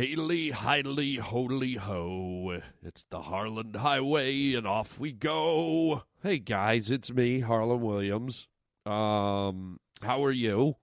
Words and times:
Haley, 0.00 0.50
Hidely, 0.50 1.18
holy 1.18 1.74
ho. 1.74 2.62
It's 2.82 3.04
the 3.10 3.20
Harland 3.20 3.76
Highway, 3.76 4.54
and 4.54 4.66
off 4.66 4.98
we 4.98 5.12
go. 5.12 6.04
Hey 6.22 6.38
guys, 6.38 6.90
it's 6.90 7.12
me, 7.12 7.40
Harland 7.40 7.82
Williams. 7.82 8.48
Um, 8.86 9.78
how 10.00 10.24
are 10.24 10.32
you? 10.32 10.76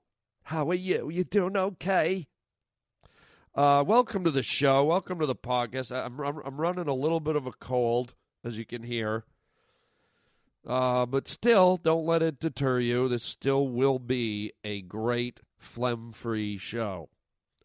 How 0.44 0.70
are 0.70 0.76
you? 0.76 1.10
You 1.10 1.24
doing 1.24 1.58
okay? 1.58 2.28
Uh, 3.56 3.84
welcome 3.88 4.24
to 4.24 4.30
the 4.30 4.44
show. 4.44 4.84
Welcome 4.84 5.18
to 5.18 5.26
the 5.26 5.34
podcast. 5.36 5.92
I'm, 5.92 6.20
I'm, 6.20 6.38
I'm 6.46 6.62
running 6.62 6.88
a 6.88 6.94
little 6.94 7.20
bit 7.20 7.36
of 7.36 7.48
a 7.48 7.54
cold, 7.54 8.14
as 8.44 8.60
you 8.60 8.68
can 8.68 8.84
hear. 8.84 9.24
Uh, 10.64 11.08
but 11.08 11.28
still, 11.28 11.78
don't 11.78 12.06
let 12.06 12.22
it 12.22 12.40
deter 12.40 12.80
you. 12.80 13.10
This 13.10 13.24
still 13.24 13.68
will 13.68 13.98
be 13.98 14.54
a 14.64 14.84
great 14.84 15.40
phlegm 15.58 16.12
free 16.12 16.60
show. 16.60 17.10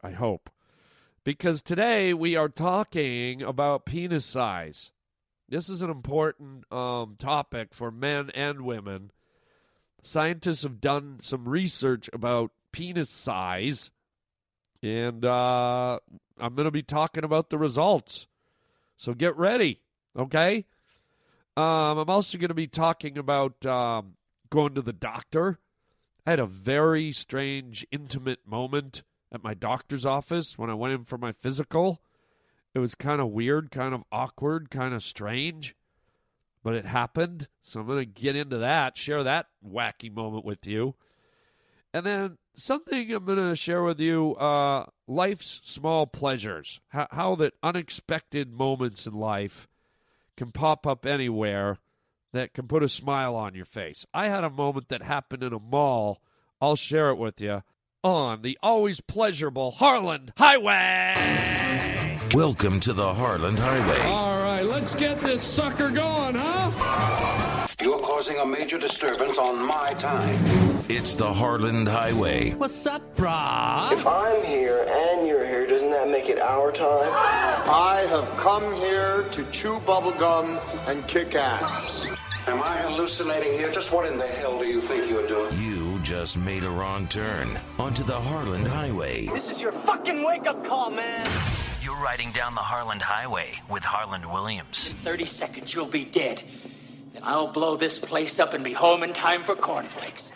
I 0.02 0.12
hope 0.12 0.48
because 1.24 1.62
today 1.62 2.12
we 2.12 2.36
are 2.36 2.48
talking 2.48 3.42
about 3.42 3.86
penis 3.86 4.24
size. 4.24 4.90
This 5.48 5.68
is 5.68 5.82
an 5.82 5.90
important 5.90 6.70
um, 6.72 7.16
topic 7.18 7.74
for 7.74 7.90
men 7.90 8.30
and 8.34 8.62
women. 8.62 9.10
Scientists 10.02 10.64
have 10.64 10.80
done 10.80 11.18
some 11.22 11.48
research 11.48 12.10
about 12.12 12.50
penis 12.72 13.10
size, 13.10 13.90
and 14.82 15.24
uh, 15.24 16.00
I'm 16.38 16.54
going 16.54 16.64
to 16.64 16.72
be 16.72 16.82
talking 16.82 17.22
about 17.22 17.50
the 17.50 17.58
results. 17.58 18.26
So 18.96 19.14
get 19.14 19.36
ready, 19.36 19.80
okay? 20.18 20.64
Um, 21.56 21.98
I'm 21.98 22.10
also 22.10 22.38
going 22.38 22.48
to 22.48 22.54
be 22.54 22.66
talking 22.66 23.16
about 23.16 23.64
um, 23.66 24.14
going 24.50 24.74
to 24.74 24.82
the 24.82 24.92
doctor. 24.92 25.58
I 26.26 26.30
had 26.30 26.40
a 26.40 26.46
very 26.46 27.12
strange, 27.12 27.86
intimate 27.92 28.40
moment 28.46 29.02
at 29.32 29.42
my 29.42 29.54
doctor's 29.54 30.04
office 30.04 30.58
when 30.58 30.70
I 30.70 30.74
went 30.74 30.94
in 30.94 31.04
for 31.04 31.16
my 31.16 31.32
physical. 31.32 32.02
It 32.74 32.78
was 32.78 32.94
kind 32.94 33.20
of 33.20 33.30
weird, 33.30 33.70
kind 33.70 33.94
of 33.94 34.04
awkward, 34.12 34.70
kind 34.70 34.94
of 34.94 35.02
strange, 35.02 35.74
but 36.62 36.74
it 36.74 36.86
happened. 36.86 37.48
So 37.62 37.80
I'm 37.80 37.86
going 37.86 37.98
to 37.98 38.04
get 38.04 38.36
into 38.36 38.58
that, 38.58 38.96
share 38.96 39.24
that 39.24 39.46
wacky 39.66 40.12
moment 40.14 40.44
with 40.44 40.66
you. 40.66 40.94
And 41.94 42.06
then 42.06 42.38
something 42.54 43.12
I'm 43.12 43.24
going 43.24 43.50
to 43.50 43.56
share 43.56 43.82
with 43.82 44.00
you 44.00 44.34
uh, 44.36 44.86
life's 45.06 45.60
small 45.64 46.06
pleasures, 46.06 46.80
how, 46.88 47.08
how 47.10 47.34
that 47.36 47.54
unexpected 47.62 48.52
moments 48.52 49.06
in 49.06 49.14
life 49.14 49.68
can 50.36 50.52
pop 50.52 50.86
up 50.86 51.04
anywhere 51.04 51.78
that 52.32 52.54
can 52.54 52.66
put 52.66 52.82
a 52.82 52.88
smile 52.88 53.34
on 53.34 53.54
your 53.54 53.66
face. 53.66 54.06
I 54.14 54.28
had 54.28 54.44
a 54.44 54.50
moment 54.50 54.88
that 54.88 55.02
happened 55.02 55.42
in 55.42 55.52
a 55.52 55.58
mall. 55.58 56.22
I'll 56.62 56.76
share 56.76 57.10
it 57.10 57.18
with 57.18 57.40
you 57.40 57.62
on 58.04 58.42
the 58.42 58.58
always 58.62 59.00
pleasurable 59.00 59.70
Harland 59.70 60.32
Highway. 60.36 62.18
Welcome 62.34 62.80
to 62.80 62.92
the 62.92 63.14
Harland 63.14 63.58
Highway. 63.60 64.00
All 64.10 64.38
right, 64.38 64.64
let's 64.64 64.94
get 64.96 65.20
this 65.20 65.42
sucker 65.42 65.88
going, 65.88 66.34
huh? 66.34 67.66
You're 67.80 68.00
causing 68.00 68.38
a 68.38 68.46
major 68.46 68.78
disturbance 68.78 69.38
on 69.38 69.64
my 69.64 69.94
time. 69.94 70.36
It's 70.88 71.14
the 71.14 71.32
Harland 71.32 71.88
Highway. 71.88 72.54
What's 72.54 72.86
up, 72.86 73.16
brah? 73.16 73.92
If 73.92 74.04
I'm 74.04 74.42
here 74.44 74.84
and 74.88 75.28
you're 75.28 75.46
here, 75.46 75.66
doesn't 75.66 75.90
that 75.90 76.08
make 76.08 76.28
it 76.28 76.40
our 76.40 76.72
time? 76.72 77.08
I 77.08 78.04
have 78.08 78.28
come 78.36 78.74
here 78.74 79.28
to 79.30 79.44
chew 79.50 79.78
bubblegum 79.80 80.60
and 80.88 81.06
kick 81.06 81.36
ass. 81.36 82.18
Am 82.48 82.60
I 82.60 82.76
hallucinating 82.78 83.52
here? 83.52 83.70
Just 83.70 83.92
what 83.92 84.06
in 84.06 84.18
the 84.18 84.26
hell 84.26 84.58
do 84.58 84.66
you 84.66 84.80
think 84.80 85.08
you're 85.08 85.28
doing? 85.28 85.56
You 85.62 85.71
just 86.02 86.36
made 86.36 86.64
a 86.64 86.70
wrong 86.70 87.06
turn 87.06 87.60
onto 87.78 88.02
the 88.02 88.20
Harland 88.20 88.66
Highway. 88.66 89.26
This 89.26 89.48
is 89.48 89.62
your 89.62 89.70
fucking 89.70 90.24
wake 90.24 90.46
up 90.48 90.64
call, 90.64 90.90
man. 90.90 91.26
You're 91.80 92.00
riding 92.02 92.32
down 92.32 92.54
the 92.54 92.60
Harland 92.60 93.02
Highway 93.02 93.60
with 93.70 93.84
Harland 93.84 94.30
Williams. 94.30 94.88
In 94.88 94.94
30 94.96 95.26
seconds, 95.26 95.74
you'll 95.74 95.86
be 95.86 96.04
dead. 96.04 96.42
Then 97.12 97.22
I'll 97.24 97.52
blow 97.52 97.76
this 97.76 98.00
place 98.00 98.40
up 98.40 98.52
and 98.52 98.64
be 98.64 98.72
home 98.72 99.04
in 99.04 99.12
time 99.12 99.44
for 99.44 99.54
cornflakes. 99.54 100.32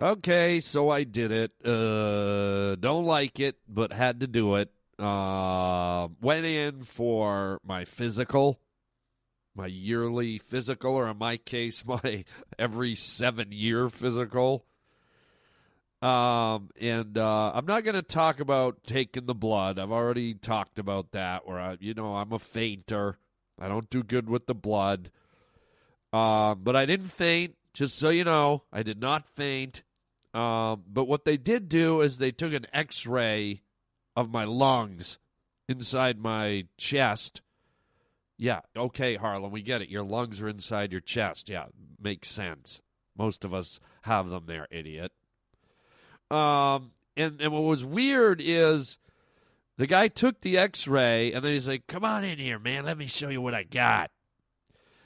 Okay, 0.00 0.60
so 0.60 0.88
I 0.90 1.04
did 1.04 1.30
it. 1.30 1.52
Uh, 1.64 2.76
don't 2.76 3.04
like 3.04 3.38
it, 3.38 3.56
but 3.68 3.92
had 3.92 4.20
to 4.20 4.26
do 4.26 4.56
it. 4.56 4.70
Uh, 4.98 6.08
went 6.20 6.46
in 6.46 6.84
for 6.84 7.60
my 7.64 7.84
physical, 7.84 8.60
my 9.54 9.66
yearly 9.66 10.38
physical, 10.38 10.94
or 10.94 11.08
in 11.08 11.18
my 11.18 11.36
case, 11.36 11.84
my 11.86 12.24
every 12.58 12.94
seven 12.94 13.52
year 13.52 13.88
physical. 13.88 14.64
Um, 16.02 16.68
and 16.78 17.16
uh, 17.16 17.52
I'm 17.54 17.64
not 17.64 17.82
going 17.82 17.94
to 17.94 18.02
talk 18.02 18.38
about 18.40 18.84
taking 18.84 19.24
the 19.24 19.34
blood. 19.34 19.78
I've 19.78 19.92
already 19.92 20.34
talked 20.34 20.78
about 20.78 21.12
that. 21.12 21.46
Where 21.46 21.58
I, 21.58 21.76
you 21.80 21.94
know, 21.94 22.16
I'm 22.16 22.32
a 22.32 22.38
fainter. 22.38 23.16
I 23.58 23.68
don't 23.68 23.88
do 23.88 24.02
good 24.02 24.28
with 24.28 24.46
the 24.46 24.54
blood. 24.54 25.10
Um, 26.12 26.60
but 26.62 26.76
I 26.76 26.84
didn't 26.84 27.08
faint. 27.08 27.56
Just 27.72 27.98
so 27.98 28.10
you 28.10 28.22
know, 28.22 28.62
I 28.72 28.82
did 28.82 29.00
not 29.00 29.26
faint. 29.34 29.82
Um, 30.34 30.82
but 30.86 31.04
what 31.04 31.24
they 31.24 31.36
did 31.36 31.68
do 31.68 32.00
is 32.00 32.18
they 32.18 32.30
took 32.30 32.52
an 32.52 32.66
X-ray 32.72 33.62
of 34.14 34.30
my 34.30 34.44
lungs 34.44 35.18
inside 35.68 36.18
my 36.18 36.66
chest. 36.76 37.40
Yeah, 38.36 38.60
okay, 38.76 39.16
Harland, 39.16 39.52
we 39.52 39.62
get 39.62 39.82
it. 39.82 39.88
Your 39.88 40.02
lungs 40.02 40.40
are 40.40 40.48
inside 40.48 40.92
your 40.92 41.00
chest. 41.00 41.48
Yeah, 41.48 41.66
makes 42.00 42.28
sense. 42.28 42.80
Most 43.16 43.44
of 43.44 43.54
us 43.54 43.78
have 44.02 44.28
them 44.28 44.44
there, 44.46 44.66
idiot. 44.70 45.12
Um, 46.30 46.92
and, 47.16 47.40
and 47.40 47.52
what 47.52 47.62
was 47.62 47.84
weird 47.84 48.40
is 48.44 48.98
the 49.76 49.86
guy 49.86 50.08
took 50.08 50.40
the 50.40 50.58
x 50.58 50.88
ray 50.88 51.32
and 51.32 51.44
then 51.44 51.52
he's 51.52 51.68
like, 51.68 51.86
Come 51.86 52.04
on 52.04 52.24
in 52.24 52.38
here, 52.38 52.58
man. 52.58 52.84
Let 52.84 52.98
me 52.98 53.06
show 53.06 53.28
you 53.28 53.40
what 53.40 53.54
I 53.54 53.62
got. 53.62 54.10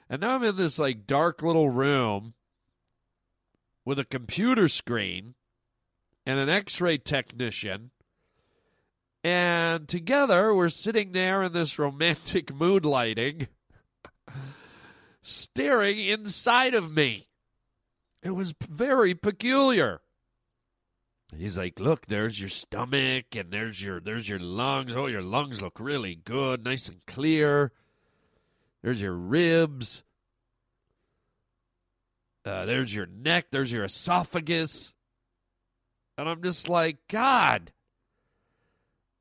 And 0.09 0.23
now 0.23 0.37
I'm 0.37 0.45
in 0.45 0.57
this 0.57 0.79
like 0.79 1.07
dark 1.07 1.43
little 1.43 1.69
room 1.69 2.35
with 3.85 3.99
a 3.99 4.05
computer 4.05 4.69
screen 4.69 5.35
and 6.25 6.39
an 6.39 6.49
x 6.49 6.81
ray 6.81 6.97
technician 6.97 7.91
and 9.29 9.87
together, 9.87 10.55
we're 10.55 10.71
sitting 10.71 11.13
there 11.13 11.43
in 11.43 11.53
this 11.53 11.79
romantic 11.79 12.55
mood 12.55 12.87
lighting, 12.87 13.49
staring 15.21 15.99
inside 15.99 16.73
of 16.73 16.91
me. 16.91 17.29
It 18.23 18.31
was 18.31 18.55
very 18.67 19.15
peculiar. 19.15 20.01
He's 21.37 21.59
like, 21.59 21.79
"Look, 21.79 22.07
there's 22.07 22.41
your 22.41 22.49
stomach, 22.49 23.37
and 23.37 23.53
there's 23.53 23.83
your 23.83 24.01
there's 24.01 24.31
your 24.31 24.39
lungs. 24.39 24.97
Oh, 24.97 25.07
your 25.09 25.21
lungs 25.21 25.61
look 25.61 25.79
really 25.79 26.15
good, 26.15 26.65
nice 26.65 26.89
and 26.89 27.05
clear. 27.07 27.73
There's 28.83 29.03
your 29.03 29.13
ribs. 29.13 30.05
Uh, 32.47 32.65
there's 32.65 32.95
your 32.95 33.05
neck. 33.05 33.49
There's 33.51 33.73
your 33.73 33.85
esophagus." 33.85 34.95
And 36.17 36.29
I'm 36.31 36.43
just 36.43 36.69
like, 36.69 36.97
God. 37.09 37.73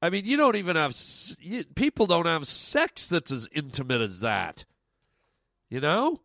I 0.01 0.09
mean, 0.09 0.25
you 0.25 0.37
don't 0.37 0.55
even 0.55 0.75
have 0.75 0.95
you, 1.39 1.63
people 1.75 2.05
don't 2.05 2.27
have 2.27 2.47
sex 2.47 3.07
that's 3.07 3.31
as 3.31 3.47
intimate 3.51 4.01
as 4.01 4.19
that. 4.19 4.65
You 5.69 5.79
know? 5.79 6.21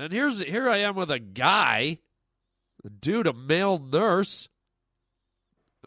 And 0.00 0.12
here's 0.12 0.40
here 0.40 0.68
I 0.68 0.78
am 0.78 0.96
with 0.96 1.10
a 1.10 1.18
guy, 1.18 1.98
a 2.84 2.90
dude, 2.90 3.26
a 3.26 3.32
male 3.32 3.78
nurse. 3.78 4.48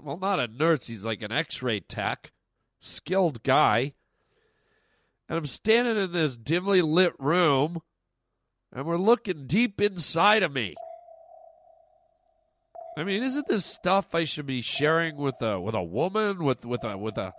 Well, 0.02 0.18
not 0.18 0.40
a 0.40 0.48
nurse, 0.48 0.88
he's 0.88 1.06
like 1.06 1.22
an 1.22 1.32
x-ray 1.32 1.80
tech, 1.82 2.32
skilled 2.80 3.44
guy. 3.44 3.94
And 5.28 5.38
I'm 5.38 5.48
standing 5.48 5.98
in 5.98 6.12
this 6.12 6.38
dimly 6.38 6.82
lit 6.82 7.14
room, 7.20 7.82
and 8.72 8.86
we're 8.86 8.98
looking 8.98 9.48
deep 9.48 9.82
inside 9.82 10.44
of 10.44 10.54
me. 10.54 10.76
I 12.98 13.04
mean, 13.04 13.24
isn't 13.24 13.48
this 13.48 13.66
stuff 13.66 14.16
I 14.16 14.24
should 14.24 14.46
be 14.46 14.62
sharing 14.62 15.18
with 15.18 15.42
a 15.42 15.60
with 15.60 15.76
a 15.76 15.84
woman 15.84 16.44
with 16.44 16.66
with 16.66 16.84
a 16.84 16.98
with 16.98 17.18
a 17.18 17.34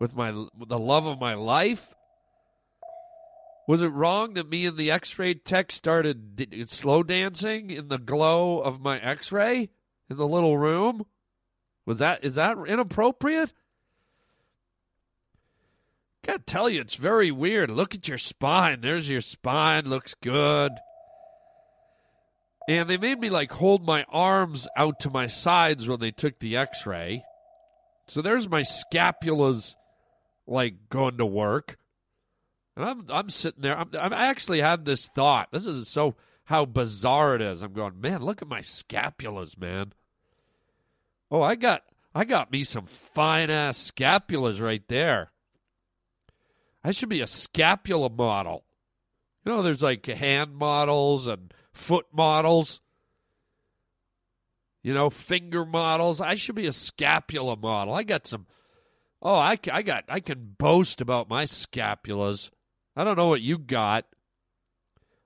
with 0.00 0.14
my 0.14 0.30
with 0.30 0.68
the 0.68 0.78
love 0.78 1.06
of 1.06 1.20
my 1.20 1.34
life? 1.34 1.94
Was 3.66 3.82
it 3.82 3.88
wrong 3.88 4.34
that 4.34 4.48
me 4.48 4.66
and 4.66 4.76
the 4.76 4.90
X-ray 4.90 5.34
tech 5.34 5.72
started 5.72 6.36
d- 6.36 6.64
slow 6.66 7.02
dancing 7.02 7.70
in 7.70 7.88
the 7.88 7.98
glow 7.98 8.60
of 8.60 8.80
my 8.80 8.98
X-ray 8.98 9.70
in 10.10 10.16
the 10.16 10.26
little 10.26 10.58
room? 10.58 11.06
Was 11.86 11.98
that 11.98 12.24
is 12.24 12.34
that 12.36 12.56
inappropriate? 12.66 13.52
Gotta 16.24 16.38
tell 16.38 16.70
you, 16.70 16.80
it's 16.80 16.94
very 16.94 17.30
weird. 17.30 17.70
Look 17.70 17.94
at 17.94 18.08
your 18.08 18.16
spine. 18.16 18.80
There's 18.80 19.10
your 19.10 19.20
spine. 19.20 19.84
Looks 19.84 20.14
good. 20.14 20.72
And 22.68 22.88
they 22.88 22.96
made 22.96 23.20
me 23.20 23.30
like 23.30 23.52
hold 23.52 23.84
my 23.84 24.04
arms 24.08 24.66
out 24.76 25.00
to 25.00 25.10
my 25.10 25.26
sides 25.26 25.86
when 25.86 26.00
they 26.00 26.10
took 26.10 26.38
the 26.38 26.56
x 26.56 26.86
ray. 26.86 27.24
So 28.06 28.22
there's 28.22 28.48
my 28.48 28.62
scapulas 28.62 29.74
like 30.46 30.88
going 30.88 31.18
to 31.18 31.26
work. 31.26 31.78
And 32.76 32.84
I'm 32.84 33.06
I'm 33.08 33.30
sitting 33.30 33.62
there. 33.62 33.78
I'm, 33.78 33.90
I'm, 33.98 34.12
actually 34.12 34.60
had 34.60 34.84
this 34.84 35.06
thought. 35.08 35.48
This 35.52 35.66
is 35.66 35.88
so 35.88 36.16
how 36.44 36.64
bizarre 36.64 37.36
it 37.36 37.42
is. 37.42 37.62
I'm 37.62 37.72
going, 37.72 38.00
man, 38.00 38.22
look 38.22 38.42
at 38.42 38.48
my 38.48 38.60
scapulas, 38.60 39.58
man. 39.58 39.92
Oh, 41.30 41.42
I 41.42 41.54
got 41.54 41.82
I 42.14 42.24
got 42.24 42.50
me 42.50 42.64
some 42.64 42.86
fine 42.86 43.50
ass 43.50 43.90
scapulas 43.90 44.60
right 44.60 44.86
there. 44.88 45.30
I 46.82 46.90
should 46.90 47.08
be 47.08 47.20
a 47.20 47.26
scapula 47.26 48.10
model. 48.10 48.64
You 49.44 49.52
know, 49.52 49.62
there's 49.62 49.82
like 49.82 50.06
hand 50.06 50.56
models 50.56 51.26
and 51.26 51.52
foot 51.74 52.06
models. 52.12 52.80
You 54.82 54.94
know, 54.94 55.10
finger 55.10 55.64
models. 55.64 56.20
I 56.20 56.34
should 56.34 56.54
be 56.54 56.66
a 56.66 56.72
scapula 56.72 57.56
model. 57.56 57.94
I 57.94 58.02
got 58.02 58.26
some. 58.26 58.46
Oh, 59.20 59.34
I, 59.34 59.58
I 59.72 59.82
got. 59.82 60.04
I 60.08 60.20
can 60.20 60.54
boast 60.58 61.00
about 61.00 61.28
my 61.28 61.44
scapulas. 61.44 62.50
I 62.96 63.04
don't 63.04 63.16
know 63.16 63.28
what 63.28 63.40
you 63.40 63.58
got. 63.58 64.06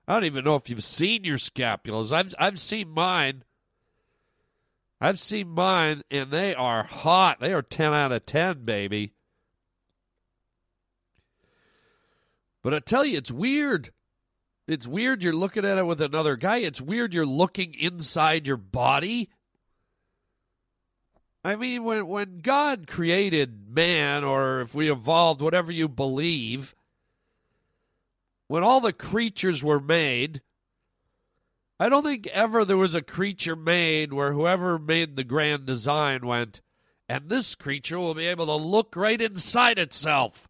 I 0.07 0.13
don't 0.13 0.25
even 0.25 0.43
know 0.43 0.55
if 0.55 0.69
you've 0.69 0.83
seen 0.83 1.23
your 1.23 1.37
scapulas. 1.37 2.11
I've 2.11 2.33
I've 2.39 2.59
seen 2.59 2.89
mine. 2.89 3.43
I've 5.01 5.19
seen 5.19 5.49
mine, 5.49 6.03
and 6.09 6.31
they 6.31 6.55
are 6.55 6.83
hot. 6.83 7.39
They 7.39 7.53
are 7.53 7.61
ten 7.61 7.93
out 7.93 8.11
of 8.11 8.25
ten, 8.25 8.65
baby. 8.65 9.13
But 12.63 12.73
I 12.73 12.79
tell 12.79 13.05
you, 13.05 13.17
it's 13.17 13.31
weird. 13.31 13.91
It's 14.69 14.85
weird 14.85 15.23
you're 15.23 15.33
looking 15.33 15.65
at 15.65 15.79
it 15.79 15.87
with 15.87 15.99
another 15.99 16.35
guy. 16.35 16.57
It's 16.57 16.79
weird 16.79 17.11
you're 17.11 17.25
looking 17.25 17.73
inside 17.73 18.45
your 18.45 18.55
body. 18.55 19.29
I 21.43 21.55
mean, 21.55 21.83
when 21.83 22.05
when 22.05 22.41
God 22.41 22.85
created 22.85 23.73
man, 23.73 24.23
or 24.23 24.61
if 24.61 24.75
we 24.75 24.91
evolved, 24.91 25.41
whatever 25.41 25.71
you 25.71 25.87
believe, 25.87 26.75
when 28.47 28.61
all 28.61 28.79
the 28.79 28.93
creatures 28.93 29.63
were 29.63 29.79
made, 29.79 30.41
I 31.79 31.89
don't 31.89 32.03
think 32.03 32.27
ever 32.27 32.63
there 32.63 32.77
was 32.77 32.93
a 32.93 33.01
creature 33.01 33.55
made 33.55 34.13
where 34.13 34.33
whoever 34.33 34.77
made 34.77 35.15
the 35.15 35.23
grand 35.23 35.65
design 35.65 36.27
went, 36.27 36.61
and 37.07 37.27
this 37.27 37.55
creature 37.55 37.97
will 37.97 38.13
be 38.13 38.27
able 38.27 38.45
to 38.45 38.55
look 38.55 38.95
right 38.95 39.19
inside 39.19 39.79
itself. 39.79 40.48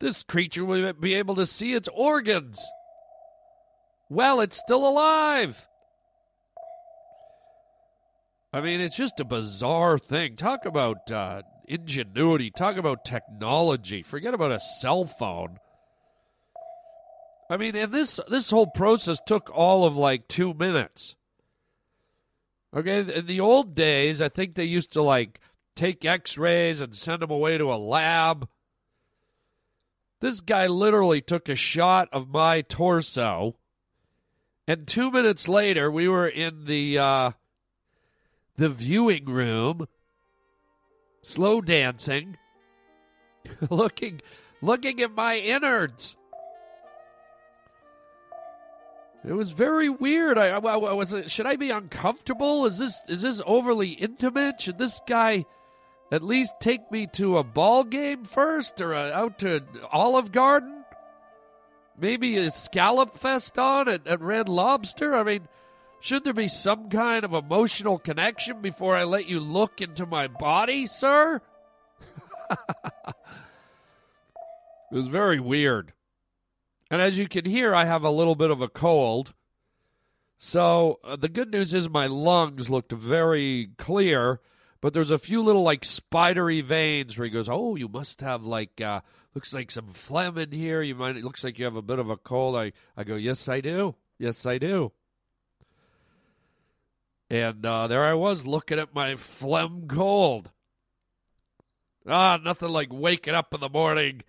This 0.00 0.22
creature 0.22 0.64
will 0.64 0.92
be 0.92 1.14
able 1.14 1.34
to 1.36 1.46
see 1.46 1.72
its 1.72 1.88
organs. 1.94 2.64
Well, 4.08 4.40
it's 4.40 4.58
still 4.58 4.86
alive. 4.86 5.66
I 8.52 8.60
mean, 8.60 8.80
it's 8.80 8.96
just 8.96 9.18
a 9.18 9.24
bizarre 9.24 9.98
thing. 9.98 10.36
Talk 10.36 10.64
about 10.64 11.10
uh, 11.10 11.42
ingenuity. 11.66 12.50
Talk 12.50 12.76
about 12.76 13.04
technology. 13.04 14.02
Forget 14.02 14.34
about 14.34 14.52
a 14.52 14.60
cell 14.60 15.04
phone. 15.06 15.58
I 17.50 17.56
mean, 17.56 17.76
and 17.76 17.92
this 17.92 18.20
this 18.28 18.50
whole 18.50 18.68
process 18.68 19.18
took 19.26 19.50
all 19.52 19.84
of 19.84 19.96
like 19.96 20.28
two 20.28 20.54
minutes. 20.54 21.14
Okay, 22.74 23.00
in 23.00 23.26
the 23.26 23.40
old 23.40 23.74
days, 23.74 24.22
I 24.22 24.28
think 24.28 24.54
they 24.54 24.64
used 24.64 24.92
to 24.92 25.02
like 25.02 25.40
take 25.76 26.04
X-rays 26.04 26.80
and 26.80 26.94
send 26.94 27.22
them 27.22 27.30
away 27.30 27.58
to 27.58 27.72
a 27.72 27.76
lab. 27.76 28.48
This 30.24 30.40
guy 30.40 30.68
literally 30.68 31.20
took 31.20 31.50
a 31.50 31.54
shot 31.54 32.08
of 32.10 32.30
my 32.30 32.62
torso, 32.62 33.56
and 34.66 34.86
two 34.86 35.10
minutes 35.10 35.48
later, 35.48 35.90
we 35.90 36.08
were 36.08 36.26
in 36.26 36.64
the 36.64 36.96
uh, 36.96 37.30
the 38.56 38.70
viewing 38.70 39.26
room, 39.26 39.86
slow 41.20 41.60
dancing, 41.60 42.38
looking 43.68 44.22
looking 44.62 45.02
at 45.02 45.12
my 45.12 45.36
innards. 45.36 46.16
It 49.28 49.34
was 49.34 49.50
very 49.50 49.90
weird. 49.90 50.38
I, 50.38 50.46
I, 50.46 50.58
I 50.58 50.92
was. 50.94 51.14
Should 51.26 51.44
I 51.44 51.56
be 51.56 51.68
uncomfortable? 51.68 52.64
Is 52.64 52.78
this 52.78 52.98
is 53.08 53.20
this 53.20 53.42
overly 53.44 53.90
intimate? 53.90 54.62
Should 54.62 54.78
this 54.78 55.02
guy 55.06 55.44
at 56.10 56.22
least 56.22 56.54
take 56.60 56.90
me 56.90 57.06
to 57.14 57.38
a 57.38 57.44
ball 57.44 57.84
game 57.84 58.24
first, 58.24 58.80
or 58.80 58.92
a, 58.92 59.10
out 59.12 59.38
to 59.40 59.62
Olive 59.90 60.32
Garden? 60.32 60.84
Maybe 61.98 62.36
a 62.36 62.50
scallop 62.50 63.16
fest 63.16 63.58
on 63.58 63.88
at, 63.88 64.06
at 64.06 64.20
Red 64.20 64.48
Lobster. 64.48 65.14
I 65.14 65.22
mean, 65.22 65.48
should 66.00 66.24
there 66.24 66.32
be 66.32 66.48
some 66.48 66.90
kind 66.90 67.24
of 67.24 67.32
emotional 67.32 67.98
connection 67.98 68.60
before 68.60 68.96
I 68.96 69.04
let 69.04 69.26
you 69.26 69.40
look 69.40 69.80
into 69.80 70.04
my 70.04 70.26
body, 70.26 70.86
sir? 70.86 71.40
it 72.50 73.14
was 74.90 75.06
very 75.06 75.40
weird. 75.40 75.92
And 76.90 77.00
as 77.00 77.18
you 77.18 77.28
can 77.28 77.44
hear, 77.44 77.74
I 77.74 77.86
have 77.86 78.04
a 78.04 78.10
little 78.10 78.34
bit 78.34 78.50
of 78.50 78.60
a 78.60 78.68
cold. 78.68 79.32
So 80.38 81.00
uh, 81.02 81.16
the 81.16 81.28
good 81.28 81.50
news 81.50 81.72
is 81.72 81.88
my 81.88 82.06
lungs 82.06 82.68
looked 82.68 82.92
very 82.92 83.70
clear, 83.78 84.40
but 84.84 84.92
there's 84.92 85.10
a 85.10 85.16
few 85.16 85.40
little 85.40 85.62
like 85.62 85.82
spidery 85.82 86.60
veins 86.60 87.16
where 87.16 87.24
he 87.24 87.30
goes, 87.30 87.48
"Oh, 87.48 87.74
you 87.74 87.88
must 87.88 88.20
have 88.20 88.44
like 88.44 88.82
uh, 88.82 89.00
looks 89.34 89.54
like 89.54 89.70
some 89.70 89.94
phlegm 89.94 90.36
in 90.36 90.52
here. 90.52 90.82
You 90.82 90.94
might 90.94 91.16
it 91.16 91.24
looks 91.24 91.42
like 91.42 91.58
you 91.58 91.64
have 91.64 91.74
a 91.74 91.80
bit 91.80 91.98
of 91.98 92.10
a 92.10 92.18
cold." 92.18 92.54
I 92.54 92.72
I 92.94 93.02
go, 93.02 93.14
"Yes, 93.14 93.48
I 93.48 93.62
do. 93.62 93.94
Yes, 94.18 94.44
I 94.44 94.58
do." 94.58 94.92
And 97.30 97.64
uh, 97.64 97.86
there 97.86 98.04
I 98.04 98.12
was 98.12 98.44
looking 98.44 98.78
at 98.78 98.94
my 98.94 99.16
phlegm 99.16 99.88
cold. 99.88 100.50
Ah, 102.06 102.36
nothing 102.36 102.68
like 102.68 102.92
waking 102.92 103.34
up 103.34 103.54
in 103.54 103.60
the 103.60 103.70
morning 103.70 104.20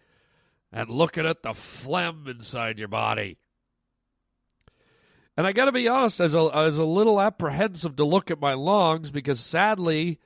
and 0.71 0.89
looking 0.89 1.25
at 1.25 1.43
the 1.43 1.53
phlegm 1.53 2.29
inside 2.29 2.79
your 2.79 2.87
body. 2.87 3.39
And 5.35 5.45
I 5.45 5.51
got 5.51 5.65
to 5.65 5.73
be 5.73 5.89
honest, 5.89 6.21
as 6.21 6.33
a, 6.33 6.49
as 6.53 6.77
a 6.77 6.85
little 6.85 7.19
apprehensive 7.19 7.97
to 7.97 8.05
look 8.05 8.31
at 8.31 8.39
my 8.39 8.53
lungs 8.53 9.11
because 9.11 9.41
sadly, 9.41 10.21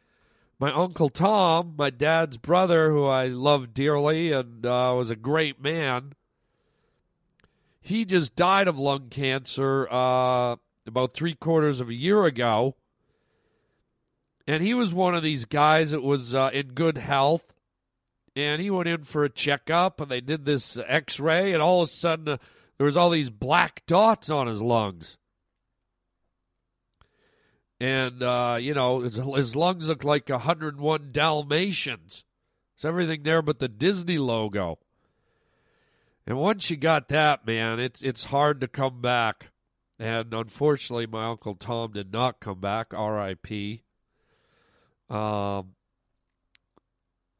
my 0.59 0.73
uncle 0.73 1.09
Tom, 1.09 1.75
my 1.77 1.89
dad's 1.89 2.37
brother, 2.37 2.91
who 2.91 3.05
I 3.05 3.27
love 3.27 3.73
dearly 3.73 4.31
and 4.31 4.65
uh, 4.65 4.93
was 4.95 5.09
a 5.09 5.15
great 5.15 5.61
man, 5.61 6.13
he 7.81 8.03
just 8.05 8.35
died 8.35 8.67
of 8.67 8.77
lung 8.77 9.07
cancer 9.09 9.87
uh, 9.89 10.57
about 10.85 11.13
three 11.13 11.33
quarters 11.33 11.79
of 11.79 11.89
a 11.89 11.93
year 11.93 12.25
ago. 12.25 12.75
And 14.45 14.61
he 14.61 14.73
was 14.73 14.93
one 14.93 15.15
of 15.15 15.23
these 15.23 15.45
guys 15.45 15.91
that 15.91 16.03
was 16.03 16.35
uh, 16.35 16.49
in 16.53 16.73
good 16.73 16.97
health 16.97 17.53
and 18.35 18.61
he 18.61 18.69
went 18.69 18.89
in 18.89 19.03
for 19.03 19.23
a 19.23 19.29
checkup 19.29 20.01
and 20.01 20.09
they 20.09 20.21
did 20.21 20.45
this 20.45 20.77
x-ray 20.87 21.53
and 21.53 21.61
all 21.61 21.81
of 21.81 21.89
a 21.89 21.91
sudden 21.91 22.27
uh, 22.29 22.37
there 22.77 22.85
was 22.85 22.97
all 22.97 23.09
these 23.09 23.29
black 23.29 23.83
dots 23.85 24.29
on 24.29 24.47
his 24.47 24.61
lungs 24.61 25.17
and 27.79 28.21
uh, 28.21 28.57
you 28.59 28.73
know 28.73 28.99
his, 28.99 29.15
his 29.15 29.55
lungs 29.55 29.87
look 29.87 30.03
like 30.03 30.29
101 30.29 31.09
dalmatians. 31.11 32.23
It's 32.75 32.85
everything 32.85 33.23
there 33.23 33.41
but 33.41 33.59
the 33.59 33.67
disney 33.67 34.17
logo. 34.17 34.79
And 36.25 36.37
once 36.37 36.69
you 36.69 36.77
got 36.77 37.07
that 37.09 37.45
man 37.45 37.79
it's 37.79 38.01
it's 38.01 38.25
hard 38.25 38.61
to 38.61 38.67
come 38.67 39.01
back. 39.01 39.51
And 39.97 40.33
unfortunately 40.33 41.07
my 41.07 41.29
uncle 41.29 41.55
tom 41.55 41.93
did 41.93 42.11
not 42.11 42.39
come 42.39 42.59
back. 42.59 42.93
Rip 42.93 43.51
um 45.09 45.73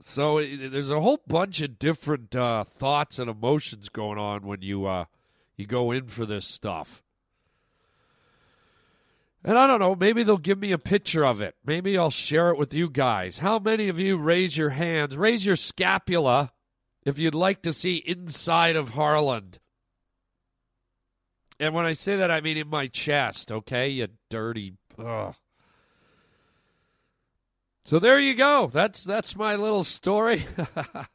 so 0.02 0.38
it, 0.38 0.72
there's 0.72 0.90
a 0.90 1.02
whole 1.02 1.22
bunch 1.28 1.62
of 1.62 1.78
different 1.78 2.36
uh, 2.36 2.64
thoughts 2.64 3.20
and 3.20 3.30
emotions 3.30 3.90
going 3.90 4.18
on 4.18 4.46
when 4.46 4.62
you 4.62 4.86
uh, 4.86 5.06
you 5.58 5.66
go 5.66 5.92
in 5.92 6.08
for 6.08 6.26
this 6.26 6.46
stuff. 6.46 7.04
And 9.44 9.58
I 9.58 9.68
don't 9.68 9.80
know, 9.80 9.96
maybe 9.96 10.24
they'll 10.24 10.38
give 10.38 10.60
me 10.60 10.72
a 10.72 10.78
picture 10.78 11.26
of 11.26 11.40
it. 11.40 11.56
Maybe 11.66 11.98
I'll 11.98 12.10
share 12.10 12.50
it 12.50 12.58
with 12.58 12.74
you 12.74 12.90
guys. 12.90 13.40
How 13.40 13.58
many 13.58 13.88
of 13.88 14.00
you 14.00 14.18
raise 14.18 14.58
your 14.58 14.72
hands, 14.72 15.16
raise 15.16 15.46
your 15.46 15.56
scapula 15.56 16.52
if 17.06 17.18
you'd 17.18 17.36
like 17.36 17.62
to 17.62 17.72
see 17.72 17.96
inside 17.96 18.76
of 18.76 18.92
Harland? 18.92 19.60
And 21.58 21.74
when 21.74 21.86
I 21.86 21.94
say 21.94 22.18
that, 22.18 22.32
I 22.32 22.42
mean 22.42 22.58
in 22.58 22.68
my 22.68 22.88
chest, 22.88 23.52
okay? 23.52 23.90
You 23.90 24.10
dirty. 24.30 24.74
Ugh. 24.98 25.36
So 27.86 27.98
there 27.98 28.20
you 28.20 28.36
go. 28.36 28.70
That's 28.72 29.04
that's 29.04 29.36
my 29.36 29.56
little 29.56 29.84
story. 29.84 30.46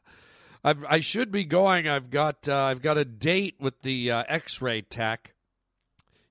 I 0.63 0.99
should 0.99 1.31
be 1.31 1.45
going. 1.45 1.87
I've 1.87 2.09
got 2.09 2.49
uh, 2.49 2.55
I've 2.55 2.81
got 2.81 2.97
a 2.97 3.05
date 3.05 3.55
with 3.59 3.81
the 3.83 4.11
uh, 4.11 4.23
X-ray 4.27 4.81
tech. 4.81 5.34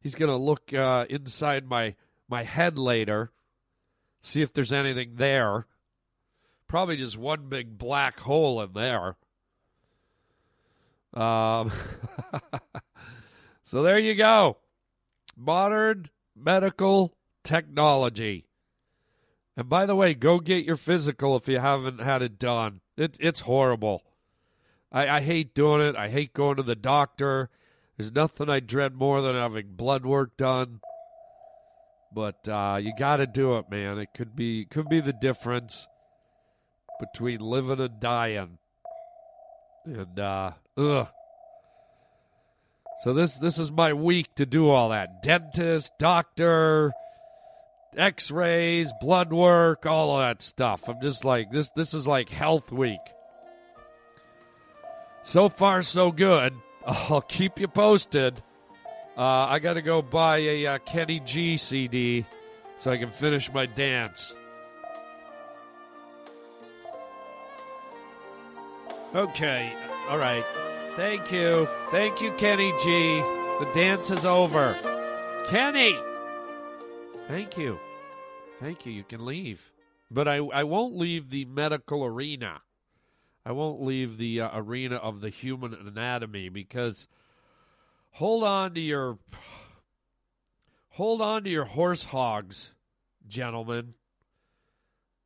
He's 0.05 0.15
going 0.15 0.31
to 0.31 0.37
look 0.37 0.75
uh, 0.75 1.07
inside 1.09 1.67
my 1.67 1.95
my 2.29 2.43
head 2.43 2.77
later, 2.77 3.33
see 4.21 4.43
if 4.43 4.53
there's 4.53 4.73
anything 4.73 5.15
there. 5.15 5.67
Probably 6.69 6.99
just 6.99 7.17
one 7.17 7.49
big 7.49 7.79
black 7.79 8.21
hole 8.21 8.61
in 8.61 8.75
there. 8.75 9.17
Um, 11.15 11.73
so 13.63 13.83
there 13.83 13.99
you 13.99 14.15
go. 14.15 14.59
Modern 15.39 16.11
medical 16.37 17.15
technology. 17.43 18.45
And 19.57 19.71
by 19.71 19.87
the 19.87 19.97
way, 19.97 20.13
go 20.13 20.39
get 20.39 20.67
your 20.67 20.77
physical 20.77 21.35
if 21.35 21.49
you 21.49 21.61
haven't 21.61 22.03
had 22.03 22.21
it 22.21 22.39
done. 22.39 22.83
It, 22.99 23.17
it's 23.21 23.41
horrible. 23.41 24.03
I, 24.93 25.09
I 25.09 25.21
hate 25.23 25.55
doing 25.55 25.81
it. 25.81 25.97
I 25.97 26.11
hate 26.11 26.35
going 26.35 26.57
to 26.57 26.63
the 26.63 26.77
doctor. 26.77 27.49
There's 27.97 28.13
nothing 28.13 28.51
I 28.51 28.61
dread 28.61 28.95
more 28.95 29.23
than 29.23 29.37
having 29.37 29.75
blood 29.77 30.05
work 30.05 30.37
done. 30.37 30.81
but 32.15 32.49
uh, 32.49 32.79
you 32.81 32.93
got 32.97 33.17
to 33.17 33.27
do 33.27 33.57
it, 33.57 33.71
man. 33.71 33.99
It 33.99 34.09
could 34.15 34.37
be 34.37 34.65
could 34.65 34.89
be 34.89 35.01
the 35.01 35.13
difference 35.13 35.89
between 37.01 37.41
living 37.41 37.81
and 37.81 38.01
dying. 38.01 38.59
And 39.85 40.19
uh, 40.19 40.53
ugh. 40.77 41.09
So 43.03 43.13
this 43.13 43.37
this 43.39 43.59
is 43.59 43.71
my 43.71 43.93
week 43.93 44.35
to 44.37 44.47
do 44.47 44.71
all 44.71 44.91
that. 44.91 45.23
Dentist, 45.23 45.93
doctor, 45.99 46.93
x-rays, 47.97 48.93
blood 49.01 49.33
work, 49.33 49.87
all 49.87 50.17
of 50.17 50.23
that 50.23 50.43
stuff. 50.43 50.89
I'm 50.89 51.01
just 51.03 51.25
like 51.25 51.51
this 51.51 51.71
this 51.71 51.95
is 51.95 52.07
like 52.07 52.29
health 52.29 52.73
week. 52.73 53.01
So 55.23 55.49
far 55.49 55.83
so 55.83 56.13
good. 56.13 56.55
I'll 56.87 57.21
keep 57.29 57.59
you 57.59 57.69
posted. 57.69 58.43
Uh, 59.17 59.23
I 59.23 59.59
got 59.59 59.75
to 59.75 59.83
go 59.83 60.03
buy 60.03 60.39
a 60.39 60.67
uh, 60.67 60.79
Kenny 60.79 61.21
G 61.21 61.57
CD 61.57 62.25
so 62.79 62.91
I 62.91 62.99
can 62.99 63.11
finish 63.11 63.53
my 63.53 63.67
dance. 63.67 64.35
Okay, 69.15 69.71
all 70.11 70.19
right. 70.19 70.45
Thank 70.97 71.31
you. 71.31 71.69
Thank 71.91 72.21
you, 72.21 72.33
Kenny 72.33 72.73
G. 72.83 73.19
The 73.61 73.71
dance 73.73 74.11
is 74.11 74.25
over. 74.25 74.75
Kenny! 75.49 75.97
Thank 77.29 77.57
you. 77.57 77.79
Thank 78.61 78.85
you. 78.85 78.93
You 78.93 79.05
can 79.05 79.25
leave. 79.25 79.71
But 80.11 80.27
I, 80.27 80.37
I 80.37 80.65
won't 80.65 80.97
leave 80.97 81.31
the 81.31 81.45
medical 81.45 82.05
arena. 82.05 82.63
I 83.47 83.53
won't 83.53 83.83
leave 83.83 84.17
the 84.17 84.41
uh, 84.41 84.51
arena 84.55 84.97
of 84.97 85.21
the 85.21 85.29
human 85.29 85.75
anatomy 85.75 86.49
because 86.49 87.07
hold 88.13 88.43
on 88.43 88.75
to 88.75 88.81
your 88.81 89.19
hold 90.91 91.21
on 91.21 91.45
to 91.45 91.51
your 91.51 91.67
horse 91.67 92.05
hogs, 92.05 92.73
gentlemen. 93.27 93.95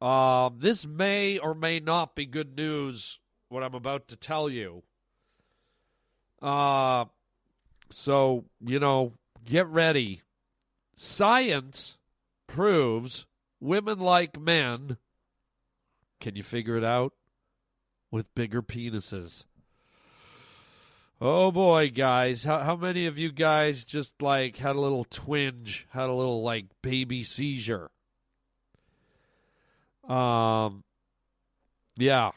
Um, 0.01 0.59
this 0.61 0.85
may 0.87 1.39
or 1.39 1.55
may 1.55 1.79
not 1.79 2.17
be 2.17 2.27
good 2.27 2.57
news. 2.57 3.21
What 3.49 3.63
I'm 3.63 3.75
about 3.75 4.09
to 4.09 4.17
tell 4.17 4.51
you. 4.51 4.83
Uh, 6.43 7.05
so 7.89 8.45
you 8.61 8.81
know, 8.81 9.13
get 9.45 9.67
ready. 9.69 10.23
Science 10.97 11.99
proves 12.49 13.27
women 13.61 14.01
like 14.01 14.41
men. 14.41 14.97
Can 16.21 16.35
you 16.35 16.43
figure 16.43 16.77
it 16.77 16.83
out? 16.83 17.13
With 18.11 18.35
bigger 18.35 18.63
penises. 18.63 19.45
Oh 21.21 21.51
boy, 21.51 21.91
guys. 21.91 22.45
How, 22.45 22.61
how 22.61 22.77
many 22.77 23.07
of 23.07 23.19
you 23.19 23.33
guys 23.33 23.85
just 23.85 24.23
like 24.23 24.57
had 24.57 24.77
a 24.77 24.81
little 24.81 25.05
twinge, 25.05 25.87
had 25.91 26.09
a 26.09 26.13
little 26.13 26.43
like 26.43 26.67
baby 26.81 27.23
seizure? 27.25 27.91
Um, 30.09 30.85
yeah. 31.97 32.31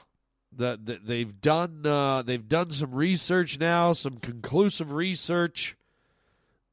That 0.58 0.86
the, 0.86 1.00
they've 1.02 1.40
done 1.40 1.86
uh, 1.86 2.24
they've 2.24 2.48
done 2.48 2.72
some 2.72 2.94
research 2.94 3.58
now, 3.58 3.94
some 3.94 4.18
conclusive 4.18 4.92
research, 4.92 5.78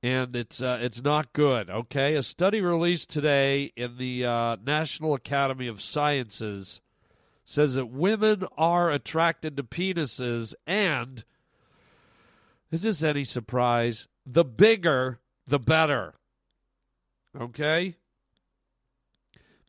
and 0.03 0.35
it's 0.35 0.61
uh, 0.61 0.79
it's 0.81 1.01
not 1.01 1.33
good. 1.33 1.71
Okay, 1.71 2.17
a 2.17 2.25
study 2.25 2.61
released 2.61 3.09
today 3.09 3.73
in 3.77 3.97
the 3.97 4.25
uh, 4.25 4.57
National 4.67 5.15
Academy 5.15 5.69
of 5.69 5.81
Sciences 5.81 6.81
says 7.51 7.77
that 7.77 7.87
women 7.87 8.45
are 8.59 8.91
attracted 8.91 9.57
to 9.57 9.63
penises, 9.63 10.53
and 10.67 11.25
is 12.71 12.83
this 12.83 13.03
any 13.03 13.25
surprise? 13.25 14.07
The 14.27 14.45
bigger, 14.45 15.21
the 15.47 15.59
better. 15.59 16.17
Okay? 17.41 17.97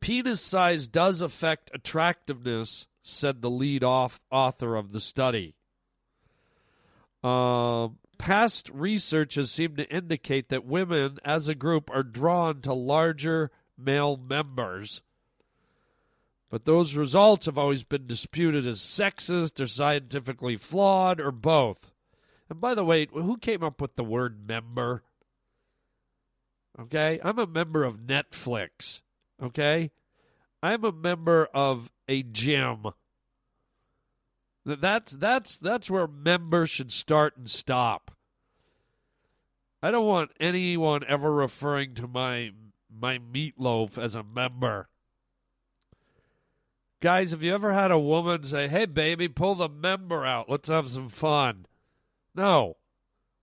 Penis 0.01 0.41
size 0.41 0.89
does 0.89 1.21
affect 1.21 1.71
attractiveness, 1.73 2.85
said 3.01 3.41
the 3.41 3.49
lead 3.49 3.81
off 3.81 4.19
author 4.29 4.75
of 4.75 4.91
the 4.91 4.99
study. 4.99 5.55
Um, 7.23 7.99
past 8.17 8.69
research 8.73 9.35
has 9.35 9.51
seemed 9.51 9.77
to 9.77 9.89
indicate 9.89 10.49
that 10.49 10.65
women 10.65 11.17
as 11.23 11.47
a 11.47 11.55
group 11.55 11.89
are 11.93 12.03
drawn 12.03 12.59
to 12.63 12.73
larger 12.73 13.51
male 13.77 14.17
members 14.17 15.01
but 16.49 16.65
those 16.65 16.95
results 16.95 17.45
have 17.45 17.57
always 17.57 17.83
been 17.83 18.07
disputed 18.07 18.65
as 18.65 18.79
sexist 18.79 19.59
or 19.59 19.67
scientifically 19.67 20.57
flawed 20.57 21.21
or 21.21 21.31
both. 21.31 21.91
And 22.49 22.59
by 22.59 22.73
the 22.73 22.83
way, 22.83 23.07
who 23.11 23.37
came 23.37 23.63
up 23.63 23.79
with 23.79 23.95
the 23.95 24.03
word 24.03 24.47
member? 24.47 25.03
Okay? 26.79 27.19
I'm 27.23 27.37
a 27.37 27.45
member 27.45 27.83
of 27.83 27.97
Netflix. 27.97 29.01
Okay? 29.41 29.91
I'm 30.63 30.83
a 30.83 30.91
member 30.91 31.47
of 31.53 31.91
a 32.07 32.23
gym. 32.23 32.87
That's 34.65 35.13
that's 35.13 35.57
that's 35.57 35.89
where 35.89 36.07
members 36.07 36.69
should 36.69 36.91
start 36.91 37.37
and 37.37 37.49
stop. 37.49 38.11
I 39.81 39.91
don't 39.91 40.05
want 40.05 40.31
anyone 40.39 41.03
ever 41.07 41.31
referring 41.31 41.95
to 41.95 42.07
my 42.07 42.51
my 42.93 43.19
meatloaf 43.19 43.97
as 43.97 44.15
a 44.15 44.23
member. 44.23 44.88
Guys, 47.01 47.31
have 47.31 47.43
you 47.43 47.53
ever 47.53 47.71
had 47.71 47.91
a 47.91 47.99
woman 47.99 48.43
say, 48.43 48.67
hey, 48.67 48.85
baby, 48.85 49.29
pull 49.29 49.55
the 49.55 49.69
member 49.69 50.25
out. 50.25 50.49
Let's 50.49 50.67
have 50.67 50.89
some 50.89 51.07
fun? 51.07 51.65
No. 52.35 52.75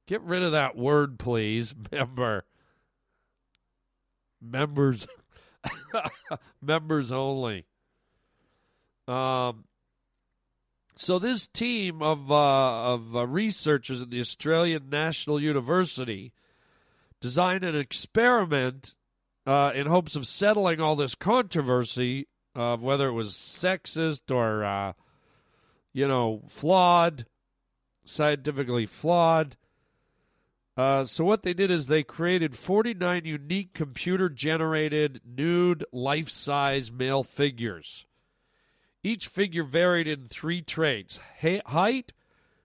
Get 0.06 0.20
rid 0.22 0.42
of 0.42 0.52
that 0.52 0.76
word, 0.76 1.18
please. 1.18 1.75
Member. 1.92 2.44
Members. 4.42 5.06
Members 6.62 7.10
only. 7.10 7.64
Um, 9.08 9.64
so 10.96 11.18
this 11.18 11.46
team 11.46 12.02
of 12.02 12.30
uh, 12.30 12.94
of 12.94 13.16
uh, 13.16 13.26
researchers 13.26 14.02
at 14.02 14.10
the 14.10 14.20
Australian 14.20 14.90
National 14.90 15.40
University 15.40 16.32
designed 17.20 17.64
an 17.64 17.76
experiment 17.76 18.94
uh, 19.46 19.72
in 19.75 19.86
hopes 19.86 20.16
of 20.16 20.26
settling 20.26 20.80
all 20.80 20.96
this 20.96 21.14
controversy 21.14 22.26
of 22.56 22.82
whether 22.82 23.08
it 23.08 23.12
was 23.12 23.34
sexist 23.34 24.34
or, 24.34 24.64
uh, 24.64 24.94
you 25.92 26.08
know, 26.08 26.42
flawed, 26.48 27.26
scientifically 28.04 28.86
flawed. 28.86 29.56
Uh, 30.76 31.04
so 31.04 31.25
what 31.25 31.42
they 31.42 31.54
did 31.54 31.70
is 31.70 31.86
they 31.86 32.02
created 32.02 32.56
49 32.56 33.25
unique 33.25 33.75
computer-generated 33.75 35.20
nude 35.25 35.84
life-size 35.92 36.90
male 36.90 37.22
figures. 37.22 38.06
Each 39.02 39.28
figure 39.28 39.62
varied 39.62 40.08
in 40.08 40.28
three 40.28 40.62
traits: 40.62 41.20
height, 41.66 42.12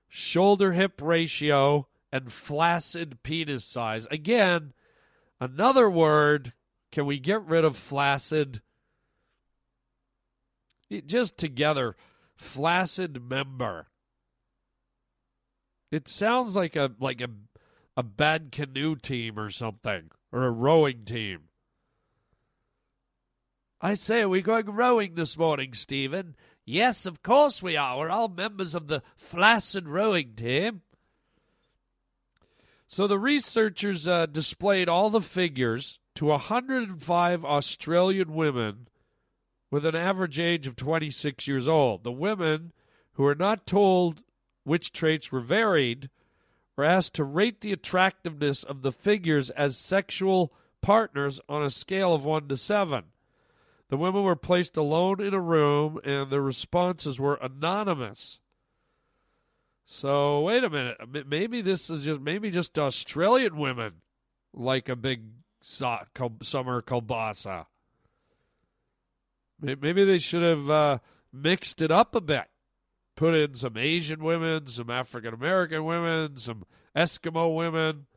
shoulder-hip 0.10 1.02
ratio, 1.02 1.88
and 2.12 2.32
flaccid 2.32 3.22
penis 3.24 3.64
size. 3.64 4.08
Again, 4.10 4.74
another 5.40 5.90
word. 5.90 6.54
Can 6.92 7.06
we 7.06 7.20
get 7.20 7.46
rid 7.46 7.64
of 7.64 7.78
flaccid? 7.78 8.62
Just 11.06 11.38
together, 11.38 11.96
flaccid 12.36 13.22
member. 13.30 13.88
It 15.92 16.08
sounds 16.08 16.56
like 16.56 16.76
a 16.76 16.92
like 17.00 17.22
a 17.22 17.30
a 17.98 18.04
bad 18.04 18.52
canoe 18.52 18.96
team 18.96 19.38
or 19.38 19.50
something, 19.50 20.12
or 20.32 20.44
a 20.44 20.52
rowing 20.52 21.04
team. 21.06 21.50
I 23.82 23.96
say, 23.96 24.22
are 24.22 24.30
we 24.30 24.42
going 24.42 24.68
rowing 24.68 25.16
this 25.16 25.38
morning, 25.38 25.74
Stephen? 25.74 26.36
Yes, 26.66 27.06
of 27.06 27.24
course 27.24 27.64
we 27.64 27.76
are. 27.76 27.98
We're 27.98 28.10
all 28.10 28.30
members 28.30 28.76
of 28.76 28.88
the 28.88 29.02
flaccid 29.18 29.90
rowing 29.90 30.36
team. 30.36 30.82
So 32.88 33.08
the 33.08 33.18
researchers 33.18 34.08
uh, 34.08 34.28
displayed 34.28 34.88
all 34.88 35.10
the 35.10 35.22
figures 35.22 36.00
to 36.16 36.26
105 36.26 37.46
Australian 37.46 38.34
women 38.34 38.88
with 39.72 39.86
an 39.86 39.96
average 39.96 40.40
age 40.40 40.68
of 40.68 40.76
26 40.76 41.48
years 41.48 41.68
old. 41.68 42.04
The 42.04 42.12
women 42.12 42.74
who 43.14 43.24
were 43.24 43.36
not 43.36 43.66
told 43.66 44.22
which 44.64 44.92
traits 44.92 45.32
were 45.32 45.40
varied 45.40 46.10
were 46.78 46.84
asked 46.84 47.16
to 47.16 47.24
rate 47.24 47.62
the 47.62 47.72
attractiveness 47.72 48.64
of 48.64 48.82
the 48.82 48.92
figures 48.92 49.50
as 49.52 49.78
sexual 49.78 50.54
partners 50.82 51.40
on 51.48 51.64
a 51.64 51.70
scale 51.70 52.14
of 52.14 52.26
1 52.26 52.48
to 52.50 52.58
7. 52.58 53.06
The 53.90 53.98
women 53.98 54.24
were 54.24 54.36
placed 54.36 54.78
alone 54.78 55.22
in 55.22 55.34
a 55.34 55.40
room 55.40 56.00
and 56.04 56.32
their 56.32 56.42
responses 56.42 57.20
were 57.20 57.36
anonymous. 57.36 58.40
So, 59.86 60.42
wait 60.42 60.64
a 60.64 60.70
minute. 60.70 61.28
Maybe 61.28 61.62
this 61.62 61.90
is 61.90 62.06
just 62.06 62.22
maybe 62.22 62.50
just 62.52 62.80
Australian 62.80 63.58
women 63.58 63.96
like 64.54 64.88
a 64.88 64.96
big 64.96 65.24
summer 65.62 66.08
kielbasa. 66.14 67.66
Maybe 69.62 70.04
they 70.04 70.18
should 70.18 70.42
have 70.42 70.70
uh, 70.70 70.98
mixed 71.32 71.82
it 71.82 71.92
up 71.92 72.16
a 72.16 72.22
bit. 72.22 72.46
Put 73.16 73.36
in 73.36 73.54
some 73.54 73.78
Asian 73.78 74.24
women, 74.24 74.66
some 74.68 74.90
African 74.90 75.34
American 75.34 75.84
women, 75.84 76.38
some 76.38 76.66
Eskimo 76.96 77.56
women. 77.56 78.08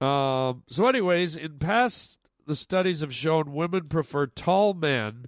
Um, 0.00 0.64
so, 0.66 0.88
anyways, 0.88 1.36
in 1.36 1.58
past, 1.58 2.18
the 2.46 2.56
studies 2.56 3.00
have 3.00 3.14
shown 3.14 3.54
women 3.54 3.88
prefer 3.88 4.26
tall 4.26 4.74
men 4.74 5.26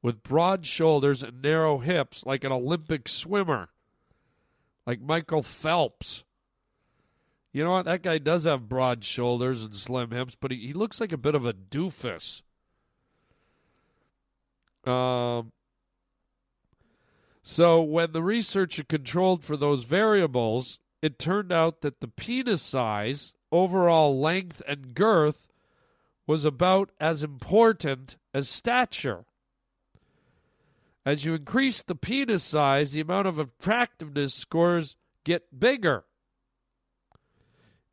with 0.00 0.22
broad 0.22 0.64
shoulders 0.64 1.22
and 1.22 1.42
narrow 1.42 1.78
hips, 1.78 2.24
like 2.24 2.44
an 2.44 2.52
Olympic 2.52 3.08
swimmer, 3.08 3.70
like 4.86 5.00
Michael 5.00 5.42
Phelps. 5.42 6.22
You 7.52 7.64
know 7.64 7.72
what? 7.72 7.86
That 7.86 8.02
guy 8.02 8.18
does 8.18 8.44
have 8.44 8.68
broad 8.68 9.04
shoulders 9.04 9.64
and 9.64 9.74
slim 9.74 10.12
hips, 10.12 10.36
but 10.38 10.50
he, 10.50 10.68
he 10.68 10.72
looks 10.72 11.00
like 11.00 11.12
a 11.12 11.16
bit 11.16 11.34
of 11.34 11.44
a 11.44 11.52
doofus. 11.52 12.42
Um, 14.86 15.52
so 17.42 17.82
when 17.82 18.12
the 18.12 18.22
researcher 18.22 18.84
controlled 18.84 19.44
for 19.44 19.56
those 19.56 19.84
variables, 19.84 20.78
it 21.02 21.18
turned 21.18 21.52
out 21.52 21.80
that 21.82 22.00
the 22.00 22.08
penis 22.08 22.62
size, 22.62 23.32
overall 23.52 24.20
length, 24.20 24.62
and 24.66 24.94
girth 24.94 25.46
was 26.26 26.44
about 26.44 26.90
as 27.00 27.22
important 27.22 28.16
as 28.34 28.48
stature. 28.48 29.24
As 31.04 31.24
you 31.24 31.34
increase 31.34 31.82
the 31.82 31.94
penis 31.94 32.42
size, 32.42 32.92
the 32.92 33.00
amount 33.00 33.28
of 33.28 33.38
attractiveness 33.38 34.34
scores 34.34 34.96
get 35.22 35.60
bigger. 35.60 36.04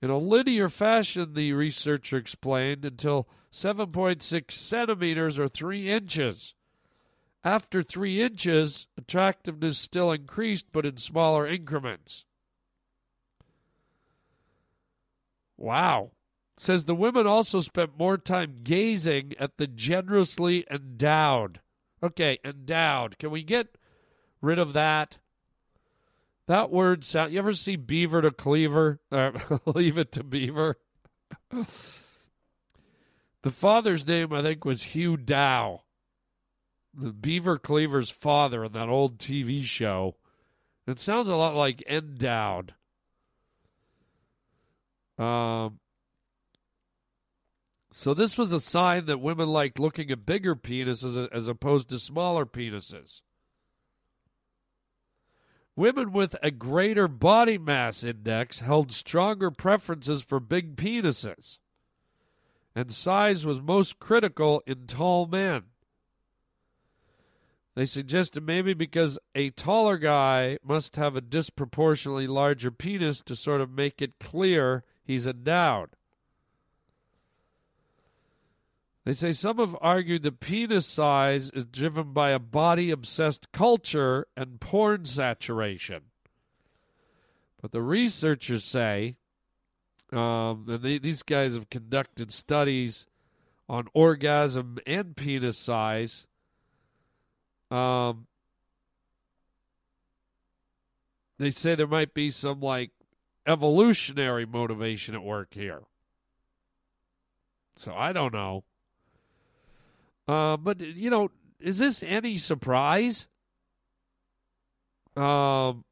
In 0.01 0.09
a 0.09 0.17
linear 0.17 0.67
fashion, 0.67 1.33
the 1.33 1.53
researcher 1.53 2.17
explained, 2.17 2.83
until 2.83 3.27
7.6 3.51 4.51
centimeters 4.51 5.37
or 5.37 5.47
3 5.47 5.91
inches. 5.91 6.55
After 7.43 7.83
3 7.83 8.21
inches, 8.21 8.87
attractiveness 8.97 9.77
still 9.77 10.11
increased, 10.11 10.67
but 10.71 10.85
in 10.85 10.97
smaller 10.97 11.45
increments. 11.45 12.25
Wow. 15.57 16.11
Says 16.57 16.85
the 16.85 16.95
women 16.95 17.27
also 17.27 17.59
spent 17.59 17.97
more 17.97 18.17
time 18.17 18.59
gazing 18.63 19.33
at 19.39 19.57
the 19.57 19.67
generously 19.67 20.65
endowed. 20.71 21.59
Okay, 22.01 22.39
endowed. 22.45 23.17
Can 23.17 23.31
we 23.31 23.43
get 23.43 23.77
rid 24.41 24.59
of 24.59 24.73
that? 24.73 25.17
That 26.47 26.71
word 26.71 27.03
sound. 27.03 27.33
You 27.33 27.39
ever 27.39 27.53
see 27.53 27.75
beaver 27.75 28.21
to 28.21 28.31
cleaver? 28.31 28.99
Uh, 29.11 29.31
leave 29.65 29.97
it 29.97 30.11
to 30.13 30.23
beaver. 30.23 30.77
the 31.51 31.65
father's 33.51 34.05
name, 34.05 34.33
I 34.33 34.41
think, 34.41 34.65
was 34.65 34.83
Hugh 34.83 35.17
Dow. 35.17 35.83
The 36.93 37.11
beaver 37.11 37.57
cleaver's 37.57 38.09
father 38.09 38.63
in 38.65 38.71
that 38.73 38.89
old 38.89 39.17
TV 39.17 39.63
show. 39.63 40.15
It 40.85 40.99
sounds 40.99 41.29
a 41.29 41.35
lot 41.35 41.55
like 41.55 41.81
endowed. 41.89 42.73
Um, 45.17 45.79
so 47.91 48.13
this 48.13 48.37
was 48.37 48.51
a 48.51 48.59
sign 48.59 49.05
that 49.05 49.21
women 49.21 49.47
liked 49.49 49.79
looking 49.79 50.11
at 50.11 50.25
bigger 50.25 50.55
penises 50.55 51.29
as 51.31 51.47
opposed 51.47 51.89
to 51.89 51.99
smaller 51.99 52.45
penises. 52.45 53.21
Women 55.75 56.11
with 56.11 56.35
a 56.43 56.51
greater 56.51 57.07
body 57.07 57.57
mass 57.57 58.03
index 58.03 58.59
held 58.59 58.91
stronger 58.91 59.49
preferences 59.49 60.21
for 60.21 60.39
big 60.39 60.75
penises, 60.75 61.57
and 62.75 62.93
size 62.93 63.45
was 63.45 63.61
most 63.61 63.99
critical 63.99 64.61
in 64.67 64.85
tall 64.85 65.25
men. 65.25 65.63
They 67.75 67.85
suggested 67.85 68.45
maybe 68.45 68.73
because 68.73 69.17
a 69.33 69.49
taller 69.49 69.97
guy 69.97 70.59
must 70.63 70.95
have 70.95 71.15
a 71.15 71.21
disproportionately 71.21 72.27
larger 72.27 72.69
penis 72.69 73.21
to 73.21 73.35
sort 73.35 73.61
of 73.61 73.71
make 73.71 74.01
it 74.01 74.19
clear 74.19 74.83
he's 75.03 75.25
endowed. 75.25 75.89
They 79.05 79.13
say 79.13 79.33
some 79.33 79.57
have 79.57 79.75
argued 79.81 80.23
that 80.23 80.39
penis 80.39 80.85
size 80.85 81.49
is 81.49 81.65
driven 81.65 82.13
by 82.13 82.29
a 82.29 82.39
body 82.39 82.89
obsessed 82.89 83.51
culture 83.51 84.27
and 84.37 84.61
porn 84.61 85.05
saturation. 85.05 86.03
But 87.61 87.71
the 87.71 87.81
researchers 87.81 88.63
say, 88.63 89.17
um, 90.11 90.65
and 90.69 90.81
they, 90.81 90.99
these 90.99 91.23
guys 91.23 91.55
have 91.55 91.69
conducted 91.69 92.31
studies 92.31 93.05
on 93.67 93.87
orgasm 93.93 94.77
and 94.85 95.15
penis 95.17 95.57
size. 95.57 96.27
Um, 97.73 98.27
they 101.39 101.49
say 101.49 101.73
there 101.73 101.87
might 101.87 102.13
be 102.13 102.29
some 102.29 102.59
like 102.59 102.91
evolutionary 103.47 104.45
motivation 104.45 105.15
at 105.15 105.23
work 105.23 105.55
here. 105.55 105.81
So 107.75 107.93
I 107.95 108.13
don't 108.13 108.33
know. 108.33 108.63
Uh, 110.27 110.55
but 110.57 110.79
you 110.81 111.09
know, 111.09 111.31
is 111.59 111.79
this 111.79 112.03
any 112.03 112.37
surprise? 112.37 113.27
Um, 115.17 115.83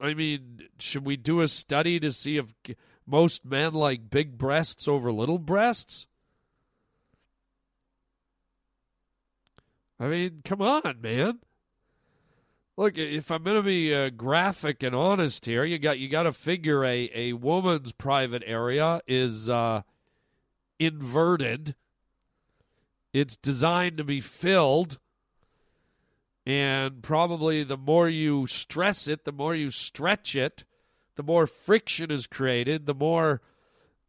I 0.00 0.14
mean, 0.14 0.62
should 0.78 1.04
we 1.04 1.16
do 1.18 1.42
a 1.42 1.48
study 1.48 2.00
to 2.00 2.10
see 2.12 2.38
if 2.38 2.54
most 3.06 3.44
men 3.44 3.74
like 3.74 4.08
big 4.08 4.38
breasts 4.38 4.88
over 4.88 5.12
little 5.12 5.38
breasts? 5.38 6.06
I 9.98 10.06
mean, 10.06 10.42
come 10.44 10.60
on, 10.60 11.00
man. 11.00 11.38
Look, 12.76 12.98
if 12.98 13.30
I'm 13.30 13.44
going 13.44 13.56
to 13.56 13.62
be 13.62 13.94
uh, 13.94 14.10
graphic 14.10 14.82
and 14.82 14.94
honest 14.94 15.46
here, 15.46 15.64
you 15.64 15.78
got 15.78 15.98
you 15.98 16.08
got 16.08 16.24
to 16.24 16.32
figure 16.32 16.84
a 16.84 17.10
a 17.14 17.32
woman's 17.34 17.92
private 17.92 18.42
area 18.46 19.00
is 19.06 19.48
uh, 19.48 19.82
inverted 20.80 21.76
it's 23.14 23.36
designed 23.36 23.96
to 23.98 24.04
be 24.04 24.20
filled. 24.20 24.98
And 26.44 27.00
probably 27.00 27.62
the 27.62 27.76
more 27.76 28.08
you 28.08 28.46
stress 28.48 29.06
it, 29.08 29.24
the 29.24 29.32
more 29.32 29.54
you 29.54 29.70
stretch 29.70 30.34
it, 30.34 30.64
the 31.14 31.22
more 31.22 31.46
friction 31.46 32.10
is 32.10 32.26
created, 32.26 32.84
the 32.84 32.92
more 32.92 33.40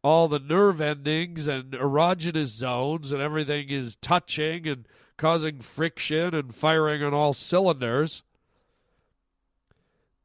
all 0.02 0.28
the 0.28 0.40
nerve 0.40 0.80
endings 0.80 1.46
and 1.46 1.72
erogenous 1.72 2.48
zones 2.48 3.12
and 3.12 3.22
everything 3.22 3.68
is 3.68 3.96
touching 3.96 4.66
and 4.66 4.86
causing 5.16 5.60
friction 5.60 6.34
and 6.34 6.54
firing 6.54 7.02
on 7.02 7.14
all 7.14 7.32
cylinders, 7.32 8.22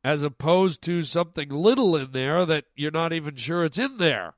as 0.03 0.23
opposed 0.23 0.81
to 0.83 1.03
something 1.03 1.49
little 1.49 1.95
in 1.95 2.11
there 2.11 2.45
that 2.45 2.65
you're 2.75 2.91
not 2.91 3.13
even 3.13 3.35
sure 3.35 3.63
it's 3.63 3.77
in 3.77 3.97
there. 3.97 4.33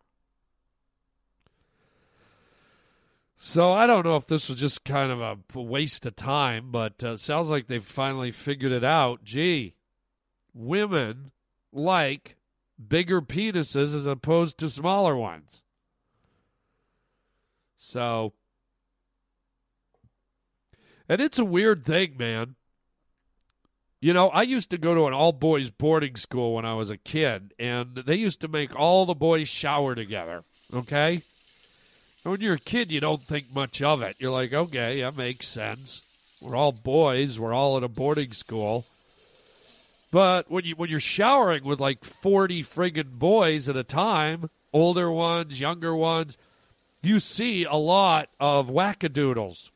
So 3.46 3.74
I 3.74 3.88
don't 3.88 4.06
know 4.06 4.16
if 4.16 4.26
this 4.26 4.48
was 4.48 4.58
just 4.58 4.86
kind 4.86 5.12
of 5.12 5.20
a 5.20 5.60
waste 5.60 6.06
of 6.06 6.16
time, 6.16 6.72
but 6.72 7.04
uh, 7.04 7.18
sounds 7.18 7.50
like 7.50 7.68
they've 7.68 7.84
finally 7.84 8.32
figured 8.32 8.72
it 8.72 8.86
out. 8.86 9.26
Gee, 9.26 9.76
women 10.54 11.32
like 11.74 12.38
bigger 12.88 13.22
penises 13.22 13.94
as 13.94 14.06
opposed 14.06 14.58
to 14.60 14.70
smaller 14.70 15.18
ones. 15.18 15.62
So, 17.78 18.32
and 21.08 21.22
it's 21.22 21.39
a 21.39 21.46
weird 21.46 21.86
thing, 21.86 22.16
man. 22.18 22.56
You 24.02 24.13
know, 24.13 24.30
I 24.30 24.42
used 24.42 24.70
to 24.72 24.78
go 24.78 24.94
to 24.94 25.08
an 25.08 25.13
all 25.13 25.32
boys 25.32 25.70
boarding 25.70 26.18
school 26.18 26.56
when 26.56 26.66
I 26.66 26.74
was 26.74 26.89
a 26.89 26.98
kid, 26.98 27.54
and 27.58 27.96
they 27.96 28.16
used 28.16 28.42
to 28.42 28.48
make 28.48 28.76
all 28.76 29.06
the 29.06 29.13
boys 29.13 29.48
shower 29.48 29.96
together, 29.96 30.44
okay? 30.74 31.22
When 32.24 32.42
you're 32.42 32.56
a 32.56 32.60
kid, 32.60 32.92
you 32.92 33.00
don't 33.00 33.22
think 33.22 33.54
much 33.54 33.82
of 33.82 34.02
it. 34.02 34.18
You're 34.20 34.32
like, 34.32 34.54
okay, 34.54 35.02
that 35.02 35.16
makes 35.16 35.48
sense. 35.48 36.04
We're 36.42 36.56
all 36.56 36.74
boys. 36.74 37.39
We're 37.39 37.54
all 37.54 37.78
at 37.78 37.84
a 37.84 37.88
boarding 37.88 38.32
school. 38.32 38.86
But 40.12 40.52
when 40.52 40.66
you 40.66 40.76
when 40.76 40.89
you're 40.89 41.00
showering 41.00 41.63
with 41.63 41.80
like 41.80 42.04
forty 42.04 42.62
friggin' 42.62 43.18
boys 43.18 43.68
at 43.68 43.76
a 43.76 43.84
time, 43.84 44.50
older 44.72 45.10
ones, 45.10 45.60
younger 45.60 45.96
ones, 45.96 46.38
you 47.02 47.20
see 47.20 47.63
a 47.63 47.76
lot 47.76 48.30
of 48.39 48.70
wackadoodles. 48.70 49.70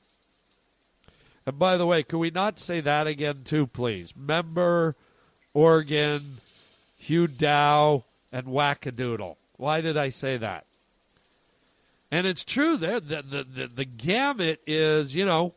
And 1.48 1.58
by 1.58 1.78
the 1.78 1.86
way, 1.86 2.04
can 2.04 2.20
we 2.20 2.30
not 2.30 2.60
say 2.60 2.82
that 2.82 3.08
again 3.08 3.44
too, 3.46 3.68
please? 3.68 4.14
Member, 4.18 4.96
Organ, 5.54 6.22
Hugh 7.00 7.28
Dow, 7.28 8.04
and 8.34 8.48
wackadoodle. 8.48 9.38
Why 9.56 9.80
did 9.80 9.96
I 9.96 10.10
say 10.10 10.36
that? 10.36 10.66
And 12.12 12.28
it's 12.28 12.44
true 12.44 12.76
there. 12.76 13.00
The, 13.00 13.22
the, 13.22 13.44
the, 13.46 13.68
the 13.68 13.86
gamut 13.86 14.60
is, 14.68 15.16
you 15.16 15.26
know, 15.26 15.54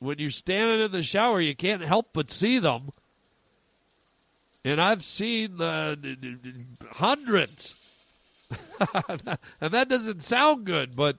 when 0.00 0.18
you're 0.18 0.30
standing 0.30 0.80
in 0.80 0.92
the 0.92 1.02
shower, 1.02 1.40
you 1.40 1.56
can't 1.56 1.82
help 1.82 2.08
but 2.12 2.30
see 2.30 2.58
them. 2.58 2.90
And 4.66 4.82
I've 4.82 5.02
seen 5.02 5.62
uh, 5.62 5.96
hundreds. 6.92 7.74
and 9.60 9.72
that 9.72 9.88
doesn't 9.88 10.22
sound 10.22 10.66
good, 10.66 10.94
but, 10.94 11.16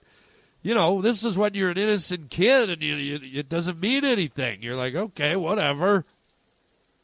you 0.63 0.75
know, 0.75 1.01
this 1.01 1.25
is 1.25 1.37
when 1.37 1.53
you're 1.53 1.71
an 1.71 1.77
innocent 1.77 2.29
kid 2.29 2.69
and 2.69 2.81
you, 2.81 2.95
you, 2.95 3.39
it 3.39 3.49
doesn't 3.49 3.79
mean 3.79 4.05
anything. 4.05 4.61
You're 4.61 4.75
like, 4.75 4.95
okay, 4.95 5.35
whatever. 5.35 6.05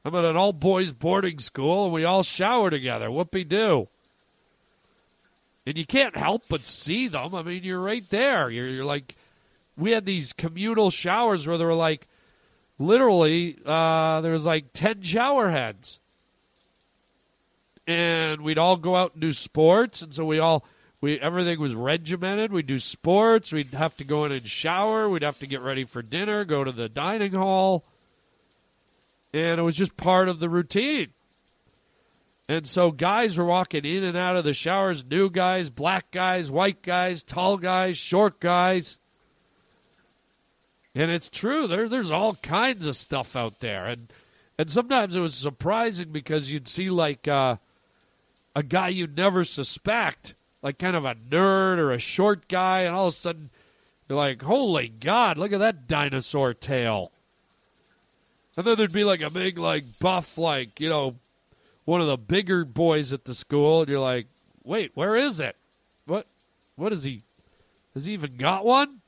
I'm 0.05 0.15
at 0.15 0.25
an 0.25 0.37
all 0.37 0.53
boys 0.53 0.91
boarding 0.91 1.39
school 1.39 1.85
and 1.85 1.93
we 1.93 2.05
all 2.05 2.23
shower 2.23 2.69
together. 2.69 3.07
Whoopie 3.09 3.47
doo. 3.49 3.87
and 5.67 5.77
you 5.77 5.85
can't 5.85 6.15
help 6.15 6.43
but 6.47 6.61
see 6.61 7.09
them. 7.09 7.35
I 7.35 7.41
mean, 7.43 7.63
you're 7.63 7.81
right 7.81 8.09
there. 8.09 8.49
You're, 8.49 8.69
you're 8.69 8.85
like, 8.85 9.15
we 9.75 9.91
had 9.91 10.05
these 10.05 10.31
communal 10.31 10.89
showers 10.91 11.45
where 11.45 11.57
there 11.57 11.67
were 11.67 11.73
like, 11.73 12.07
literally, 12.79 13.57
uh, 13.65 14.21
there 14.21 14.31
was 14.31 14.45
like 14.45 14.71
ten 14.71 15.01
shower 15.01 15.49
heads, 15.49 15.99
and 17.85 18.41
we'd 18.41 18.57
all 18.57 18.77
go 18.77 18.95
out 18.95 19.11
and 19.11 19.21
do 19.21 19.33
sports, 19.33 20.01
and 20.01 20.13
so 20.13 20.23
we 20.25 20.39
all. 20.39 20.63
We 21.07 21.21
everything 21.21 21.57
was 21.61 21.73
regimented. 21.73 22.51
We'd 22.51 22.67
do 22.67 22.81
sports. 22.81 23.53
We'd 23.53 23.67
have 23.67 23.95
to 23.95 24.03
go 24.03 24.25
in 24.25 24.33
and 24.33 24.45
shower. 24.45 25.07
We'd 25.07 25.21
have 25.21 25.39
to 25.39 25.47
get 25.47 25.61
ready 25.61 25.85
for 25.85 26.01
dinner. 26.01 26.43
Go 26.43 26.65
to 26.65 26.71
the 26.73 26.89
dining 26.89 27.31
hall, 27.31 27.85
and 29.33 29.57
it 29.57 29.63
was 29.63 29.77
just 29.77 29.95
part 29.95 30.27
of 30.27 30.39
the 30.39 30.49
routine. 30.49 31.07
And 32.49 32.67
so 32.67 32.91
guys 32.91 33.37
were 33.37 33.45
walking 33.45 33.85
in 33.85 34.03
and 34.03 34.17
out 34.17 34.35
of 34.35 34.43
the 34.43 34.53
showers, 34.53 35.01
new 35.01 35.29
guys, 35.29 35.69
black 35.69 36.11
guys, 36.11 36.51
white 36.51 36.81
guys, 36.81 37.23
tall 37.23 37.55
guys, 37.55 37.97
short 37.97 38.41
guys. 38.41 38.97
And 40.93 41.09
it's 41.09 41.29
true, 41.29 41.67
there 41.67 41.87
there's 41.87 42.11
all 42.11 42.33
kinds 42.33 42.85
of 42.85 42.97
stuff 42.97 43.33
out 43.37 43.61
there. 43.61 43.85
And 43.85 44.11
and 44.59 44.69
sometimes 44.69 45.15
it 45.15 45.21
was 45.21 45.35
surprising 45.35 46.09
because 46.09 46.51
you'd 46.51 46.67
see 46.67 46.89
like 46.89 47.29
uh, 47.29 47.55
a 48.53 48.61
guy 48.63 48.89
you'd 48.89 49.15
never 49.15 49.45
suspect, 49.45 50.33
like 50.61 50.77
kind 50.77 50.95
of 50.95 51.05
a 51.05 51.15
nerd 51.15 51.77
or 51.77 51.91
a 51.91 51.99
short 51.99 52.47
guy, 52.47 52.81
and 52.81 52.95
all 52.95 53.07
of 53.07 53.13
a 53.13 53.17
sudden 53.17 53.49
you're 54.07 54.17
like, 54.17 54.41
Holy 54.41 54.87
God, 54.87 55.37
look 55.37 55.51
at 55.53 55.59
that 55.59 55.87
dinosaur 55.87 56.53
tail. 56.53 57.11
And 58.55 58.65
then 58.65 58.75
there'd 58.75 58.91
be 58.91 59.03
like 59.03 59.21
a 59.21 59.29
big, 59.29 59.57
like 59.57 59.83
buff, 59.99 60.37
like, 60.37 60.79
you 60.79 60.89
know, 60.89 61.15
one 61.85 62.01
of 62.01 62.07
the 62.07 62.17
bigger 62.17 62.65
boys 62.65 63.13
at 63.13 63.25
the 63.25 63.35
school, 63.35 63.81
and 63.81 63.89
you're 63.89 63.99
like, 63.99 64.25
wait, 64.63 64.91
where 64.95 65.15
is 65.15 65.39
it? 65.39 65.55
What? 66.05 66.25
What 66.75 66.91
is 66.93 67.03
he? 67.03 67.21
Has 67.93 68.05
he 68.05 68.13
even 68.13 68.35
got 68.37 68.65
one? 68.65 68.99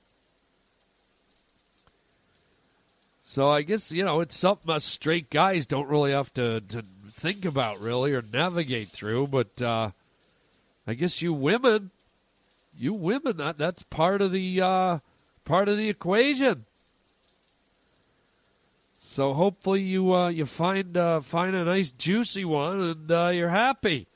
So 3.29 3.49
I 3.49 3.61
guess 3.61 3.91
you 3.91 4.03
know 4.03 4.21
it's 4.21 4.35
something 4.35 4.73
us 4.73 4.85
straight 4.85 5.29
guys 5.29 5.67
don't 5.67 5.87
really 5.87 6.11
have 6.11 6.33
to, 6.33 6.61
to 6.61 6.81
think 7.11 7.45
about 7.45 7.79
really 7.79 8.13
or 8.13 8.23
navigate 8.33 8.87
through. 8.87 9.27
But 9.27 9.61
uh, 9.61 9.91
I 10.89 10.95
guess 10.95 11.21
you 11.21 11.33
women, 11.33 11.91
you 12.75 12.93
women, 12.93 13.37
that, 13.37 13.57
that's 13.57 13.83
part 13.83 14.23
of 14.23 14.31
the 14.31 14.59
uh, 14.59 14.97
part 15.45 15.69
of 15.69 15.77
the 15.77 15.87
equation. 15.87 16.65
So 18.97 19.35
hopefully 19.35 19.83
you 19.83 20.15
uh, 20.15 20.29
you 20.29 20.47
find 20.47 20.97
uh, 20.97 21.19
find 21.19 21.55
a 21.55 21.63
nice 21.63 21.91
juicy 21.91 22.43
one 22.43 22.81
and 22.81 23.11
uh, 23.11 23.27
you're 23.27 23.49
happy. 23.49 24.07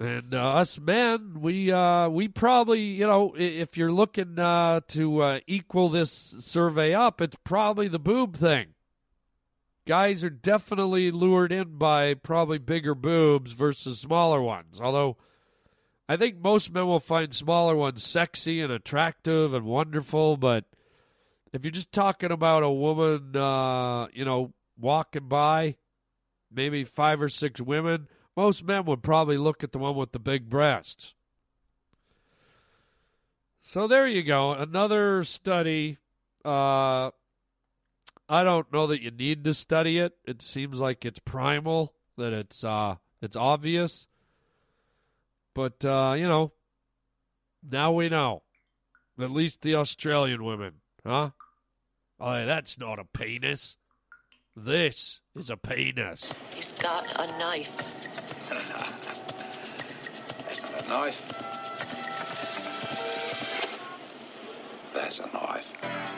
And 0.00 0.34
uh, 0.34 0.54
us 0.54 0.80
men, 0.80 1.40
we 1.40 1.70
uh, 1.70 2.08
we 2.08 2.26
probably 2.26 2.80
you 2.80 3.06
know 3.06 3.32
if 3.38 3.76
you're 3.76 3.92
looking 3.92 4.40
uh, 4.40 4.80
to 4.88 5.40
equal 5.46 5.88
this 5.88 6.34
survey 6.40 6.94
up, 6.94 7.20
it's 7.20 7.36
probably 7.44 7.86
the 7.86 8.00
boob 8.00 8.36
thing. 8.36 8.74
Guys 9.88 10.22
are 10.22 10.28
definitely 10.28 11.10
lured 11.10 11.50
in 11.50 11.78
by 11.78 12.12
probably 12.12 12.58
bigger 12.58 12.94
boobs 12.94 13.52
versus 13.52 13.98
smaller 13.98 14.42
ones. 14.42 14.78
Although 14.78 15.16
I 16.06 16.18
think 16.18 16.36
most 16.36 16.70
men 16.70 16.86
will 16.86 17.00
find 17.00 17.32
smaller 17.32 17.74
ones 17.74 18.04
sexy 18.04 18.60
and 18.60 18.70
attractive 18.70 19.54
and 19.54 19.64
wonderful, 19.64 20.36
but 20.36 20.66
if 21.54 21.64
you're 21.64 21.70
just 21.70 21.90
talking 21.90 22.30
about 22.30 22.62
a 22.62 22.70
woman, 22.70 23.34
uh, 23.34 24.08
you 24.12 24.26
know, 24.26 24.52
walking 24.78 25.26
by, 25.26 25.76
maybe 26.52 26.84
five 26.84 27.22
or 27.22 27.30
six 27.30 27.58
women, 27.58 28.08
most 28.36 28.62
men 28.62 28.84
would 28.84 29.02
probably 29.02 29.38
look 29.38 29.64
at 29.64 29.72
the 29.72 29.78
one 29.78 29.96
with 29.96 30.12
the 30.12 30.18
big 30.18 30.50
breasts. 30.50 31.14
So 33.62 33.88
there 33.88 34.06
you 34.06 34.22
go. 34.22 34.52
Another 34.52 35.24
study. 35.24 35.96
Uh, 36.44 37.10
I 38.28 38.44
don't 38.44 38.70
know 38.72 38.86
that 38.88 39.00
you 39.00 39.10
need 39.10 39.44
to 39.44 39.54
study 39.54 39.98
it. 39.98 40.16
It 40.24 40.42
seems 40.42 40.78
like 40.78 41.04
it's 41.04 41.18
primal, 41.18 41.94
that 42.16 42.32
it's 42.32 42.62
uh, 42.62 42.96
it's 43.22 43.36
obvious. 43.36 44.06
But 45.54 45.84
uh, 45.84 46.14
you 46.16 46.28
know, 46.28 46.52
now 47.68 47.92
we 47.92 48.08
know. 48.08 48.42
At 49.18 49.30
least 49.30 49.62
the 49.62 49.74
Australian 49.74 50.44
women, 50.44 50.74
huh? 51.04 51.30
Oh, 52.20 52.46
that's 52.46 52.78
not 52.78 52.98
a 52.98 53.04
penis. 53.04 53.76
This 54.56 55.20
is 55.34 55.50
a 55.50 55.56
penis. 55.56 56.32
He's 56.54 56.72
got 56.74 57.06
a 57.18 57.38
knife. 57.38 57.76
That's 60.48 60.62
not 60.70 60.84
a 60.84 60.88
knife. 60.88 61.20
That's 64.94 65.20
a 65.20 65.26
knife. 65.32 66.17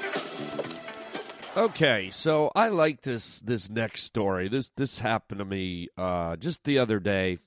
Okay, 1.56 2.10
so 2.10 2.52
I 2.54 2.68
like 2.68 3.02
this 3.02 3.40
this 3.40 3.68
next 3.68 4.04
story. 4.04 4.48
This 4.48 4.68
this 4.68 5.00
happened 5.00 5.40
to 5.40 5.44
me 5.44 5.88
uh, 5.96 6.36
just 6.36 6.62
the 6.62 6.78
other 6.78 7.00
day, 7.00 7.38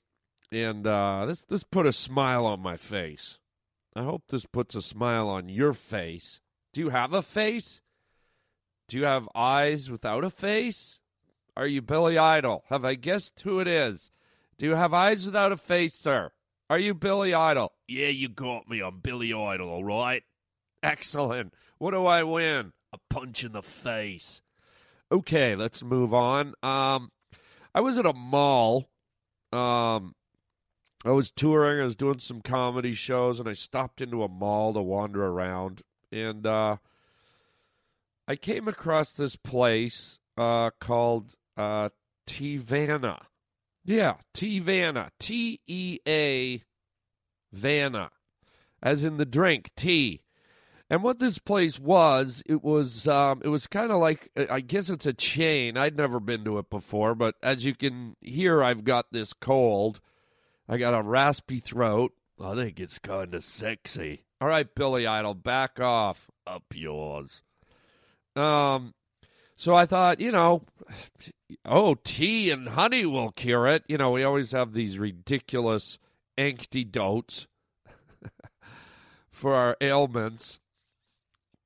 and 0.52 0.86
uh, 0.86 1.24
this 1.24 1.44
this 1.44 1.62
put 1.62 1.86
a 1.86 1.92
smile 1.92 2.44
on 2.44 2.60
my 2.60 2.76
face. 2.76 3.38
I 3.96 4.02
hope 4.02 4.24
this 4.28 4.44
puts 4.44 4.74
a 4.74 4.82
smile 4.82 5.26
on 5.28 5.48
your 5.48 5.72
face. 5.72 6.40
Do 6.74 6.82
you 6.82 6.90
have 6.90 7.14
a 7.14 7.22
face? 7.22 7.80
Do 8.88 8.98
you 8.98 9.04
have 9.04 9.26
eyes 9.34 9.90
without 9.90 10.22
a 10.22 10.30
face? 10.30 11.00
Are 11.56 11.66
you 11.66 11.80
Billy 11.80 12.18
Idol? 12.18 12.64
Have 12.68 12.84
I 12.84 12.96
guessed 12.96 13.40
who 13.40 13.58
it 13.58 13.66
is? 13.66 14.10
Do 14.58 14.66
you 14.66 14.74
have 14.74 14.92
eyes 14.92 15.24
without 15.24 15.52
a 15.52 15.56
face, 15.56 15.94
sir? 15.94 16.30
Are 16.68 16.78
you 16.78 16.92
Billy 16.92 17.32
Idol? 17.32 17.72
Yeah, 17.88 18.08
you 18.08 18.28
got 18.28 18.68
me. 18.68 18.80
I'm 18.80 18.98
Billy 18.98 19.32
Idol, 19.32 19.70
all 19.70 19.84
right. 19.84 20.24
Excellent. 20.82 21.54
What 21.78 21.92
do 21.92 22.04
I 22.04 22.22
win? 22.22 22.72
A 22.94 22.98
punch 23.10 23.42
in 23.42 23.50
the 23.50 23.60
face. 23.60 24.40
Okay, 25.10 25.56
let's 25.56 25.82
move 25.82 26.14
on. 26.14 26.54
Um, 26.62 27.10
I 27.74 27.80
was 27.80 27.98
at 27.98 28.06
a 28.06 28.12
mall. 28.12 28.88
Um, 29.52 30.14
I 31.04 31.10
was 31.10 31.32
touring. 31.32 31.80
I 31.80 31.84
was 31.84 31.96
doing 31.96 32.20
some 32.20 32.40
comedy 32.40 32.94
shows, 32.94 33.40
and 33.40 33.48
I 33.48 33.54
stopped 33.54 34.00
into 34.00 34.22
a 34.22 34.28
mall 34.28 34.74
to 34.74 34.80
wander 34.80 35.26
around. 35.26 35.82
And 36.12 36.46
uh, 36.46 36.76
I 38.28 38.36
came 38.36 38.68
across 38.68 39.12
this 39.12 39.34
place 39.34 40.20
uh, 40.38 40.70
called 40.80 41.34
uh, 41.56 41.88
Teavana. 42.28 43.22
Yeah, 43.84 44.18
Teavana. 44.32 45.10
T 45.18 45.58
E 45.66 45.98
A 46.06 46.62
Vanna, 47.52 48.10
as 48.80 49.02
in 49.02 49.16
the 49.16 49.26
drink 49.26 49.72
tea. 49.76 50.20
And 50.94 51.02
what 51.02 51.18
this 51.18 51.38
place 51.38 51.80
was, 51.80 52.40
it 52.46 52.62
was 52.62 53.08
um, 53.08 53.42
it 53.44 53.48
was 53.48 53.66
kind 53.66 53.90
of 53.90 54.00
like 54.00 54.30
I 54.48 54.60
guess 54.60 54.90
it's 54.90 55.06
a 55.06 55.12
chain. 55.12 55.76
I'd 55.76 55.96
never 55.96 56.20
been 56.20 56.44
to 56.44 56.58
it 56.58 56.70
before, 56.70 57.16
but 57.16 57.34
as 57.42 57.64
you 57.64 57.74
can 57.74 58.14
hear, 58.20 58.62
I've 58.62 58.84
got 58.84 59.06
this 59.10 59.32
cold. 59.32 60.00
I 60.68 60.76
got 60.76 60.94
a 60.94 61.02
raspy 61.02 61.58
throat. 61.58 62.12
I 62.40 62.54
think 62.54 62.78
it's 62.78 63.00
kind 63.00 63.34
of 63.34 63.42
sexy. 63.42 64.22
All 64.40 64.46
right, 64.46 64.72
Billy 64.72 65.04
Idol, 65.04 65.34
back 65.34 65.80
off. 65.80 66.30
Up 66.46 66.62
yours. 66.72 67.42
Um, 68.36 68.94
so 69.56 69.74
I 69.74 69.86
thought, 69.86 70.20
you 70.20 70.30
know, 70.30 70.62
oh, 71.64 71.96
tea 72.04 72.52
and 72.52 72.68
honey 72.68 73.04
will 73.04 73.32
cure 73.32 73.66
it. 73.66 73.82
You 73.88 73.98
know, 73.98 74.12
we 74.12 74.22
always 74.22 74.52
have 74.52 74.74
these 74.74 74.96
ridiculous 74.96 75.98
antidotes 76.38 77.48
for 79.32 79.56
our 79.56 79.76
ailments. 79.80 80.60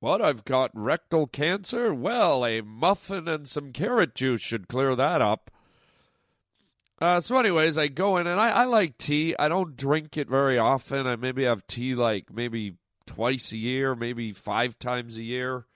What, 0.01 0.23
I've 0.23 0.45
got 0.45 0.71
rectal 0.75 1.27
cancer? 1.27 1.93
Well, 1.93 2.47
a 2.47 2.61
muffin 2.61 3.27
and 3.27 3.49
some 3.49 3.73
carrot 3.73 4.15
juice 4.15 4.41
should 4.41 4.69
clear 4.69 4.95
that 4.95 5.21
up. 5.21 5.51
Uh, 7.01 7.21
so, 7.21 7.39
anyways, 7.39 7.77
I 7.77 7.89
go 7.89 8.17
in 8.17 8.27
and 8.27 8.41
I, 8.41 8.51
I 8.51 8.65
like 8.65 8.99
tea. 8.99 9.35
I 9.39 9.49
don't 9.49 9.77
drink 9.77 10.17
it 10.17 10.29
very 10.29 10.59
often. 10.59 11.07
I 11.07 11.17
maybe 11.17 11.45
have 11.45 11.67
tea 11.67 11.95
like 11.95 12.33
maybe 12.33 12.77
twice 13.07 13.53
a 13.53 13.57
year, 13.57 13.95
maybe 13.95 14.33
five 14.33 14.79
times 14.79 15.17
a 15.17 15.23
year. 15.23 15.67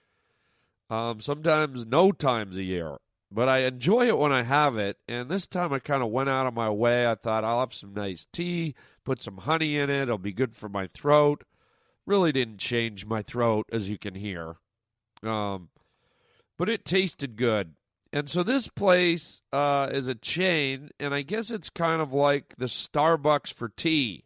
Um, 0.90 1.20
sometimes 1.20 1.86
no 1.86 2.12
times 2.12 2.56
a 2.56 2.62
year. 2.62 2.98
But 3.30 3.48
I 3.48 3.60
enjoy 3.60 4.08
it 4.08 4.18
when 4.18 4.32
I 4.32 4.42
have 4.42 4.76
it. 4.76 4.98
And 5.08 5.28
this 5.28 5.46
time 5.46 5.72
I 5.72 5.78
kind 5.78 6.02
of 6.02 6.10
went 6.10 6.28
out 6.28 6.46
of 6.46 6.54
my 6.54 6.70
way. 6.70 7.06
I 7.06 7.14
thought 7.14 7.44
I'll 7.44 7.60
have 7.60 7.72
some 7.72 7.94
nice 7.94 8.26
tea, 8.32 8.74
put 9.04 9.22
some 9.22 9.38
honey 9.38 9.78
in 9.78 9.90
it. 9.90 10.02
It'll 10.02 10.18
be 10.18 10.32
good 10.32 10.54
for 10.54 10.68
my 10.68 10.88
throat. 10.88 11.44
Really 12.06 12.32
didn't 12.32 12.58
change 12.58 13.06
my 13.06 13.22
throat, 13.22 13.66
as 13.72 13.88
you 13.88 13.98
can 13.98 14.14
hear. 14.14 14.56
Um, 15.22 15.68
but 16.58 16.68
it 16.68 16.84
tasted 16.84 17.36
good. 17.36 17.74
And 18.12 18.28
so 18.28 18.42
this 18.42 18.68
place 18.68 19.40
uh, 19.52 19.88
is 19.90 20.08
a 20.08 20.14
chain, 20.14 20.90
and 21.00 21.14
I 21.14 21.22
guess 21.22 21.50
it's 21.50 21.70
kind 21.70 22.02
of 22.02 22.12
like 22.12 22.54
the 22.58 22.66
Starbucks 22.66 23.52
for 23.54 23.68
tea. 23.70 24.24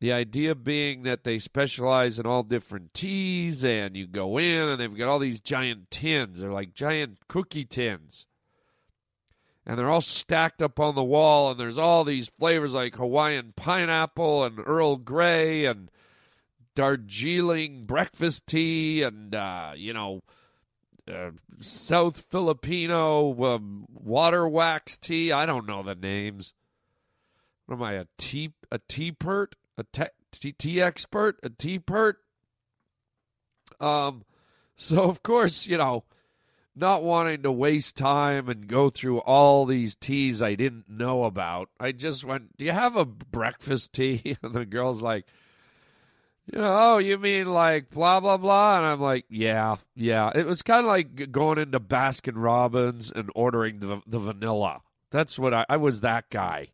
The 0.00 0.12
idea 0.12 0.54
being 0.54 1.02
that 1.02 1.24
they 1.24 1.38
specialize 1.38 2.18
in 2.18 2.26
all 2.26 2.42
different 2.42 2.94
teas, 2.94 3.64
and 3.64 3.96
you 3.96 4.06
go 4.06 4.38
in 4.38 4.68
and 4.68 4.80
they've 4.80 4.96
got 4.96 5.08
all 5.08 5.18
these 5.18 5.40
giant 5.40 5.90
tins. 5.90 6.40
They're 6.40 6.52
like 6.52 6.74
giant 6.74 7.18
cookie 7.28 7.64
tins. 7.64 8.26
and 9.66 9.76
they're 9.78 9.90
all 9.90 10.00
stacked 10.00 10.62
up 10.62 10.78
on 10.78 10.94
the 10.94 11.02
wall, 11.02 11.50
and 11.50 11.58
there's 11.58 11.78
all 11.78 12.04
these 12.04 12.28
flavors 12.38 12.72
like 12.72 12.96
Hawaiian 12.96 13.52
pineapple 13.56 14.44
and 14.44 14.60
Earl 14.64 14.96
Grey 14.96 15.64
and 15.64 15.90
Darjeeling 16.76 17.86
breakfast 17.86 18.46
tea, 18.46 19.02
and 19.02 19.34
uh, 19.34 19.72
you 19.74 19.92
know, 19.92 20.22
uh, 21.10 21.30
South 21.60 22.20
Filipino 22.30 23.54
um, 23.54 23.86
water 23.92 24.46
wax 24.46 24.96
tea. 24.96 25.32
I 25.32 25.46
don't 25.46 25.66
know 25.66 25.82
the 25.82 25.94
names. 25.94 26.52
What 27.64 27.76
am 27.76 27.82
I 27.82 27.94
a 27.94 28.06
tea 28.18 28.52
a 28.70 28.78
tea 28.88 29.10
pert 29.10 29.56
a 29.78 29.84
te- 29.84 30.52
tea, 30.52 30.80
expert 30.80 31.40
a 31.42 31.48
tea 31.48 31.78
pert? 31.78 32.18
Um, 33.80 34.24
so 34.76 35.04
of 35.10 35.22
course 35.22 35.66
you 35.66 35.78
know, 35.78 36.04
not 36.74 37.02
wanting 37.02 37.42
to 37.42 37.50
waste 37.50 37.96
time 37.96 38.50
and 38.50 38.68
go 38.68 38.90
through 38.90 39.20
all 39.20 39.64
these 39.64 39.96
teas 39.96 40.42
I 40.42 40.54
didn't 40.54 40.90
know 40.90 41.24
about, 41.24 41.70
I 41.80 41.92
just 41.92 42.22
went, 42.22 42.58
"Do 42.58 42.66
you 42.66 42.72
have 42.72 42.96
a 42.96 43.06
breakfast 43.06 43.94
tea?" 43.94 44.36
And 44.42 44.54
the 44.54 44.66
girl's 44.66 45.00
like 45.00 45.26
you 46.52 46.58
know, 46.58 46.76
oh, 46.78 46.98
you 46.98 47.18
mean 47.18 47.46
like 47.52 47.90
blah 47.90 48.20
blah 48.20 48.36
blah? 48.36 48.78
And 48.78 48.86
I'm 48.86 49.00
like, 49.00 49.24
yeah, 49.28 49.76
yeah. 49.94 50.30
It 50.34 50.46
was 50.46 50.62
kind 50.62 50.80
of 50.80 50.86
like 50.86 51.32
going 51.32 51.58
into 51.58 51.80
Baskin 51.80 52.34
Robbins 52.36 53.10
and 53.14 53.30
ordering 53.34 53.80
the 53.80 54.00
the 54.06 54.18
vanilla. 54.18 54.82
That's 55.10 55.38
what 55.38 55.52
I 55.52 55.66
I 55.68 55.76
was 55.76 56.00
that 56.00 56.30
guy. 56.30 56.68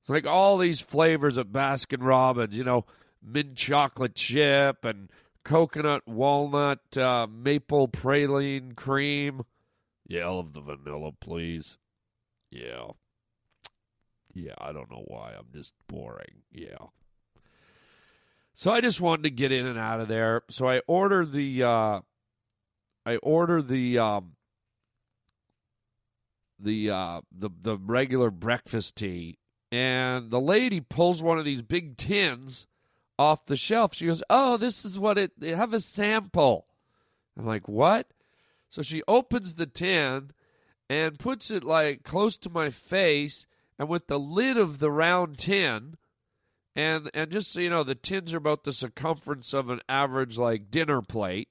It's 0.00 0.10
like 0.10 0.26
all 0.26 0.58
these 0.58 0.80
flavors 0.80 1.36
of 1.36 1.48
Baskin 1.48 2.04
Robbins, 2.04 2.56
you 2.56 2.64
know, 2.64 2.84
mint 3.22 3.54
chocolate 3.54 4.16
chip 4.16 4.84
and 4.84 5.08
coconut 5.44 6.06
walnut 6.08 6.96
uh, 6.96 7.28
maple 7.30 7.86
praline 7.86 8.74
cream. 8.74 9.42
Yeah, 10.08 10.22
I'll 10.22 10.42
have 10.42 10.52
the 10.52 10.60
vanilla, 10.60 11.12
please. 11.20 11.78
Yeah. 12.50 12.88
Yeah, 14.34 14.54
I 14.58 14.72
don't 14.72 14.90
know 14.90 15.04
why. 15.06 15.32
I'm 15.38 15.46
just 15.54 15.72
boring. 15.86 16.42
Yeah. 16.50 16.86
So 18.54 18.70
I 18.70 18.80
just 18.80 19.00
wanted 19.00 19.22
to 19.24 19.30
get 19.30 19.52
in 19.52 19.66
and 19.66 19.78
out 19.78 20.00
of 20.00 20.08
there. 20.08 20.42
So 20.50 20.68
I 20.68 20.80
order 20.86 21.24
the 21.24 21.62
uh 21.62 22.00
I 23.04 23.16
order 23.16 23.62
the 23.62 23.98
um 23.98 24.32
the 26.58 26.90
uh 26.90 27.20
the 27.36 27.50
the 27.60 27.76
regular 27.76 28.30
breakfast 28.30 28.96
tea 28.96 29.38
and 29.70 30.30
the 30.30 30.40
lady 30.40 30.80
pulls 30.80 31.22
one 31.22 31.38
of 31.38 31.44
these 31.44 31.62
big 31.62 31.96
tins 31.96 32.66
off 33.18 33.46
the 33.46 33.56
shelf. 33.56 33.94
She 33.94 34.06
goes, 34.06 34.22
"Oh, 34.28 34.56
this 34.56 34.84
is 34.84 34.98
what 34.98 35.18
it 35.18 35.38
They 35.38 35.50
have 35.50 35.72
a 35.72 35.80
sample." 35.80 36.66
I'm 37.36 37.46
like, 37.46 37.68
"What?" 37.68 38.12
So 38.68 38.82
she 38.82 39.02
opens 39.08 39.54
the 39.54 39.66
tin 39.66 40.30
and 40.88 41.18
puts 41.18 41.50
it 41.50 41.64
like 41.64 42.04
close 42.04 42.36
to 42.38 42.50
my 42.50 42.68
face 42.68 43.46
and 43.78 43.88
with 43.88 44.06
the 44.06 44.18
lid 44.18 44.56
of 44.56 44.78
the 44.78 44.90
round 44.90 45.38
tin 45.38 45.96
and 46.74 47.10
and 47.14 47.30
just 47.30 47.52
so 47.52 47.60
you 47.60 47.70
know, 47.70 47.84
the 47.84 47.94
tins 47.94 48.32
are 48.34 48.38
about 48.38 48.64
the 48.64 48.72
circumference 48.72 49.52
of 49.52 49.70
an 49.70 49.80
average 49.88 50.38
like 50.38 50.70
dinner 50.70 51.02
plate. 51.02 51.48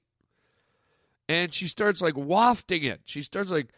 And 1.28 1.54
she 1.54 1.66
starts 1.66 2.02
like 2.02 2.16
wafting 2.16 2.84
it. 2.84 3.02
She 3.04 3.22
starts 3.22 3.50
like 3.50 3.68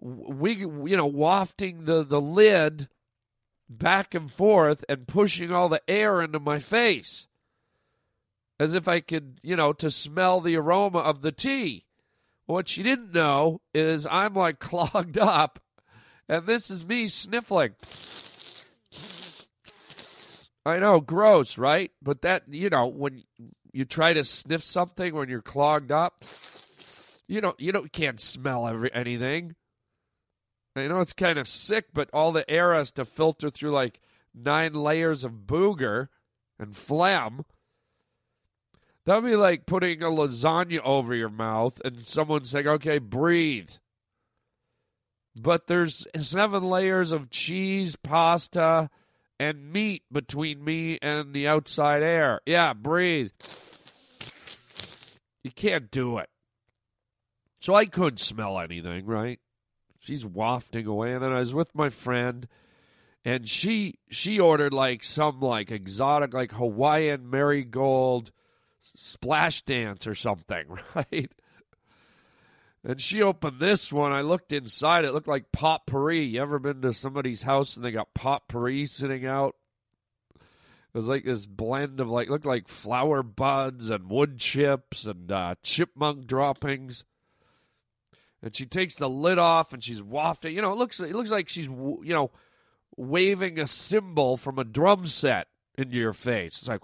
we 0.00 0.56
you 0.56 0.96
know 0.96 1.06
wafting 1.06 1.84
the 1.84 2.04
the 2.04 2.20
lid 2.20 2.88
back 3.68 4.14
and 4.14 4.32
forth 4.32 4.84
and 4.88 5.06
pushing 5.06 5.52
all 5.52 5.68
the 5.68 5.82
air 5.88 6.22
into 6.22 6.40
my 6.40 6.58
face 6.58 7.26
as 8.60 8.74
if 8.74 8.88
I 8.88 9.00
could, 9.00 9.38
you 9.42 9.54
know, 9.54 9.72
to 9.74 9.90
smell 9.90 10.40
the 10.40 10.56
aroma 10.56 10.98
of 10.98 11.22
the 11.22 11.30
tea. 11.30 11.84
What 12.46 12.68
she 12.68 12.82
didn't 12.82 13.12
know 13.12 13.60
is 13.74 14.06
I'm 14.06 14.34
like 14.34 14.58
clogged 14.58 15.18
up 15.18 15.60
and 16.28 16.46
this 16.46 16.70
is 16.70 16.84
me 16.84 17.08
sniffling. 17.08 17.74
I 20.68 20.78
know, 20.78 21.00
gross, 21.00 21.56
right? 21.56 21.90
But 22.02 22.22
that, 22.22 22.42
you 22.48 22.68
know, 22.68 22.86
when 22.86 23.24
you 23.72 23.86
try 23.86 24.12
to 24.12 24.22
sniff 24.22 24.62
something 24.62 25.14
when 25.14 25.30
you're 25.30 25.40
clogged 25.40 25.90
up, 25.90 26.22
you 27.26 27.40
don't, 27.40 27.58
you 27.58 27.72
don't, 27.72 27.84
you 27.84 27.90
can't 27.90 28.20
smell 28.20 28.68
every, 28.68 28.92
anything. 28.92 29.54
I 30.76 30.86
know 30.86 31.00
it's 31.00 31.14
kind 31.14 31.38
of 31.38 31.48
sick, 31.48 31.86
but 31.94 32.10
all 32.12 32.32
the 32.32 32.48
air 32.50 32.74
has 32.74 32.90
to 32.92 33.06
filter 33.06 33.48
through 33.48 33.70
like 33.70 33.98
nine 34.34 34.74
layers 34.74 35.24
of 35.24 35.46
booger 35.46 36.08
and 36.58 36.76
phlegm. 36.76 37.46
That'd 39.06 39.24
be 39.24 39.36
like 39.36 39.64
putting 39.64 40.02
a 40.02 40.06
lasagna 40.06 40.80
over 40.84 41.14
your 41.14 41.30
mouth 41.30 41.80
and 41.82 42.06
someone 42.06 42.44
saying, 42.44 42.68
okay, 42.68 42.98
breathe. 42.98 43.70
But 45.34 45.66
there's 45.66 46.06
seven 46.18 46.64
layers 46.64 47.10
of 47.10 47.30
cheese, 47.30 47.96
pasta, 47.96 48.90
and 49.38 49.72
meat 49.72 50.02
between 50.10 50.64
me 50.64 50.98
and 51.00 51.32
the 51.32 51.46
outside 51.46 52.02
air. 52.02 52.40
Yeah, 52.46 52.72
breathe. 52.72 53.30
You 55.42 55.50
can't 55.50 55.90
do 55.90 56.18
it. 56.18 56.28
So 57.60 57.74
I 57.74 57.86
couldn't 57.86 58.20
smell 58.20 58.58
anything, 58.58 59.06
right? 59.06 59.40
She's 60.00 60.24
wafting 60.24 60.86
away, 60.86 61.12
and 61.12 61.22
then 61.22 61.32
I 61.32 61.40
was 61.40 61.54
with 61.54 61.74
my 61.74 61.90
friend, 61.90 62.48
and 63.24 63.48
she 63.48 63.98
she 64.10 64.38
ordered 64.38 64.72
like 64.72 65.02
some 65.04 65.40
like 65.40 65.70
exotic 65.70 66.32
like 66.32 66.52
Hawaiian 66.52 67.28
marigold 67.28 68.30
splash 68.94 69.62
dance 69.62 70.06
or 70.06 70.14
something, 70.14 70.64
right? 70.94 71.32
And 72.84 73.00
she 73.00 73.22
opened 73.22 73.60
this 73.60 73.92
one. 73.92 74.12
I 74.12 74.20
looked 74.20 74.52
inside. 74.52 75.04
It 75.04 75.12
looked 75.12 75.28
like 75.28 75.52
potpourri. 75.52 76.24
You 76.24 76.40
ever 76.40 76.58
been 76.58 76.80
to 76.82 76.92
somebody's 76.92 77.42
house 77.42 77.76
and 77.76 77.84
they 77.84 77.90
got 77.90 78.14
potpourri 78.14 78.86
sitting 78.86 79.26
out? 79.26 79.56
It 80.34 80.96
was 80.96 81.06
like 81.06 81.24
this 81.24 81.44
blend 81.44 82.00
of 82.00 82.08
like 82.08 82.30
looked 82.30 82.46
like 82.46 82.68
flower 82.68 83.22
buds 83.22 83.90
and 83.90 84.08
wood 84.08 84.38
chips 84.38 85.04
and 85.04 85.30
uh, 85.30 85.56
chipmunk 85.62 86.26
droppings. 86.26 87.04
And 88.42 88.54
she 88.54 88.64
takes 88.64 88.94
the 88.94 89.08
lid 89.08 89.38
off 89.38 89.72
and 89.72 89.82
she's 89.82 90.00
wafting. 90.00 90.54
You 90.54 90.62
know, 90.62 90.72
it 90.72 90.78
looks 90.78 91.00
it 91.00 91.14
looks 91.14 91.30
like 91.30 91.48
she's 91.48 91.66
you 91.66 92.14
know 92.14 92.30
waving 92.96 93.58
a 93.58 93.66
cymbal 93.66 94.36
from 94.36 94.58
a 94.58 94.64
drum 94.64 95.06
set 95.08 95.48
into 95.76 95.96
your 95.96 96.12
face. 96.12 96.58
It's 96.58 96.68
like, 96.68 96.82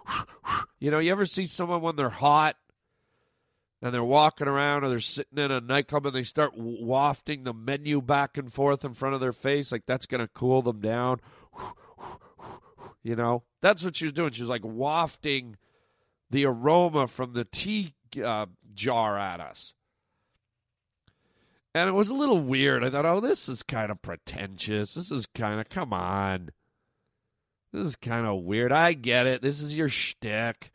you 0.78 0.90
know, 0.90 0.98
you 0.98 1.12
ever 1.12 1.26
see 1.26 1.46
someone 1.46 1.82
when 1.82 1.96
they're 1.96 2.08
hot 2.08 2.56
and 3.80 3.94
they're 3.94 4.04
walking 4.04 4.48
around 4.48 4.84
or 4.84 4.88
they're 4.88 5.00
sitting 5.00 5.38
in 5.38 5.50
a 5.50 5.60
nightclub 5.60 6.06
and 6.06 6.14
they 6.14 6.24
start 6.24 6.52
wafting 6.56 7.44
the 7.44 7.54
menu 7.54 8.00
back 8.00 8.36
and 8.36 8.52
forth 8.52 8.84
in 8.84 8.94
front 8.94 9.14
of 9.14 9.20
their 9.20 9.32
face 9.32 9.70
like 9.70 9.86
that's 9.86 10.06
going 10.06 10.20
to 10.20 10.28
cool 10.28 10.62
them 10.62 10.80
down. 10.80 11.20
You 13.04 13.14
know? 13.14 13.44
That's 13.62 13.84
what 13.84 13.96
she 13.96 14.04
was 14.04 14.12
doing. 14.12 14.32
She 14.32 14.42
was 14.42 14.50
like 14.50 14.64
wafting 14.64 15.56
the 16.30 16.44
aroma 16.44 17.06
from 17.06 17.32
the 17.32 17.44
tea 17.44 17.94
uh, 18.22 18.46
jar 18.74 19.16
at 19.16 19.40
us. 19.40 19.72
And 21.74 21.88
it 21.88 21.92
was 21.92 22.08
a 22.08 22.14
little 22.14 22.40
weird. 22.40 22.84
I 22.84 22.90
thought 22.90 23.06
oh 23.06 23.20
this 23.20 23.48
is 23.48 23.62
kind 23.62 23.90
of 23.90 24.02
pretentious. 24.02 24.94
This 24.94 25.10
is 25.10 25.26
kind 25.26 25.60
of 25.60 25.68
come 25.68 25.92
on. 25.92 26.50
This 27.72 27.86
is 27.86 27.96
kind 27.96 28.26
of 28.26 28.42
weird. 28.42 28.72
I 28.72 28.92
get 28.92 29.26
it. 29.26 29.42
This 29.42 29.62
is 29.62 29.76
your 29.76 29.88
shtick 29.88 30.72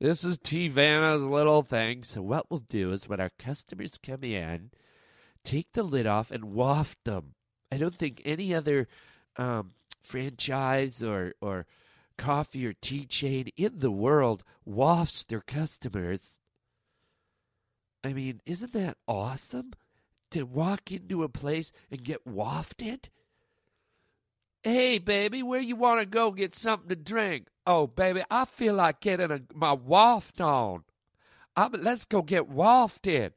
this 0.00 0.24
is 0.24 0.38
Teavana's 0.38 1.24
little 1.24 1.62
thing. 1.62 2.02
So 2.02 2.22
what 2.22 2.50
we'll 2.50 2.60
do 2.60 2.92
is 2.92 3.08
when 3.08 3.20
our 3.20 3.30
customers 3.38 3.98
come 4.02 4.24
in, 4.24 4.70
take 5.44 5.72
the 5.72 5.82
lid 5.82 6.06
off 6.06 6.30
and 6.30 6.52
waft 6.52 6.98
them. 7.04 7.34
I 7.70 7.76
don't 7.76 7.96
think 7.96 8.22
any 8.24 8.54
other 8.54 8.88
um, 9.36 9.72
franchise 10.02 11.02
or 11.02 11.34
or 11.40 11.66
coffee 12.16 12.66
or 12.66 12.72
tea 12.72 13.04
chain 13.04 13.48
in 13.56 13.78
the 13.78 13.90
world 13.90 14.44
wafts 14.64 15.24
their 15.24 15.40
customers. 15.40 16.38
I 18.04 18.12
mean, 18.12 18.40
isn't 18.46 18.72
that 18.74 18.98
awesome? 19.08 19.72
To 20.32 20.42
walk 20.44 20.90
into 20.92 21.22
a 21.22 21.28
place 21.28 21.72
and 21.90 22.02
get 22.02 22.26
wafted? 22.26 23.08
Hey, 24.62 24.98
baby, 24.98 25.42
where 25.42 25.60
you 25.60 25.76
want 25.76 26.00
to 26.00 26.06
go 26.06 26.30
get 26.30 26.54
something 26.54 26.88
to 26.88 26.96
drink? 26.96 27.48
Oh, 27.66 27.86
baby, 27.86 28.22
I 28.30 28.44
feel 28.44 28.74
like 28.74 29.00
getting 29.00 29.30
a, 29.30 29.40
my 29.54 29.72
waft 29.72 30.40
on. 30.40 30.84
I, 31.56 31.68
let's 31.68 32.04
go 32.04 32.22
get 32.22 32.48
wafted. 32.48 33.32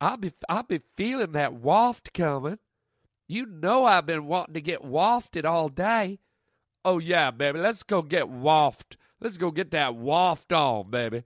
I'll 0.00 0.18
be, 0.18 0.32
I'll 0.48 0.62
be 0.62 0.82
feeling 0.96 1.32
that 1.32 1.54
waft 1.54 2.12
coming. 2.12 2.58
You 3.26 3.46
know 3.46 3.84
I've 3.84 4.06
been 4.06 4.26
wanting 4.26 4.54
to 4.54 4.60
get 4.60 4.84
wafted 4.84 5.44
all 5.46 5.68
day. 5.68 6.18
Oh, 6.84 6.98
yeah, 6.98 7.30
baby, 7.30 7.58
let's 7.58 7.82
go 7.82 8.02
get 8.02 8.28
waft. 8.28 8.96
Let's 9.20 9.38
go 9.38 9.50
get 9.50 9.70
that 9.70 9.96
waft 9.96 10.52
on, 10.52 10.90
baby. 10.90 11.24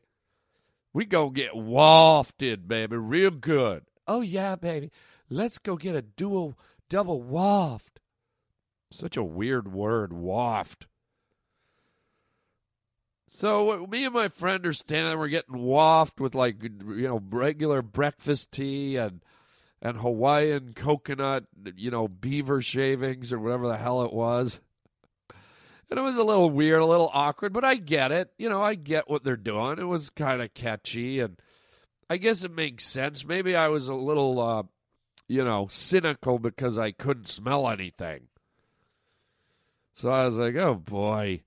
We 0.92 1.04
gonna 1.04 1.30
get 1.32 1.54
wafted, 1.54 2.66
baby, 2.66 2.96
real 2.96 3.30
good. 3.30 3.84
Oh, 4.06 4.22
yeah, 4.22 4.56
baby. 4.56 4.90
Let's 5.28 5.58
go 5.58 5.76
get 5.76 5.94
a 5.94 6.02
dual, 6.02 6.56
double 6.88 7.22
waft. 7.22 8.00
Such 8.90 9.16
a 9.16 9.22
weird 9.22 9.72
word, 9.72 10.12
waft. 10.12 10.86
So 13.32 13.86
me 13.88 14.04
and 14.04 14.12
my 14.12 14.26
friend 14.26 14.66
are 14.66 14.72
standing 14.72 15.06
there, 15.06 15.16
we're 15.18 15.28
getting 15.28 15.62
waft 15.62 16.20
with 16.20 16.34
like 16.34 16.60
you 16.64 17.06
know 17.06 17.22
regular 17.30 17.80
breakfast 17.80 18.50
tea 18.50 18.96
and 18.96 19.20
and 19.80 19.98
Hawaiian 19.98 20.72
coconut, 20.74 21.44
you 21.76 21.92
know, 21.92 22.08
beaver 22.08 22.60
shavings 22.60 23.32
or 23.32 23.38
whatever 23.38 23.68
the 23.68 23.78
hell 23.78 24.02
it 24.02 24.12
was. 24.12 24.60
And 25.88 25.98
it 25.98 26.02
was 26.02 26.16
a 26.16 26.24
little 26.24 26.50
weird, 26.50 26.82
a 26.82 26.86
little 26.86 27.10
awkward, 27.14 27.52
but 27.52 27.64
I 27.64 27.76
get 27.76 28.10
it. 28.10 28.32
You 28.36 28.48
know, 28.48 28.60
I 28.60 28.74
get 28.74 29.08
what 29.08 29.22
they're 29.22 29.36
doing. 29.36 29.78
It 29.78 29.86
was 29.86 30.10
kind 30.10 30.42
of 30.42 30.52
catchy, 30.52 31.20
and 31.20 31.40
I 32.10 32.16
guess 32.16 32.42
it 32.42 32.52
makes 32.52 32.84
sense. 32.84 33.24
Maybe 33.24 33.54
I 33.54 33.68
was 33.68 33.86
a 33.86 33.94
little, 33.94 34.40
uh, 34.40 34.64
you 35.28 35.44
know, 35.44 35.68
cynical 35.70 36.40
because 36.40 36.76
I 36.76 36.90
couldn't 36.90 37.28
smell 37.28 37.68
anything. 37.68 38.26
So 39.94 40.10
I 40.10 40.24
was 40.26 40.36
like, 40.36 40.56
oh 40.56 40.74
boy. 40.74 41.42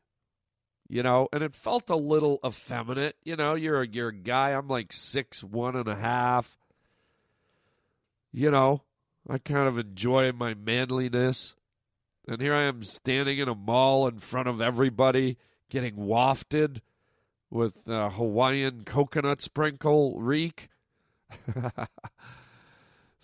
You 0.89 1.02
know, 1.02 1.28
and 1.32 1.43
it 1.43 1.56
felt 1.56 1.89
a 1.89 1.96
little 1.96 2.39
effeminate. 2.46 3.15
You 3.24 3.36
know, 3.36 3.56
you're 3.56 3.82
a, 3.82 3.88
you're 3.88 4.10
a 4.10 4.15
guy. 4.15 4.50
I'm 4.52 4.67
like 4.67 4.91
six 4.91 5.43
one 5.43 5.76
and 5.76 5.88
a 5.88 5.96
half. 5.96 6.58
You 8.32 8.52
know, 8.52 8.84
I 9.30 9.38
kind 9.38 9.67
of 9.67 9.78
enjoy 9.78 10.32
my 10.32 10.54
manliness. 10.54 11.56
And 12.28 12.41
here 12.41 12.54
I 12.54 12.63
am 12.63 12.84
standing 12.84 13.39
in 13.39 13.50
a 13.50 13.56
mall 13.56 14.08
in 14.08 14.19
front 14.19 14.48
of 14.48 14.62
everybody, 14.62 15.38
getting 15.69 15.96
wafted 15.96 16.82
with 17.50 17.88
uh, 17.88 18.10
Hawaiian 18.10 18.84
coconut 18.86 19.41
sprinkle 19.41 20.19
reek. 20.19 20.69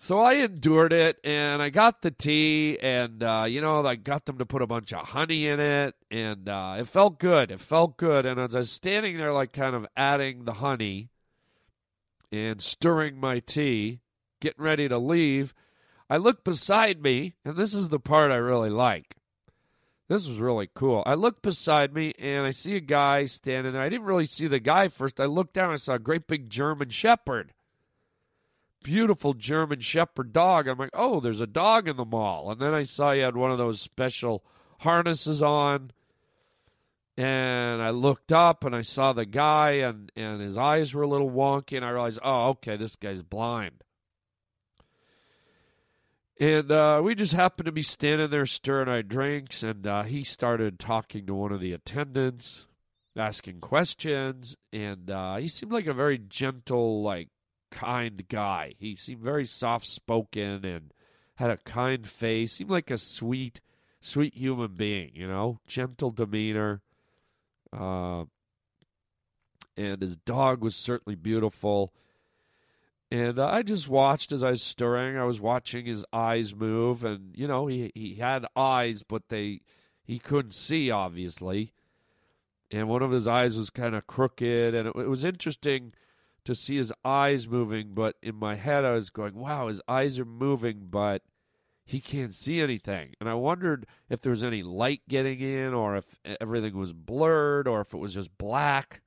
so 0.02 0.18
I 0.18 0.34
endured 0.34 0.92
it, 0.92 1.18
and 1.22 1.60
I 1.62 1.70
got 1.70 2.02
the 2.02 2.10
tea, 2.10 2.78
and 2.80 3.22
uh, 3.22 3.44
you 3.46 3.60
know 3.60 3.84
I 3.84 3.96
got 3.96 4.26
them 4.26 4.38
to 4.38 4.46
put 4.46 4.62
a 4.62 4.66
bunch 4.66 4.92
of 4.92 5.08
honey 5.08 5.46
in 5.46 5.60
it, 5.60 5.94
and 6.10 6.48
uh, 6.48 6.76
it 6.78 6.88
felt 6.88 7.18
good. 7.18 7.50
It 7.50 7.60
felt 7.60 7.96
good, 7.96 8.26
and 8.26 8.40
as 8.40 8.56
I 8.56 8.60
was 8.60 8.70
standing 8.72 9.18
there, 9.18 9.32
like 9.32 9.52
kind 9.52 9.76
of 9.76 9.86
adding 9.96 10.44
the 10.44 10.54
honey 10.54 11.10
and 12.32 12.62
stirring 12.62 13.18
my 13.18 13.40
tea, 13.40 14.00
getting 14.40 14.64
ready 14.64 14.88
to 14.88 14.98
leave 14.98 15.54
I 16.10 16.16
look 16.16 16.42
beside 16.42 17.00
me, 17.00 17.36
and 17.44 17.56
this 17.56 17.72
is 17.72 17.88
the 17.88 18.00
part 18.00 18.32
I 18.32 18.36
really 18.36 18.68
like. 18.68 19.14
This 20.08 20.26
was 20.26 20.38
really 20.38 20.68
cool. 20.74 21.04
I 21.06 21.14
look 21.14 21.40
beside 21.40 21.94
me 21.94 22.12
and 22.18 22.44
I 22.44 22.50
see 22.50 22.74
a 22.74 22.80
guy 22.80 23.26
standing 23.26 23.72
there. 23.72 23.80
I 23.80 23.88
didn't 23.88 24.06
really 24.06 24.26
see 24.26 24.48
the 24.48 24.58
guy 24.58 24.88
first. 24.88 25.20
I 25.20 25.26
looked 25.26 25.54
down 25.54 25.72
I 25.72 25.76
saw 25.76 25.94
a 25.94 26.00
great 26.00 26.26
big 26.26 26.50
German 26.50 26.88
Shepherd. 26.88 27.54
Beautiful 28.82 29.34
German 29.34 29.80
Shepherd 29.80 30.32
dog. 30.32 30.66
I'm 30.66 30.78
like, 30.78 30.90
oh, 30.92 31.20
there's 31.20 31.40
a 31.40 31.46
dog 31.46 31.88
in 31.88 31.96
the 31.96 32.04
mall. 32.04 32.50
And 32.50 32.60
then 32.60 32.74
I 32.74 32.82
saw 32.84 33.12
you 33.12 33.22
had 33.22 33.36
one 33.36 33.50
of 33.50 33.58
those 33.58 33.80
special 33.80 34.44
harnesses 34.80 35.42
on. 35.42 35.92
And 37.16 37.82
I 37.82 37.90
looked 37.90 38.32
up 38.32 38.64
and 38.64 38.74
I 38.74 38.82
saw 38.82 39.12
the 39.12 39.26
guy 39.26 39.72
and, 39.72 40.10
and 40.16 40.40
his 40.40 40.56
eyes 40.56 40.94
were 40.94 41.02
a 41.02 41.08
little 41.08 41.30
wonky. 41.30 41.76
And 41.76 41.84
I 41.84 41.90
realized, 41.90 42.20
oh, 42.24 42.48
okay, 42.50 42.76
this 42.76 42.96
guy's 42.96 43.22
blind. 43.22 43.84
And 46.40 46.72
uh, 46.72 47.02
we 47.04 47.14
just 47.14 47.34
happened 47.34 47.66
to 47.66 47.72
be 47.72 47.82
standing 47.82 48.30
there 48.30 48.46
stirring 48.46 48.88
our 48.88 49.02
drinks, 49.02 49.62
and 49.62 49.86
uh, 49.86 50.04
he 50.04 50.24
started 50.24 50.78
talking 50.78 51.26
to 51.26 51.34
one 51.34 51.52
of 51.52 51.60
the 51.60 51.74
attendants, 51.74 52.64
asking 53.14 53.60
questions, 53.60 54.56
and 54.72 55.10
uh, 55.10 55.36
he 55.36 55.48
seemed 55.48 55.70
like 55.70 55.86
a 55.86 55.92
very 55.92 56.16
gentle, 56.16 57.02
like 57.02 57.28
kind 57.70 58.28
guy. 58.28 58.74
He 58.78 58.96
seemed 58.96 59.22
very 59.22 59.46
soft 59.46 59.86
spoken 59.86 60.64
and 60.64 60.92
had 61.36 61.50
a 61.50 61.56
kind 61.58 62.06
face. 62.06 62.54
Seemed 62.54 62.70
like 62.70 62.90
a 62.90 62.98
sweet, 62.98 63.60
sweet 64.00 64.34
human 64.34 64.74
being. 64.74 65.10
You 65.14 65.28
know, 65.28 65.60
gentle 65.66 66.10
demeanor. 66.10 66.82
Uh, 67.72 68.24
and 69.76 70.02
his 70.02 70.16
dog 70.16 70.62
was 70.62 70.76
certainly 70.76 71.16
beautiful. 71.16 71.92
And 73.10 73.40
I 73.40 73.62
just 73.62 73.88
watched 73.88 74.30
as 74.30 74.42
I 74.42 74.50
was 74.50 74.62
stirring. 74.62 75.16
I 75.16 75.24
was 75.24 75.40
watching 75.40 75.86
his 75.86 76.04
eyes 76.12 76.54
move, 76.54 77.02
and 77.02 77.34
you 77.34 77.48
know 77.48 77.66
he 77.66 77.90
he 77.94 78.14
had 78.16 78.46
eyes, 78.54 79.02
but 79.02 79.28
they 79.28 79.62
he 80.04 80.18
couldn't 80.20 80.54
see 80.54 80.90
obviously. 80.90 81.72
And 82.70 82.88
one 82.88 83.02
of 83.02 83.10
his 83.10 83.26
eyes 83.26 83.56
was 83.56 83.68
kind 83.68 83.96
of 83.96 84.06
crooked, 84.06 84.74
and 84.74 84.88
it, 84.88 84.94
it 84.96 85.08
was 85.08 85.24
interesting 85.24 85.92
to 86.50 86.54
see 86.54 86.76
his 86.76 86.92
eyes 87.04 87.48
moving. 87.48 87.94
But 87.94 88.16
in 88.22 88.36
my 88.36 88.56
head, 88.56 88.84
I 88.84 88.92
was 88.92 89.10
going, 89.10 89.34
"Wow, 89.34 89.68
his 89.68 89.80
eyes 89.88 90.18
are 90.18 90.24
moving, 90.24 90.88
but 90.90 91.22
he 91.84 92.00
can't 92.00 92.34
see 92.34 92.60
anything." 92.60 93.14
And 93.20 93.28
I 93.28 93.34
wondered 93.34 93.86
if 94.08 94.20
there 94.20 94.30
was 94.30 94.42
any 94.42 94.62
light 94.62 95.02
getting 95.08 95.40
in, 95.40 95.72
or 95.72 95.96
if 95.96 96.18
everything 96.40 96.76
was 96.76 96.92
blurred, 96.92 97.66
or 97.66 97.80
if 97.80 97.94
it 97.94 97.98
was 97.98 98.14
just 98.14 98.36
black. 98.36 99.02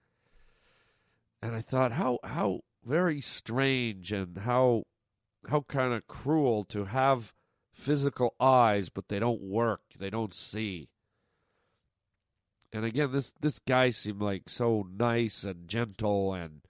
And 1.41 1.55
I 1.55 1.61
thought, 1.61 1.93
how 1.93 2.19
how 2.23 2.61
very 2.85 3.21
strange 3.21 4.11
and 4.11 4.39
how 4.39 4.83
how 5.49 5.61
kind 5.61 5.93
of 5.93 6.07
cruel 6.07 6.63
to 6.65 6.85
have 6.85 7.33
physical 7.73 8.35
eyes 8.39 8.89
but 8.89 9.07
they 9.07 9.19
don't 9.19 9.41
work 9.41 9.81
they 9.97 10.09
don't 10.09 10.33
see 10.33 10.89
and 12.71 12.85
again 12.85 13.11
this 13.11 13.33
this 13.39 13.59
guy 13.59 13.89
seemed 13.89 14.21
like 14.21 14.47
so 14.47 14.87
nice 14.95 15.43
and 15.43 15.67
gentle 15.67 16.33
and 16.33 16.61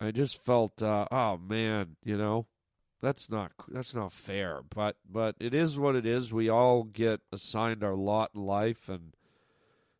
i 0.00 0.10
just 0.10 0.42
felt 0.42 0.82
uh, 0.82 1.06
oh 1.10 1.36
man 1.38 1.96
you 2.04 2.16
know? 2.16 2.46
That's 3.02 3.30
not 3.30 3.52
that's 3.68 3.94
not 3.94 4.12
fair 4.12 4.60
but 4.74 4.96
but 5.10 5.36
it 5.40 5.54
is 5.54 5.78
what 5.78 5.96
it 5.96 6.04
is. 6.04 6.32
We 6.32 6.50
all 6.50 6.84
get 6.84 7.20
assigned 7.32 7.82
our 7.82 7.94
lot 7.94 8.32
in 8.34 8.42
life 8.42 8.88
and 8.88 9.14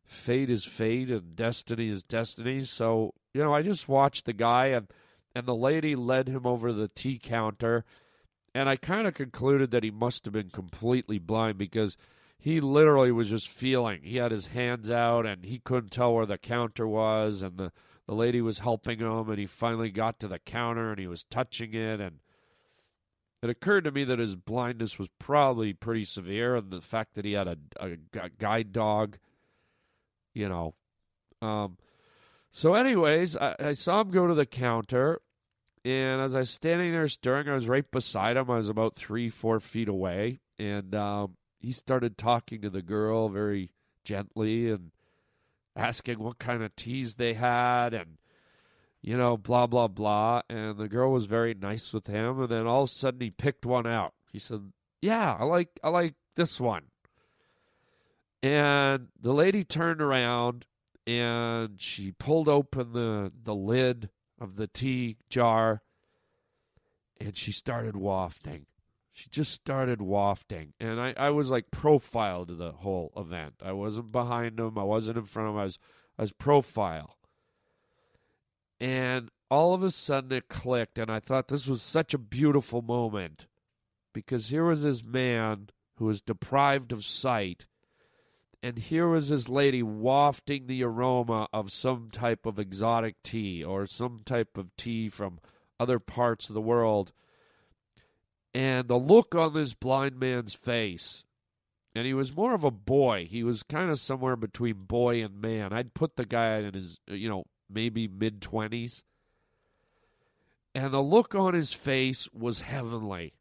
fate 0.05 0.49
is 0.49 0.65
fate 0.65 1.09
and 1.09 1.35
destiny 1.35 1.89
is 1.89 2.03
destiny. 2.03 2.63
So 2.63 3.13
you 3.33 3.41
know, 3.41 3.53
I 3.53 3.63
just 3.63 3.87
watched 3.87 4.25
the 4.25 4.33
guy 4.33 4.67
and 4.67 4.87
and 5.33 5.45
the 5.45 5.55
lady 5.55 5.95
led 5.95 6.27
him 6.27 6.45
over 6.45 6.71
the 6.71 6.89
tea 6.89 7.17
counter 7.17 7.85
and 8.53 8.69
I 8.69 8.75
kind 8.75 9.07
of 9.07 9.13
concluded 9.13 9.71
that 9.71 9.83
he 9.83 9.91
must 9.91 10.25
have 10.25 10.33
been 10.33 10.49
completely 10.49 11.17
blind 11.17 11.57
because 11.57 11.97
he 12.37 12.59
literally 12.59 13.11
was 13.11 13.29
just 13.29 13.47
feeling. 13.47 14.01
He 14.03 14.17
had 14.17 14.31
his 14.31 14.47
hands 14.47 14.91
out 14.91 15.25
and 15.25 15.45
he 15.45 15.59
couldn't 15.59 15.91
tell 15.91 16.13
where 16.13 16.25
the 16.25 16.37
counter 16.37 16.87
was 16.87 17.41
and 17.41 17.57
the 17.57 17.71
the 18.11 18.15
lady 18.17 18.41
was 18.41 18.59
helping 18.59 18.99
him 18.99 19.29
and 19.29 19.39
he 19.39 19.45
finally 19.45 19.89
got 19.89 20.19
to 20.19 20.27
the 20.27 20.37
counter 20.37 20.89
and 20.89 20.99
he 20.99 21.07
was 21.07 21.23
touching 21.23 21.73
it 21.73 22.01
and 22.01 22.19
it 23.41 23.49
occurred 23.49 23.85
to 23.85 23.91
me 23.91 24.03
that 24.03 24.19
his 24.19 24.35
blindness 24.35 24.99
was 24.99 25.07
probably 25.17 25.71
pretty 25.71 26.03
severe 26.03 26.57
and 26.57 26.71
the 26.71 26.81
fact 26.81 27.13
that 27.13 27.23
he 27.23 27.31
had 27.31 27.47
a, 27.47 27.57
a, 27.79 27.91
a 28.19 28.29
guide 28.37 28.73
dog 28.73 29.17
you 30.33 30.49
know 30.49 30.75
um, 31.41 31.77
so, 32.51 32.73
anyways, 32.73 33.37
I, 33.37 33.55
I 33.59 33.73
saw 33.73 34.01
him 34.01 34.11
go 34.11 34.27
to 34.27 34.33
the 34.33 34.45
counter, 34.45 35.21
and 35.85 36.21
as 36.21 36.35
I 36.35 36.39
was 36.39 36.49
standing 36.49 36.91
there 36.91 37.07
stirring, 37.07 37.47
I 37.47 37.55
was 37.55 37.67
right 37.67 37.89
beside 37.89 38.37
him. 38.37 38.51
I 38.51 38.57
was 38.57 38.69
about 38.69 38.95
three, 38.95 39.29
four 39.29 39.59
feet 39.59 39.87
away, 39.87 40.41
and 40.59 40.93
um, 40.93 41.37
he 41.59 41.71
started 41.71 42.17
talking 42.17 42.61
to 42.61 42.69
the 42.69 42.81
girl 42.81 43.29
very 43.29 43.71
gently 44.03 44.69
and 44.69 44.91
asking 45.75 46.19
what 46.19 46.39
kind 46.39 46.63
of 46.63 46.75
teas 46.75 47.15
they 47.15 47.33
had 47.33 47.93
and 47.93 48.17
you 49.01 49.17
know 49.17 49.37
blah 49.37 49.67
blah 49.67 49.87
blah. 49.87 50.41
And 50.49 50.77
the 50.77 50.87
girl 50.87 51.11
was 51.11 51.25
very 51.25 51.53
nice 51.53 51.93
with 51.93 52.07
him. 52.07 52.41
And 52.41 52.49
then 52.49 52.67
all 52.67 52.83
of 52.83 52.89
a 52.89 52.91
sudden 52.91 53.21
he 53.21 53.31
picked 53.31 53.65
one 53.65 53.87
out. 53.87 54.13
He 54.31 54.39
said 54.39 54.71
yeah 55.01 55.35
i 55.39 55.43
like 55.43 55.79
i 55.83 55.89
like 55.89 56.15
this 56.35 56.59
one. 56.59 56.85
And 58.43 59.07
the 59.19 59.33
lady 59.33 59.63
turned 59.63 60.01
around 60.01 60.65
and 61.05 61.81
she 61.81 62.11
pulled 62.11 62.47
open 62.47 62.93
the 62.93 63.31
the 63.43 63.55
lid 63.55 64.09
of 64.39 64.55
the 64.55 64.67
tea 64.67 65.17
jar 65.29 65.81
and 67.19 67.37
she 67.37 67.51
started 67.51 67.95
wafting. 67.95 68.65
She 69.11 69.29
just 69.29 69.51
started 69.51 70.01
wafting. 70.01 70.73
And 70.79 70.99
I, 70.99 71.13
I 71.17 71.29
was 71.31 71.49
like 71.49 71.71
profile 71.71 72.45
to 72.45 72.55
the 72.55 72.71
whole 72.71 73.11
event. 73.15 73.55
I 73.61 73.73
wasn't 73.73 74.11
behind 74.11 74.59
him, 74.59 74.77
I 74.77 74.83
wasn't 74.83 75.17
in 75.17 75.25
front 75.25 75.49
of 75.49 75.55
him, 75.55 75.61
I 75.61 75.63
was 75.65 75.79
I 76.17 76.21
was 76.23 76.31
profile. 76.31 77.17
And 78.79 79.29
all 79.49 79.73
of 79.73 79.83
a 79.83 79.91
sudden 79.91 80.31
it 80.31 80.49
clicked 80.49 80.97
and 80.97 81.11
I 81.11 81.19
thought 81.19 81.49
this 81.49 81.67
was 81.67 81.81
such 81.81 82.13
a 82.13 82.19
beautiful 82.19 82.81
moment. 82.81 83.47
Because 84.13 84.49
here 84.49 84.65
was 84.65 84.83
this 84.83 85.03
man 85.03 85.69
who 85.95 86.05
was 86.05 86.21
deprived 86.21 86.91
of 86.91 87.03
sight 87.05 87.65
and 88.63 88.77
here 88.77 89.07
was 89.07 89.29
this 89.29 89.49
lady 89.49 89.81
wafting 89.81 90.67
the 90.67 90.83
aroma 90.83 91.47
of 91.51 91.71
some 91.71 92.09
type 92.11 92.45
of 92.45 92.59
exotic 92.59 93.15
tea 93.23 93.63
or 93.63 93.87
some 93.87 94.21
type 94.23 94.55
of 94.55 94.75
tea 94.77 95.09
from 95.09 95.39
other 95.79 95.97
parts 95.97 96.47
of 96.47 96.53
the 96.53 96.61
world. 96.61 97.11
And 98.53 98.87
the 98.87 98.97
look 98.97 99.33
on 99.33 99.53
this 99.53 99.73
blind 99.73 100.19
man's 100.19 100.53
face, 100.53 101.23
and 101.95 102.05
he 102.05 102.13
was 102.13 102.35
more 102.35 102.53
of 102.53 102.63
a 102.63 102.71
boy. 102.71 103.27
He 103.29 103.43
was 103.43 103.63
kind 103.63 103.89
of 103.89 103.99
somewhere 103.99 104.35
between 104.35 104.85
boy 104.85 105.23
and 105.23 105.41
man. 105.41 105.71
I'd 105.73 105.93
put 105.93 106.15
the 106.15 106.25
guy 106.25 106.57
in 106.59 106.73
his, 106.73 106.99
you 107.07 107.29
know, 107.29 107.45
maybe 107.69 108.07
mid 108.07 108.41
20s. 108.41 109.03
And 110.73 110.93
the 110.93 111.01
look 111.01 111.35
on 111.35 111.53
his 111.53 111.73
face 111.73 112.29
was 112.33 112.61
heavenly 112.61 113.33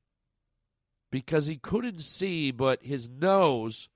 because 1.11 1.47
he 1.47 1.57
couldn't 1.57 2.03
see, 2.03 2.51
but 2.51 2.83
his 2.83 3.09
nose 3.09 3.89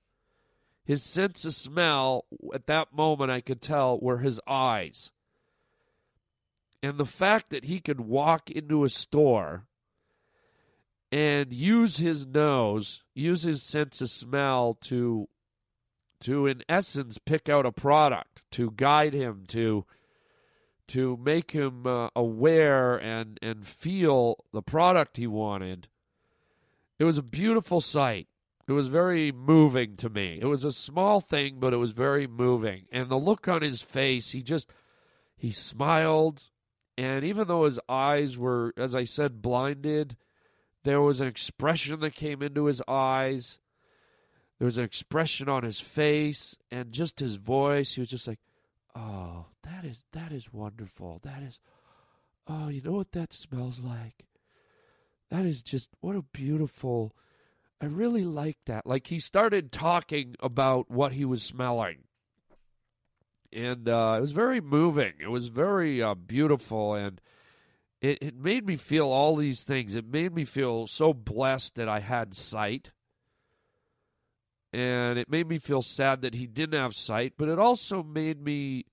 his 0.85 1.01
sense 1.01 1.43
of 1.45 1.55
smell, 1.55 2.25
at 2.53 2.67
that 2.67 2.93
moment, 2.93 3.31
I 3.31 3.41
could 3.41 3.61
tell, 3.61 3.99
were 3.99 4.19
his 4.19 4.39
eyes. 4.47 5.11
And 6.83 6.99
the 6.99 7.05
fact 7.05 7.49
that 7.49 7.65
he 7.65 7.79
could 7.79 7.99
walk 7.99 8.51
into 8.51 8.83
a 8.83 8.89
store 8.89 9.65
and 11.15 11.53
use 11.53 11.95
his 11.95 12.27
nose, 12.27 13.01
use 13.13 13.43
his 13.43 13.63
sense 13.63 14.01
of 14.01 14.09
smell 14.09 14.73
to 14.81 15.29
to 16.19 16.45
in 16.45 16.61
essence 16.67 17.17
pick 17.17 17.47
out 17.47 17.65
a 17.65 17.71
product, 17.71 18.41
to 18.51 18.71
guide 18.71 19.13
him 19.13 19.45
to 19.47 19.85
to 20.89 21.15
make 21.15 21.51
him 21.51 21.87
uh, 21.87 22.09
aware 22.17 22.97
and 22.97 23.39
and 23.41 23.65
feel 23.65 24.43
the 24.51 24.61
product 24.61 25.15
he 25.15 25.25
wanted. 25.25 25.87
It 26.99 27.05
was 27.05 27.17
a 27.17 27.23
beautiful 27.23 27.79
sight. 27.79 28.27
It 28.67 28.73
was 28.73 28.87
very 28.89 29.31
moving 29.31 29.95
to 29.97 30.09
me. 30.09 30.39
It 30.41 30.47
was 30.47 30.65
a 30.65 30.73
small 30.73 31.21
thing, 31.21 31.59
but 31.61 31.73
it 31.73 31.77
was 31.77 31.91
very 31.91 32.27
moving. 32.27 32.87
And 32.91 33.07
the 33.07 33.15
look 33.15 33.47
on 33.47 33.61
his 33.61 33.81
face, 33.81 34.31
he 34.31 34.43
just 34.43 34.69
he 35.37 35.51
smiled, 35.51 36.43
and 36.97 37.23
even 37.23 37.47
though 37.47 37.63
his 37.63 37.79
eyes 37.87 38.37
were, 38.37 38.73
as 38.75 38.93
I 38.93 39.05
said, 39.05 39.41
blinded, 39.41 40.17
there 40.85 41.01
was 41.01 41.19
an 41.19 41.27
expression 41.27 41.99
that 41.99 42.15
came 42.15 42.41
into 42.41 42.65
his 42.65 42.81
eyes. 42.87 43.59
There 44.59 44.65
was 44.65 44.77
an 44.77 44.85
expression 44.85 45.49
on 45.49 45.63
his 45.63 45.81
face, 45.81 46.55
and 46.71 46.93
just 46.93 47.19
his 47.19 47.35
voice. 47.35 47.95
He 47.95 48.01
was 48.01 48.09
just 48.09 48.27
like, 48.27 48.39
"Oh, 48.95 49.47
that 49.63 49.83
is 49.83 50.05
that 50.13 50.31
is 50.31 50.53
wonderful. 50.53 51.19
That 51.23 51.43
is, 51.43 51.59
oh, 52.47 52.69
you 52.69 52.81
know 52.81 52.93
what 52.93 53.11
that 53.11 53.33
smells 53.33 53.79
like? 53.79 54.25
That 55.29 55.45
is 55.45 55.61
just 55.61 55.89
what 55.99 56.15
a 56.15 56.21
beautiful." 56.21 57.15
I 57.81 57.87
really 57.87 58.23
like 58.23 58.57
that. 58.65 58.87
Like 58.87 59.07
he 59.07 59.19
started 59.19 59.71
talking 59.71 60.35
about 60.39 60.89
what 60.89 61.11
he 61.11 61.25
was 61.25 61.43
smelling. 61.43 62.03
And 63.51 63.89
uh, 63.89 64.15
it 64.17 64.21
was 64.21 64.31
very 64.31 64.61
moving. 64.61 65.13
It 65.19 65.27
was 65.27 65.49
very 65.49 66.01
uh, 66.01 66.15
beautiful. 66.15 66.93
And 66.93 67.19
it, 68.05 68.17
it 68.21 68.35
made 68.35 68.65
me 68.65 68.75
feel 68.75 69.07
all 69.07 69.35
these 69.35 69.63
things. 69.63 69.95
It 69.95 70.05
made 70.05 70.33
me 70.33 70.45
feel 70.45 70.87
so 70.87 71.13
blessed 71.13 71.75
that 71.75 71.89
I 71.89 71.99
had 71.99 72.35
sight. 72.35 72.91
And 74.71 75.17
it 75.17 75.29
made 75.29 75.47
me 75.47 75.57
feel 75.57 75.81
sad 75.81 76.21
that 76.21 76.35
he 76.35 76.45
didn't 76.45 76.79
have 76.79 76.95
sight. 76.95 77.33
But 77.37 77.49
it 77.49 77.57
also 77.57 78.03
made 78.03 78.41
me 78.41 78.85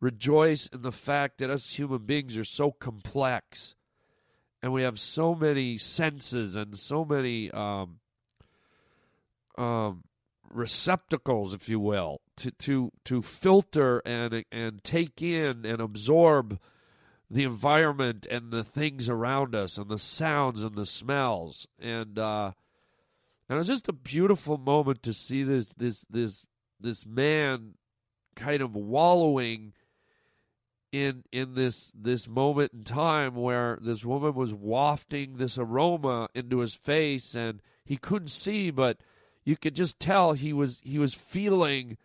rejoice 0.00 0.66
in 0.66 0.82
the 0.82 0.92
fact 0.92 1.38
that 1.38 1.50
us 1.50 1.78
human 1.78 2.04
beings 2.04 2.36
are 2.36 2.44
so 2.44 2.70
complex. 2.70 3.74
And 4.62 4.72
we 4.72 4.82
have 4.82 5.00
so 5.00 5.34
many 5.34 5.76
senses 5.76 6.54
and 6.54 6.78
so 6.78 7.04
many. 7.04 7.50
Um, 7.50 7.98
um, 9.56 10.02
receptacles, 10.50 11.52
if 11.52 11.68
you 11.68 11.80
will, 11.80 12.20
to 12.36 12.50
to 12.52 12.92
to 13.04 13.22
filter 13.22 14.00
and 14.04 14.44
and 14.50 14.82
take 14.82 15.20
in 15.22 15.64
and 15.64 15.80
absorb 15.80 16.58
the 17.30 17.44
environment 17.44 18.26
and 18.30 18.50
the 18.50 18.64
things 18.64 19.08
around 19.08 19.54
us 19.54 19.78
and 19.78 19.88
the 19.88 19.98
sounds 19.98 20.62
and 20.62 20.74
the 20.76 20.86
smells 20.86 21.66
and 21.80 22.18
uh, 22.18 22.52
and 23.48 23.56
it 23.56 23.58
was 23.58 23.68
just 23.68 23.88
a 23.88 23.92
beautiful 23.92 24.58
moment 24.58 25.02
to 25.02 25.12
see 25.12 25.42
this 25.42 25.72
this 25.76 26.04
this 26.10 26.44
this 26.80 27.06
man 27.06 27.74
kind 28.36 28.62
of 28.62 28.74
wallowing 28.74 29.72
in 30.92 31.24
in 31.32 31.54
this 31.54 31.90
this 31.94 32.28
moment 32.28 32.72
in 32.72 32.84
time 32.84 33.34
where 33.34 33.78
this 33.80 34.04
woman 34.04 34.34
was 34.34 34.52
wafting 34.52 35.36
this 35.36 35.58
aroma 35.58 36.28
into 36.34 36.58
his 36.58 36.74
face 36.74 37.34
and 37.34 37.60
he 37.84 37.96
couldn't 37.96 38.28
see 38.28 38.70
but 38.70 38.98
you 39.44 39.56
could 39.56 39.74
just 39.74 39.98
tell 39.98 40.32
he 40.32 40.52
was 40.52 40.80
he 40.84 40.98
was 40.98 41.14
feeling 41.14 41.96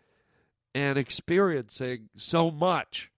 and 0.75 0.97
experiencing 0.97 2.09
so 2.15 2.51
much. 2.51 3.11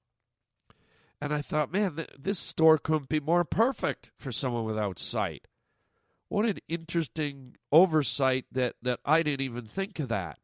And 1.22 1.34
I 1.34 1.42
thought, 1.42 1.72
man, 1.72 1.98
th- 1.98 2.10
this 2.18 2.40
store 2.40 2.80
couldn't 2.80 3.10
be 3.10 3.20
more 3.20 3.44
perfect 3.44 4.10
for 4.18 4.32
someone 4.32 4.66
without 4.66 4.98
sight. 4.98 5.48
What 6.30 6.46
an 6.46 6.58
interesting 6.68 7.58
oversight 7.72 8.46
that, 8.52 8.76
that 8.82 9.00
I 9.06 9.22
didn't 9.22 9.46
even 9.46 9.66
think 9.66 10.00
of 10.00 10.10
that. 10.10 10.40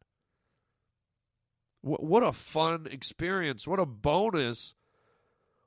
W- 1.82 2.06
what 2.06 2.22
a 2.22 2.32
fun 2.32 2.86
experience. 2.90 3.66
What 3.66 3.80
a 3.80 3.86
bonus 3.86 4.74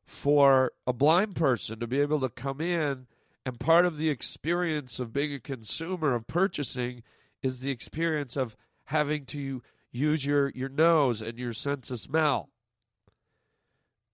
for 0.05 0.71
a 0.87 0.93
blind 0.93 1.35
person 1.35 1.79
to 1.79 1.87
be 1.87 1.99
able 1.99 2.21
to 2.21 2.29
come 2.29 2.61
in 2.61 3.07
and 3.45 3.59
part 3.59 3.85
of 3.85 3.97
the 3.97 4.09
experience 4.09 4.99
of 4.99 5.13
being 5.13 5.33
a 5.33 5.39
consumer 5.39 6.13
of 6.13 6.27
purchasing 6.27 7.03
is 7.41 7.59
the 7.59 7.71
experience 7.71 8.37
of 8.37 8.55
having 8.85 9.25
to 9.25 9.61
use 9.91 10.25
your, 10.25 10.49
your 10.49 10.69
nose 10.69 11.21
and 11.21 11.39
your 11.39 11.53
sense 11.53 11.89
of 11.89 11.99
smell. 11.99 12.50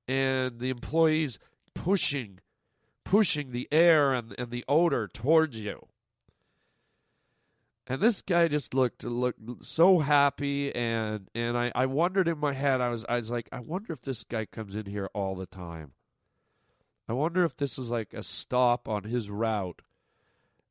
And 0.08 0.60
the 0.60 0.70
employees 0.70 1.40
pushing 1.74 2.40
pushing 3.04 3.52
the 3.52 3.68
air 3.72 4.14
and, 4.14 4.36
and 4.38 4.52
the 4.52 4.66
odor 4.68 5.08
towards 5.08 5.58
you. 5.58 5.88
And 7.90 8.02
this 8.02 8.22
guy 8.22 8.50
just 8.50 8.74
looked 8.74 9.06
looked 9.06 9.66
so 9.66 10.00
happy 10.00 10.76
and 10.76 11.30
and 11.34 11.58
I, 11.58 11.72
I 11.74 11.86
wondered 11.86 12.28
in 12.28 12.38
my 12.38 12.52
head, 12.52 12.82
I 12.82 12.90
was 12.90 13.06
I 13.08 13.16
was 13.16 13.32
like, 13.32 13.48
I 13.52 13.62
wonder 13.62 13.94
if 13.94 14.02
this 14.02 14.26
guy 14.26 14.46
comes 14.46 14.76
in 14.76 14.88
here 14.88 15.10
all 15.14 15.36
the 15.36 15.46
time. 15.46 15.94
I 17.08 17.14
wonder 17.14 17.46
if 17.46 17.56
this 17.56 17.80
is 17.80 17.90
like 17.90 18.14
a 18.14 18.24
stop 18.24 18.90
on 18.90 19.06
his 19.06 19.30
route 19.30 19.82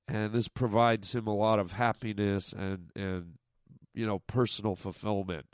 and 0.07 0.33
this 0.33 0.49
provides 0.49 1.15
him 1.15 1.27
a 1.27 1.35
lot 1.35 1.59
of 1.59 1.73
happiness 1.73 2.53
and 2.53 2.91
and 2.95 3.39
you 3.95 4.07
know 4.07 4.19
personal 4.19 4.77
fulfillment. 4.77 5.47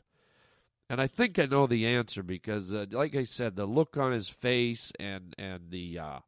And 0.91 1.01
I 1.01 1.07
think 1.07 1.39
I 1.39 1.47
know 1.47 1.67
the 1.67 1.87
answer 1.87 2.23
because, 2.23 2.73
uh, 2.73 2.87
like 2.91 3.17
I 3.17 3.25
said, 3.25 3.57
the 3.57 3.67
look 3.67 3.97
on 3.97 4.13
his 4.13 4.29
face 4.29 4.93
and 5.01 5.35
and 5.39 5.71
the 5.71 5.99
uh, 5.99 6.19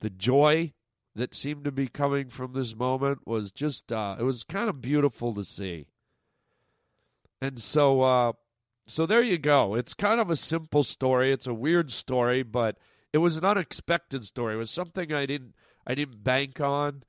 the 0.00 0.10
joy 0.10 0.72
that 1.14 1.34
seemed 1.34 1.64
to 1.64 1.72
be 1.72 1.88
coming 1.88 2.28
from 2.28 2.52
this 2.52 2.74
moment 2.74 3.26
was 3.26 3.52
just 3.52 3.92
uh, 3.92 4.16
it 4.18 4.24
was 4.24 4.42
kind 4.42 4.68
of 4.68 4.80
beautiful 4.80 5.34
to 5.34 5.44
see. 5.44 5.86
And 7.40 7.60
so 7.60 8.02
uh, 8.02 8.32
so 8.86 9.06
there 9.06 9.22
you 9.22 9.38
go. 9.38 9.74
It's 9.74 9.94
kind 9.94 10.20
of 10.20 10.30
a 10.30 10.36
simple 10.36 10.82
story. 10.82 11.30
It's 11.30 11.46
a 11.46 11.54
weird 11.54 11.92
story, 11.92 12.42
but 12.42 12.76
it 13.12 13.18
was 13.18 13.36
an 13.36 13.44
unexpected 13.44 14.24
story. 14.24 14.54
It 14.54 14.58
was 14.58 14.70
something 14.70 15.12
I 15.12 15.26
didn't 15.26 15.54
I 15.86 15.94
didn't 15.94 16.24
bank 16.24 16.60
on. 16.60 17.02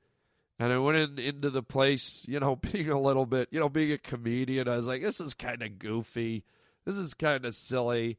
And 0.60 0.74
I 0.74 0.78
went 0.78 0.98
in, 0.98 1.18
into 1.18 1.48
the 1.48 1.62
place, 1.62 2.22
you 2.28 2.38
know, 2.38 2.54
being 2.72 2.90
a 2.90 3.00
little 3.00 3.24
bit, 3.24 3.48
you 3.50 3.58
know, 3.58 3.70
being 3.70 3.92
a 3.92 3.98
comedian. 3.98 4.68
I 4.68 4.76
was 4.76 4.86
like, 4.86 5.00
this 5.00 5.18
is 5.18 5.32
kind 5.32 5.62
of 5.62 5.78
goofy. 5.78 6.44
This 6.84 6.96
is 6.96 7.14
kind 7.14 7.46
of 7.46 7.54
silly. 7.54 8.18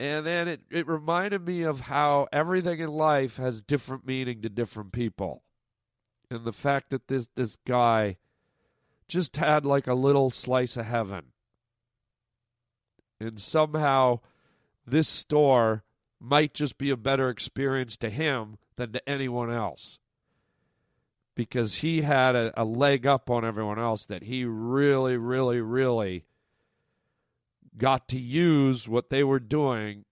And 0.00 0.26
then 0.26 0.48
it, 0.48 0.62
it 0.68 0.88
reminded 0.88 1.46
me 1.46 1.62
of 1.62 1.82
how 1.82 2.26
everything 2.32 2.80
in 2.80 2.90
life 2.90 3.36
has 3.36 3.62
different 3.62 4.04
meaning 4.04 4.42
to 4.42 4.48
different 4.48 4.90
people. 4.90 5.44
And 6.28 6.44
the 6.44 6.52
fact 6.52 6.90
that 6.90 7.06
this, 7.06 7.28
this 7.36 7.56
guy 7.68 8.16
just 9.06 9.36
had 9.36 9.64
like 9.64 9.86
a 9.86 9.94
little 9.94 10.30
slice 10.30 10.76
of 10.76 10.86
heaven. 10.86 11.26
And 13.20 13.38
somehow 13.38 14.20
this 14.84 15.06
store 15.06 15.84
might 16.18 16.52
just 16.52 16.78
be 16.78 16.90
a 16.90 16.96
better 16.96 17.28
experience 17.28 17.96
to 17.98 18.10
him 18.10 18.58
than 18.74 18.92
to 18.92 19.08
anyone 19.08 19.52
else 19.52 20.00
because 21.34 21.76
he 21.76 22.02
had 22.02 22.34
a, 22.36 22.52
a, 22.60 22.64
leg 22.64 23.06
up 23.06 23.30
on 23.30 23.44
everyone 23.44 23.78
else 23.78 24.04
that 24.04 24.24
he 24.24 24.44
really, 24.44 25.16
really, 25.16 25.60
really 25.60 26.24
got 27.76 28.08
to 28.08 28.18
use 28.18 28.86
what 28.86 29.08
they 29.10 29.24
were 29.24 29.40
doing 29.40 30.04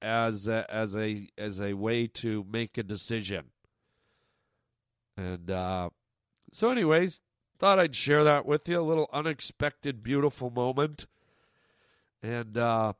as 0.00 0.46
a, 0.46 0.66
as 0.72 0.94
a 0.96 1.28
as 1.36 1.60
a 1.60 1.74
way 1.74 2.06
to 2.06 2.44
make 2.50 2.78
a 2.78 2.82
decision. 2.82 3.46
And 5.16 5.50
uh, 5.50 5.90
so, 6.52 6.70
anyways, 6.70 7.20
thought 7.58 7.78
I'd 7.78 7.96
share 7.96 8.24
that 8.24 8.46
with 8.46 8.68
you. 8.68 8.80
A 8.80 8.82
little 8.82 9.08
unexpected, 9.12 10.02
beautiful 10.02 10.50
moment, 10.50 11.06
and 12.22 12.56
uh, 12.56 12.92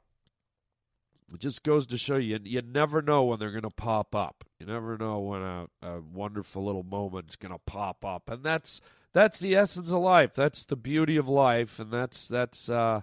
it 1.34 1.40
just 1.40 1.62
goes 1.62 1.86
to 1.88 1.98
show 1.98 2.16
you, 2.16 2.38
you 2.42 2.62
never 2.62 3.02
know 3.02 3.24
when 3.24 3.38
they're 3.38 3.50
going 3.50 3.62
to 3.62 3.70
pop 3.70 4.14
up. 4.14 4.44
You 4.58 4.66
never 4.66 4.96
know 4.96 5.18
when 5.18 5.42
a, 5.42 5.66
a 5.82 6.00
wonderful 6.00 6.64
little 6.64 6.82
moment's 6.82 7.36
going 7.36 7.52
to 7.52 7.58
pop 7.58 8.04
up, 8.04 8.30
and 8.30 8.44
that's 8.44 8.80
that's 9.12 9.38
the 9.38 9.54
essence 9.54 9.90
of 9.90 10.00
life. 10.00 10.34
That's 10.34 10.64
the 10.64 10.76
beauty 10.76 11.16
of 11.16 11.28
life, 11.28 11.78
and 11.78 11.90
that's 11.90 12.28
that's 12.28 12.68
uh, 12.68 13.02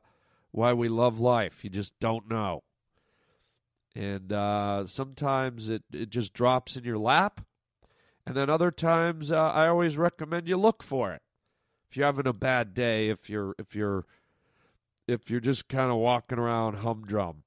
why 0.51 0.73
we 0.73 0.89
love 0.89 1.19
life. 1.19 1.63
You 1.63 1.69
just 1.69 1.99
don't 1.99 2.29
know, 2.29 2.63
and 3.95 4.31
uh, 4.31 4.87
sometimes 4.87 5.69
it 5.69 5.83
it 5.91 6.09
just 6.09 6.33
drops 6.33 6.75
in 6.75 6.83
your 6.83 6.97
lap, 6.97 7.45
and 8.25 8.35
then 8.35 8.49
other 8.49 8.71
times 8.71 9.31
uh, 9.31 9.37
I 9.37 9.67
always 9.67 9.97
recommend 9.97 10.47
you 10.47 10.57
look 10.57 10.83
for 10.83 11.11
it. 11.13 11.21
If 11.89 11.97
you're 11.97 12.05
having 12.05 12.27
a 12.27 12.33
bad 12.33 12.73
day, 12.73 13.09
if 13.09 13.29
you're 13.29 13.55
if 13.59 13.75
you're 13.75 14.05
if 15.07 15.29
you're 15.29 15.39
just 15.39 15.67
kind 15.67 15.91
of 15.91 15.97
walking 15.97 16.39
around 16.39 16.77
humdrum 16.77 17.43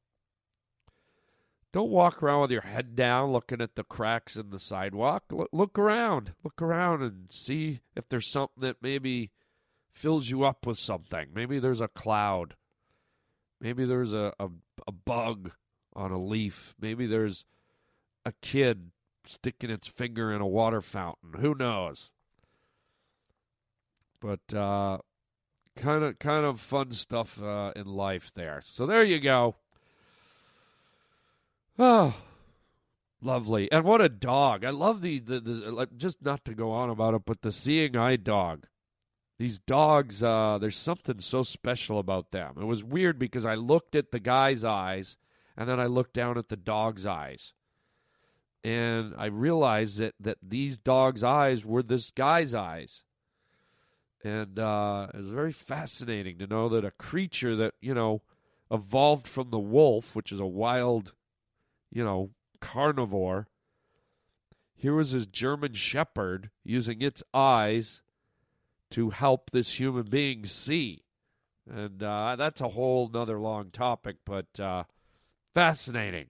don't 1.75 1.91
walk 1.91 2.23
around 2.23 2.43
with 2.43 2.53
your 2.53 2.61
head 2.61 2.95
down 2.95 3.33
looking 3.33 3.61
at 3.61 3.75
the 3.75 3.83
cracks 3.83 4.37
in 4.37 4.51
the 4.51 4.61
sidewalk. 4.61 5.25
Look, 5.33 5.49
look 5.53 5.77
around. 5.77 6.33
Look 6.45 6.63
around 6.63 7.03
and 7.03 7.27
see 7.31 7.81
if 7.97 8.09
there's 8.09 8.29
something 8.29 8.61
that 8.61 8.77
maybe 8.81 9.33
fills 9.93 10.31
you 10.31 10.45
up 10.45 10.67
with 10.67 10.79
something. 10.79 11.31
Maybe 11.35 11.59
there's 11.59 11.81
a 11.81 11.89
cloud. 11.89 12.55
Maybe 13.61 13.85
there's 13.85 14.13
a, 14.13 14.33
a, 14.39 14.51
a 14.87 14.93
bug 14.93 15.51
on 15.97 16.13
a 16.13 16.23
leaf. 16.23 16.77
Maybe 16.81 17.09
there's 17.09 17.45
a 18.25 18.33
kid 18.41 18.93
sticking 19.27 19.71
its 19.71 19.89
finger 19.89 20.33
in 20.33 20.41
a 20.41 20.47
water 20.47 20.81
fountain. 20.81 21.41
Who 21.41 21.57
knows? 21.57 22.13
But 24.21 24.57
uh, 24.57 24.99
kind 25.75 26.05
of 26.05 26.21
kind 26.21 26.47
of 26.47 26.61
fun 26.61 26.93
stuff 26.93 27.43
uh, 27.43 27.73
in 27.75 27.87
life 27.87 28.31
there. 28.33 28.63
So 28.65 28.87
there 28.87 29.03
you 29.03 29.19
go. 29.19 29.57
Oh, 31.79 32.15
lovely. 33.21 33.71
And 33.73 33.85
what 33.85 34.01
a 34.01 34.09
dog. 34.09 34.65
I 34.65 34.71
love 34.71 35.03
the, 35.03 35.19
the, 35.19 35.41
the 35.41 35.89
just 35.97 36.23
not 36.23 36.45
to 36.45 36.55
go 36.55 36.71
on 36.71 36.91
about 36.91 37.15
it, 37.15 37.23
but 37.25 37.43
the 37.43 37.53
seeing 37.53 37.97
eye 37.97 38.17
dog. 38.17 38.67
These 39.39 39.59
dogs, 39.59 40.23
uh, 40.23 40.59
there's 40.61 40.77
something 40.77 41.21
so 41.21 41.43
special 41.43 41.99
about 41.99 42.31
them. 42.31 42.55
It 42.61 42.65
was 42.65 42.85
weird 42.85 43.19
because 43.19 43.45
I 43.45 43.57
looked 43.57 43.97
at 43.97 44.13
the 44.13 44.21
guy's 44.21 44.65
eyes 44.65 45.17
and 45.57 45.69
then 45.69 45.81
I 45.81 45.87
looked 45.87 46.15
down 46.15 46.39
at 46.39 46.49
the 46.49 46.57
dog's 46.57 47.05
eyes. 47.05 47.53
And 48.63 49.13
I 49.19 49.27
realized 49.27 49.99
that, 49.99 50.15
that 50.21 50.39
these 50.41 50.79
dog's 50.79 51.25
eyes 51.25 51.65
were 51.65 51.83
this 51.83 52.11
guy's 52.11 52.55
eyes. 52.55 53.03
And 54.23 54.59
uh, 54.59 55.09
it 55.13 55.19
was 55.19 55.31
very 55.31 55.53
fascinating 55.53 56.39
to 56.39 56.47
know 56.47 56.69
that 56.71 56.85
a 56.85 56.93
creature 56.93 57.57
that, 57.57 57.75
you 57.83 57.93
know, 57.93 58.23
evolved 58.71 59.29
from 59.29 59.51
the 59.51 59.59
wolf, 59.59 60.17
which 60.17 60.33
is 60.33 60.41
a 60.41 60.47
wild, 60.47 61.13
you 61.95 62.05
know, 62.05 62.31
carnivore, 62.61 63.49
here 64.75 64.95
was 64.95 65.13
his 65.13 65.27
German 65.27 65.73
shepherd 65.73 66.51
using 66.63 67.01
its 67.01 67.23
eyes 67.33 68.03
to 68.91 69.11
help 69.11 69.51
this 69.51 69.79
human 69.79 70.05
being 70.05 70.45
see. 70.45 71.05
And 71.71 72.03
uh, 72.03 72.37
that's 72.37 72.61
a 72.61 72.69
whole 72.69 73.09
nother 73.09 73.39
long 73.39 73.71
topic, 73.71 74.17
but 74.27 74.61
uh, 74.61 74.85
fascinating. 75.55 76.27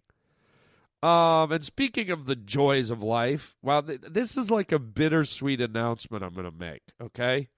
Um, 1.03 1.51
and 1.51 1.65
speaking 1.65 2.11
of 2.11 2.27
the 2.27 2.37
joys 2.37 2.91
of 2.91 3.03
life, 3.03 3.57
well, 3.61 3.83
th- 3.83 4.03
this 4.09 4.37
is 4.37 4.51
like 4.51 4.71
a 4.71 4.79
bittersweet 4.79 5.61
announcement 5.61 6.23
I'm 6.23 6.35
going 6.35 6.51
to 6.51 6.57
make, 6.57 6.83
okay? 7.03 7.49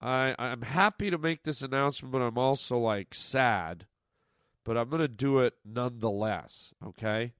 I 0.00 0.34
I'm 0.38 0.62
happy 0.62 1.10
to 1.10 1.18
make 1.18 1.44
this 1.44 1.62
announcement, 1.62 2.12
but 2.12 2.22
I'm 2.22 2.38
also 2.38 2.78
like 2.78 3.14
sad. 3.14 3.86
But 4.68 4.76
I'm 4.76 4.90
going 4.90 5.00
to 5.00 5.08
do 5.08 5.38
it 5.38 5.54
nonetheless, 5.64 6.74
okay? 6.86 7.32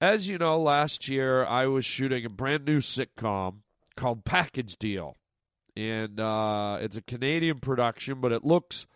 As 0.00 0.28
you 0.28 0.38
know, 0.38 0.56
last 0.56 1.08
year 1.08 1.44
I 1.44 1.66
was 1.66 1.84
shooting 1.84 2.24
a 2.24 2.28
brand 2.28 2.64
new 2.64 2.78
sitcom 2.78 3.62
called 3.96 4.24
Package 4.24 4.76
Deal. 4.76 5.16
And 5.76 6.20
uh, 6.20 6.78
it's 6.80 6.96
a 6.96 7.02
Canadian 7.02 7.58
production, 7.58 8.20
but 8.20 8.30
it 8.30 8.44
looks, 8.44 8.86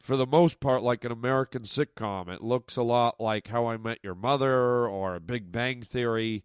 for 0.00 0.16
the 0.16 0.28
most 0.28 0.60
part, 0.60 0.84
like 0.84 1.04
an 1.04 1.10
American 1.10 1.62
sitcom. 1.62 2.32
It 2.32 2.40
looks 2.40 2.76
a 2.76 2.84
lot 2.84 3.20
like 3.20 3.48
How 3.48 3.66
I 3.66 3.76
Met 3.76 3.98
Your 4.04 4.14
Mother 4.14 4.86
or 4.86 5.18
Big 5.18 5.50
Bang 5.50 5.82
Theory 5.82 6.44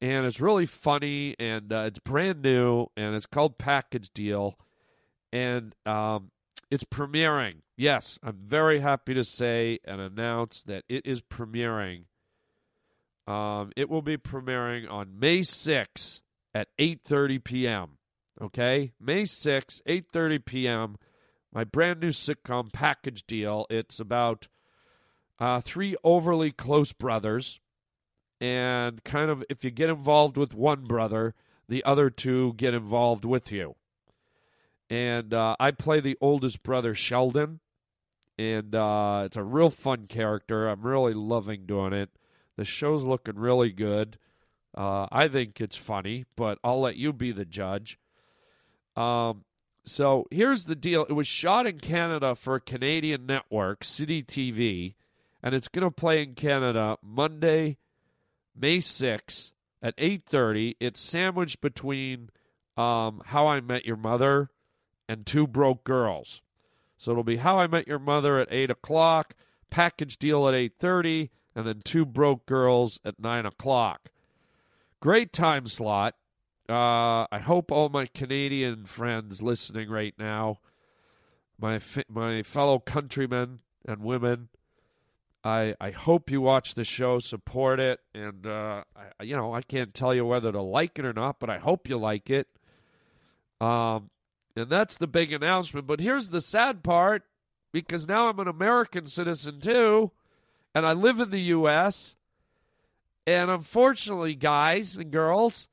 and 0.00 0.26
it's 0.26 0.40
really 0.40 0.66
funny 0.66 1.36
and 1.38 1.72
uh, 1.72 1.84
it's 1.86 2.00
brand 2.00 2.42
new 2.42 2.88
and 2.96 3.14
it's 3.14 3.24
called 3.24 3.56
Package 3.56 4.10
Deal, 4.12 4.58
and 5.32 5.74
um, 5.86 6.32
it's 6.70 6.84
premiering. 6.84 7.62
Yes, 7.76 8.18
I'm 8.22 8.38
very 8.44 8.80
happy 8.80 9.14
to 9.14 9.24
say 9.24 9.78
and 9.84 10.00
announce 10.00 10.62
that 10.62 10.84
it 10.88 11.06
is 11.06 11.22
premiering. 11.22 12.04
Um, 13.26 13.72
it 13.76 13.88
will 13.88 14.02
be 14.02 14.16
premiering 14.16 14.90
on 14.90 15.18
May 15.18 15.40
6th 15.40 16.20
at 16.54 16.68
8:30 16.78 17.42
p.m. 17.44 17.98
Okay, 18.40 18.92
May 19.00 19.22
6th, 19.22 19.82
8:30 19.86 20.44
p.m. 20.44 20.96
My 21.52 21.64
brand 21.64 22.00
new 22.00 22.10
sitcom 22.10 22.72
Package 22.72 23.26
Deal. 23.26 23.66
It's 23.70 23.98
about 23.98 24.48
uh, 25.38 25.60
three 25.60 25.96
overly 26.04 26.52
close 26.52 26.92
brothers 26.92 27.60
and 28.40 29.02
kind 29.04 29.30
of 29.30 29.44
if 29.48 29.64
you 29.64 29.70
get 29.70 29.90
involved 29.90 30.36
with 30.36 30.54
one 30.54 30.84
brother, 30.84 31.34
the 31.68 31.84
other 31.84 32.10
two 32.10 32.54
get 32.54 32.74
involved 32.74 33.24
with 33.24 33.50
you. 33.50 33.76
And 34.88 35.34
uh, 35.34 35.56
I 35.58 35.72
play 35.72 36.00
the 36.00 36.16
oldest 36.20 36.62
brother, 36.62 36.94
Sheldon, 36.94 37.60
and 38.38 38.74
uh, 38.74 39.22
it's 39.26 39.36
a 39.36 39.42
real 39.42 39.70
fun 39.70 40.06
character. 40.06 40.68
I'm 40.68 40.82
really 40.82 41.14
loving 41.14 41.66
doing 41.66 41.92
it. 41.92 42.10
The 42.56 42.64
show's 42.64 43.02
looking 43.02 43.36
really 43.36 43.72
good. 43.72 44.18
Uh, 44.76 45.06
I 45.10 45.28
think 45.28 45.60
it's 45.60 45.76
funny, 45.76 46.26
but 46.36 46.58
I'll 46.62 46.80
let 46.80 46.96
you 46.96 47.12
be 47.12 47.32
the 47.32 47.44
judge. 47.44 47.98
Um, 48.94 49.44
so 49.84 50.26
here's 50.30 50.66
the 50.66 50.74
deal: 50.74 51.04
it 51.08 51.14
was 51.14 51.26
shot 51.26 51.66
in 51.66 51.80
Canada 51.80 52.34
for 52.34 52.56
a 52.56 52.60
Canadian 52.60 53.26
network, 53.26 53.84
City 53.84 54.22
TV, 54.22 54.94
and 55.42 55.54
it's 55.54 55.68
going 55.68 55.84
to 55.86 55.90
play 55.90 56.22
in 56.22 56.34
Canada 56.34 56.96
Monday, 57.02 57.78
May 58.54 58.78
6th 58.78 59.52
at 59.82 59.96
8.30. 59.96 60.76
It's 60.80 61.00
sandwiched 61.00 61.60
between 61.60 62.30
um, 62.76 63.22
How 63.26 63.46
I 63.46 63.60
Met 63.60 63.86
Your 63.86 63.96
Mother 63.96 64.50
and 65.08 65.26
Two 65.26 65.46
Broke 65.46 65.84
Girls. 65.84 66.42
So 66.96 67.10
it'll 67.10 67.24
be 67.24 67.36
How 67.36 67.58
I 67.58 67.66
Met 67.66 67.86
Your 67.86 67.98
Mother 67.98 68.38
at 68.38 68.48
8 68.50 68.70
o'clock, 68.70 69.34
package 69.70 70.16
deal 70.18 70.48
at 70.48 70.54
8.30, 70.54 71.30
and 71.54 71.66
then 71.66 71.82
Two 71.84 72.04
Broke 72.04 72.46
Girls 72.46 73.00
at 73.04 73.20
9 73.20 73.46
o'clock. 73.46 74.10
Great 75.00 75.32
time 75.32 75.66
slot. 75.66 76.14
Uh, 76.68 77.26
I 77.30 77.38
hope 77.38 77.70
all 77.70 77.88
my 77.88 78.06
Canadian 78.06 78.86
friends 78.86 79.40
listening 79.40 79.88
right 79.88 80.14
now, 80.18 80.58
my 81.60 81.78
my 82.08 82.42
fellow 82.42 82.80
countrymen 82.80 83.60
and 83.86 84.00
women, 84.00 84.48
I, 85.46 85.76
I 85.80 85.90
hope 85.92 86.28
you 86.28 86.40
watch 86.40 86.74
the 86.74 86.82
show, 86.82 87.20
support 87.20 87.78
it, 87.78 88.00
and 88.12 88.44
uh, 88.48 88.82
I, 88.96 89.22
you 89.22 89.36
know 89.36 89.54
I 89.54 89.62
can't 89.62 89.94
tell 89.94 90.12
you 90.12 90.26
whether 90.26 90.50
to 90.50 90.60
like 90.60 90.98
it 90.98 91.04
or 91.04 91.12
not, 91.12 91.38
but 91.38 91.48
I 91.48 91.58
hope 91.58 91.88
you 91.88 91.96
like 91.96 92.30
it. 92.30 92.48
Um, 93.60 94.10
and 94.56 94.70
that's 94.70 94.96
the 94.96 95.06
big 95.06 95.32
announcement. 95.32 95.86
But 95.86 96.00
here's 96.00 96.30
the 96.30 96.40
sad 96.40 96.82
part, 96.82 97.24
because 97.72 98.08
now 98.08 98.28
I'm 98.28 98.40
an 98.40 98.48
American 98.48 99.06
citizen 99.06 99.60
too, 99.60 100.10
and 100.74 100.86
I 100.86 100.92
live 100.92 101.20
in 101.20 101.30
the 101.30 101.40
U.S. 101.42 102.16
And 103.26 103.50
unfortunately, 103.50 104.34
guys 104.34 104.96
and 104.96 105.10
girls, 105.10 105.68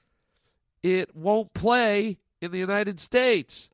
it 0.82 1.16
won't 1.16 1.54
play 1.54 2.18
in 2.42 2.52
the 2.52 2.60
United 2.60 3.00
States 3.00 3.70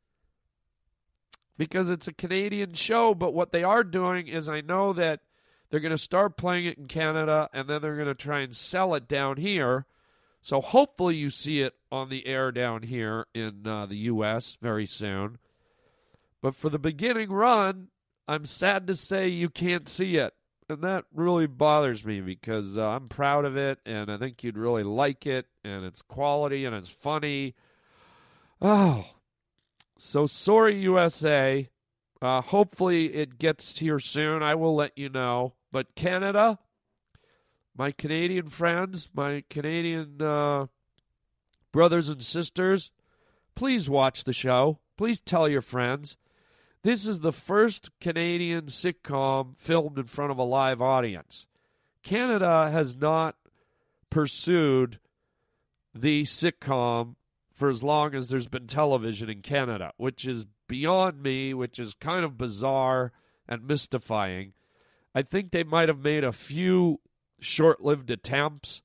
because 1.57 1.89
it's 1.89 2.07
a 2.07 2.13
Canadian 2.13 2.73
show. 2.73 3.15
But 3.15 3.33
what 3.33 3.51
they 3.51 3.63
are 3.63 3.83
doing 3.83 4.27
is, 4.27 4.47
I 4.47 4.61
know 4.61 4.93
that 4.93 5.21
they're 5.69 5.79
going 5.79 5.91
to 5.91 5.97
start 5.97 6.37
playing 6.37 6.65
it 6.65 6.77
in 6.77 6.87
Canada, 6.87 7.49
and 7.53 7.67
then 7.67 7.81
they're 7.81 7.95
going 7.95 8.07
to 8.07 8.15
try 8.15 8.39
and 8.39 8.55
sell 8.55 8.93
it 8.93 9.07
down 9.07 9.37
here. 9.37 9.85
So 10.41 10.61
hopefully 10.61 11.15
you 11.15 11.29
see 11.29 11.61
it 11.61 11.73
on 11.91 12.09
the 12.09 12.25
air 12.25 12.51
down 12.51 12.83
here 12.83 13.27
in 13.33 13.67
uh, 13.67 13.85
the 13.85 13.97
U.S. 13.97 14.57
very 14.61 14.85
soon. 14.85 15.37
But 16.41 16.55
for 16.55 16.69
the 16.69 16.79
beginning 16.79 17.31
run, 17.31 17.89
I'm 18.27 18.45
sad 18.45 18.87
to 18.87 18.95
say 18.95 19.27
you 19.27 19.49
can't 19.49 19.89
see 19.89 20.15
it. 20.15 20.33
And 20.69 20.83
that 20.83 21.05
really 21.13 21.47
bothers 21.47 22.05
me 22.05 22.21
because 22.21 22.77
uh, 22.77 22.89
I'm 22.89 23.09
proud 23.09 23.43
of 23.43 23.57
it 23.57 23.79
and 23.87 24.11
I 24.11 24.17
think 24.17 24.43
you'd 24.43 24.57
really 24.57 24.83
like 24.83 25.25
it 25.25 25.47
and 25.63 25.83
it's 25.83 26.03
quality 26.03 26.63
and 26.63 26.75
it's 26.75 26.89
funny. 26.89 27.55
Oh, 28.61 29.05
so 29.97 30.27
sorry, 30.27 30.79
USA. 30.81 31.69
Uh, 32.21 32.41
hopefully 32.41 33.15
it 33.15 33.39
gets 33.39 33.79
here 33.79 33.99
soon. 33.99 34.43
I 34.43 34.53
will 34.55 34.75
let 34.75 34.97
you 34.97 35.09
know. 35.09 35.53
But 35.71 35.95
Canada, 35.95 36.59
my 37.79 37.91
Canadian 37.93 38.49
friends, 38.49 39.07
my 39.13 39.41
Canadian 39.49 40.21
uh, 40.21 40.65
brothers 41.71 42.09
and 42.09 42.21
sisters, 42.21 42.91
please 43.55 43.89
watch 43.89 44.25
the 44.25 44.33
show. 44.33 44.79
Please 44.97 45.21
tell 45.21 45.47
your 45.47 45.61
friends. 45.61 46.17
This 46.83 47.07
is 47.07 47.21
the 47.21 47.31
first 47.31 47.89
Canadian 48.01 48.65
sitcom 48.65 49.57
filmed 49.57 49.97
in 49.97 50.07
front 50.07 50.29
of 50.29 50.37
a 50.37 50.43
live 50.43 50.81
audience. 50.81 51.47
Canada 52.03 52.69
has 52.69 52.97
not 52.97 53.37
pursued 54.09 54.99
the 55.95 56.23
sitcom 56.23 57.15
for 57.53 57.69
as 57.69 57.81
long 57.81 58.13
as 58.13 58.27
there's 58.27 58.49
been 58.49 58.67
television 58.67 59.29
in 59.29 59.41
Canada, 59.41 59.93
which 59.95 60.27
is 60.27 60.45
beyond 60.67 61.23
me, 61.23 61.53
which 61.53 61.79
is 61.79 61.93
kind 61.93 62.25
of 62.25 62.37
bizarre 62.37 63.13
and 63.47 63.65
mystifying. 63.65 64.51
I 65.15 65.21
think 65.21 65.51
they 65.51 65.63
might 65.63 65.87
have 65.87 65.99
made 65.99 66.25
a 66.25 66.33
few 66.33 66.99
short-lived 67.39 68.11
attempts. 68.11 68.81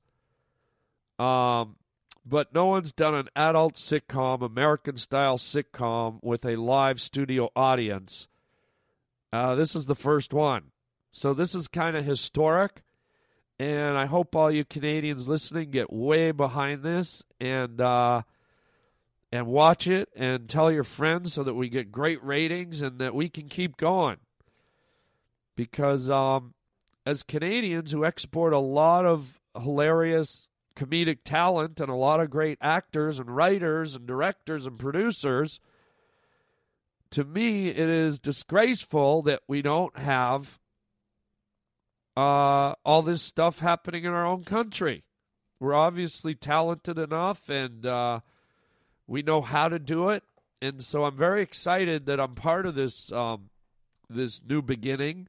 Um, 1.17 1.77
but 2.25 2.53
no 2.53 2.65
one's 2.65 2.91
done 2.91 3.13
an 3.13 3.29
adult 3.35 3.75
sitcom, 3.75 4.41
American 4.41 4.97
style 4.97 5.37
sitcom 5.37 6.19
with 6.21 6.45
a 6.45 6.55
live 6.55 6.99
studio 6.99 7.49
audience. 7.55 8.27
Uh, 9.31 9.55
this 9.55 9.75
is 9.75 9.85
the 9.85 9.95
first 9.95 10.33
one. 10.33 10.71
So 11.11 11.33
this 11.33 11.55
is 11.55 11.67
kind 11.67 11.95
of 11.95 12.03
historic. 12.03 12.81
And 13.57 13.97
I 13.97 14.05
hope 14.05 14.35
all 14.35 14.51
you 14.51 14.65
Canadians 14.65 15.27
listening 15.27 15.71
get 15.71 15.91
way 15.93 16.31
behind 16.31 16.83
this 16.83 17.23
and 17.39 17.79
uh, 17.79 18.23
and 19.31 19.47
watch 19.47 19.87
it 19.87 20.09
and 20.15 20.49
tell 20.49 20.71
your 20.71 20.83
friends 20.83 21.33
so 21.33 21.43
that 21.43 21.53
we 21.53 21.69
get 21.69 21.91
great 21.91 22.21
ratings 22.23 22.81
and 22.81 22.99
that 22.99 23.15
we 23.15 23.29
can 23.29 23.47
keep 23.47 23.77
going 23.77 24.17
because 25.55 26.09
um, 26.09 26.53
as 27.05 27.23
Canadians 27.23 27.91
who 27.91 28.03
export 28.05 28.53
a 28.53 28.59
lot 28.59 29.05
of 29.05 29.39
hilarious 29.59 30.47
comedic 30.75 31.19
talent 31.23 31.79
and 31.79 31.89
a 31.89 31.95
lot 31.95 32.19
of 32.19 32.29
great 32.29 32.57
actors 32.61 33.19
and 33.19 33.35
writers 33.35 33.95
and 33.95 34.05
directors 34.05 34.65
and 34.65 34.77
producers. 34.77 35.59
To 37.11 37.23
me, 37.23 37.69
it 37.69 37.77
is 37.77 38.19
disgraceful 38.19 39.21
that 39.23 39.41
we 39.47 39.61
don't 39.61 39.97
have 39.97 40.59
uh, 42.17 42.73
all 42.83 43.01
this 43.01 43.21
stuff 43.21 43.59
happening 43.59 44.03
in 44.03 44.11
our 44.11 44.25
own 44.25 44.43
country. 44.43 45.03
We're 45.59 45.73
obviously 45.73 46.35
talented 46.35 46.97
enough 46.97 47.49
and 47.49 47.85
uh, 47.85 48.19
we 49.07 49.21
know 49.21 49.41
how 49.41 49.69
to 49.69 49.79
do 49.79 50.09
it. 50.09 50.23
And 50.61 50.83
so 50.83 51.05
I'm 51.05 51.15
very 51.15 51.41
excited 51.41 52.05
that 52.07 52.19
I'm 52.19 52.35
part 52.35 52.65
of 52.65 52.75
this 52.75 53.11
um, 53.11 53.49
this 54.09 54.41
new 54.47 54.61
beginning. 54.61 55.27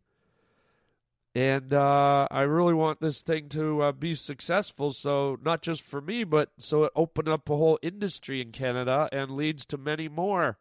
And 1.36 1.74
uh, 1.74 2.26
I 2.30 2.40
really 2.44 2.72
want 2.72 3.02
this 3.02 3.20
thing 3.20 3.50
to 3.50 3.82
uh, 3.82 3.92
be 3.92 4.14
successful. 4.14 4.90
So, 4.94 5.38
not 5.44 5.60
just 5.60 5.82
for 5.82 6.00
me, 6.00 6.24
but 6.24 6.48
so 6.56 6.84
it 6.84 6.92
open 6.96 7.28
up 7.28 7.50
a 7.50 7.56
whole 7.58 7.78
industry 7.82 8.40
in 8.40 8.52
Canada 8.52 9.10
and 9.12 9.32
leads 9.32 9.66
to 9.66 9.76
many 9.76 10.08
more 10.08 10.56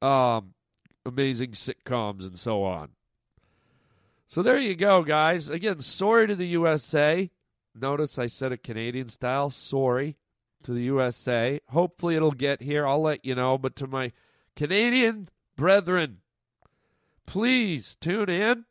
um, 0.00 0.54
amazing 1.04 1.50
sitcoms 1.50 2.22
and 2.22 2.38
so 2.38 2.64
on. 2.64 2.92
So, 4.26 4.42
there 4.42 4.58
you 4.58 4.74
go, 4.74 5.02
guys. 5.02 5.50
Again, 5.50 5.80
sorry 5.80 6.26
to 6.28 6.34
the 6.34 6.46
USA. 6.46 7.30
Notice 7.74 8.18
I 8.18 8.26
said 8.26 8.52
it 8.52 8.62
Canadian 8.62 9.10
style. 9.10 9.50
Sorry 9.50 10.16
to 10.62 10.72
the 10.72 10.84
USA. 10.84 11.60
Hopefully, 11.68 12.16
it'll 12.16 12.30
get 12.30 12.62
here. 12.62 12.86
I'll 12.86 13.02
let 13.02 13.22
you 13.22 13.34
know. 13.34 13.58
But 13.58 13.76
to 13.76 13.86
my 13.86 14.12
Canadian 14.56 15.28
brethren, 15.56 16.20
please 17.26 17.98
tune 18.00 18.30
in. 18.30 18.64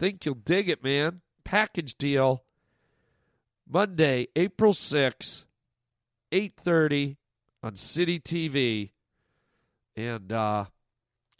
Think 0.00 0.24
you'll 0.24 0.34
dig 0.34 0.68
it, 0.70 0.82
man. 0.82 1.20
Package 1.44 1.98
deal. 1.98 2.42
Monday, 3.68 4.28
April 4.34 4.72
6th, 4.72 5.44
8:30 6.32 7.18
on 7.62 7.76
City 7.76 8.18
TV. 8.18 8.92
And 9.94 10.32
uh 10.32 10.64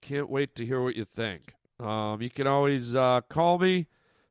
can't 0.03 0.29
wait 0.29 0.55
to 0.57 0.67
hear 0.67 0.83
what 0.83 0.95
you 0.95 1.07
think. 1.07 1.55
Um, 1.79 2.21
you 2.21 2.29
can 2.29 2.47
always 2.47 2.95
uh, 2.95 3.23
call 3.31 3.59
me 3.59 3.87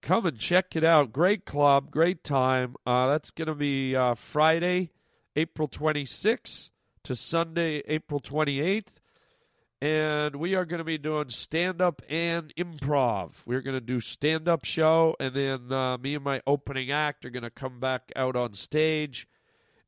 Come 0.03 0.27
and 0.27 0.39
check 0.39 0.77
it 0.77 0.85
out. 0.85 1.13
Great 1.13 1.47
club, 1.47 1.91
great 1.91 2.23
time. 2.25 2.77
Uh, 2.87 3.09
that's 3.09 3.31
going 3.31 3.49
to 3.49 3.55
be 3.55 3.97
uh, 3.97 4.15
Friday, 4.15 4.91
April 5.35 5.67
26th 5.67 6.69
to 7.05 7.17
Sunday, 7.17 7.83
April 7.87 8.21
28th 8.21 8.89
and 9.81 10.37
we 10.37 10.55
are 10.55 10.65
going 10.65 10.79
to 10.79 10.85
be 10.85 10.99
doing 10.99 11.29
stand 11.29 11.83
up 11.83 12.03
and 12.09 12.55
improv. 12.57 13.43
We're 13.45 13.61
going 13.61 13.77
to 13.77 13.81
do 13.81 14.01
stand 14.01 14.49
up 14.49 14.65
show, 14.65 15.17
and 15.21 15.35
then 15.35 15.73
uh, 15.73 15.99
me 15.99 16.15
and 16.15 16.25
my 16.25 16.41
opening 16.47 16.91
act 16.91 17.25
are 17.25 17.31
going 17.31 17.43
to 17.43 17.51
come 17.51 17.81
back 17.81 18.11
out 18.17 18.37
on 18.37 18.55
stage 18.55 19.29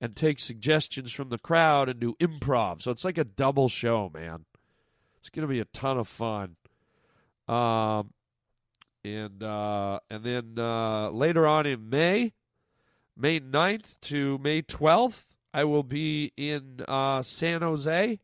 and 0.00 0.14
take 0.14 0.38
suggestions 0.38 1.12
from 1.12 1.30
the 1.30 1.38
crowd 1.38 1.88
and 1.88 1.98
do 1.98 2.14
improv. 2.20 2.82
So 2.82 2.90
it's 2.90 3.04
like 3.04 3.18
a 3.18 3.24
double 3.24 3.68
show, 3.68 4.10
man. 4.12 4.44
It's 5.18 5.30
going 5.30 5.46
to 5.46 5.52
be 5.52 5.60
a 5.60 5.64
ton 5.64 5.98
of 5.98 6.08
fun. 6.08 6.56
Um, 7.48 8.12
and 9.04 9.42
uh, 9.42 10.00
and 10.10 10.24
then 10.24 10.54
uh, 10.58 11.10
later 11.10 11.46
on 11.46 11.64
in 11.66 11.88
May, 11.88 12.32
May 13.16 13.40
9th 13.40 13.94
to 14.02 14.38
May 14.38 14.62
12th, 14.62 15.24
I 15.54 15.64
will 15.64 15.84
be 15.84 16.32
in 16.36 16.80
uh, 16.86 17.22
San 17.22 17.62
Jose 17.62 18.18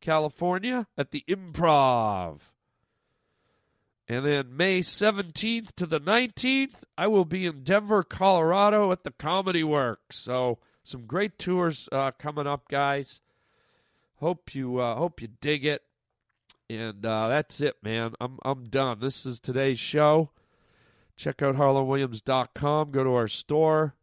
California 0.00 0.86
at 0.96 1.10
the 1.10 1.24
Improv. 1.28 2.50
And 4.08 4.26
then 4.26 4.56
May 4.56 4.80
17th 4.80 5.72
to 5.76 5.86
the 5.86 6.00
19th, 6.00 6.82
I 6.98 7.06
will 7.06 7.24
be 7.24 7.46
in 7.46 7.62
Denver, 7.62 8.02
Colorado 8.02 8.90
at 8.90 9.04
the 9.04 9.12
Comedy 9.12 9.62
Works. 9.62 10.18
So 10.18 10.58
some 10.82 11.06
great 11.06 11.38
tours 11.38 11.88
uh, 11.92 12.10
coming 12.18 12.46
up, 12.46 12.68
guys. 12.68 13.20
Hope 14.16 14.54
you 14.54 14.78
uh, 14.78 14.96
hope 14.96 15.22
you 15.22 15.28
dig 15.40 15.64
it. 15.64 15.82
And 16.68 17.06
uh, 17.06 17.28
that's 17.28 17.60
it, 17.60 17.76
man. 17.82 18.14
I'm 18.20 18.38
I'm 18.44 18.64
done. 18.64 18.98
This 19.00 19.24
is 19.24 19.38
today's 19.38 19.78
show. 19.78 20.30
Check 21.16 21.42
out 21.42 21.54
harlandwilliams.com. 21.54 22.90
Go 22.90 23.04
to 23.04 23.14
our 23.14 23.28
store. 23.28 23.94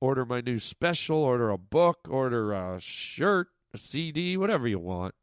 Order 0.00 0.24
my 0.24 0.40
new 0.40 0.58
special. 0.58 1.18
Order 1.18 1.50
a 1.50 1.58
book. 1.58 2.08
Order 2.10 2.52
a 2.52 2.80
shirt, 2.80 3.48
a 3.72 3.78
CD, 3.78 4.36
whatever 4.36 4.66
you 4.66 4.78
want. 4.78 5.14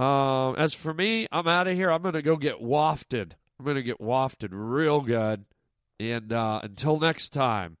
Um, 0.00 0.56
as 0.56 0.72
for 0.72 0.94
me, 0.94 1.26
I'm 1.30 1.46
out 1.46 1.66
of 1.66 1.74
here. 1.74 1.90
I'm 1.90 2.00
going 2.00 2.14
to 2.14 2.22
go 2.22 2.36
get 2.36 2.62
wafted. 2.62 3.36
I'm 3.58 3.66
going 3.66 3.76
to 3.76 3.82
get 3.82 4.00
wafted 4.00 4.48
real 4.54 5.02
good. 5.02 5.44
And 5.98 6.32
uh, 6.32 6.60
until 6.62 6.98
next 6.98 7.34
time, 7.34 7.76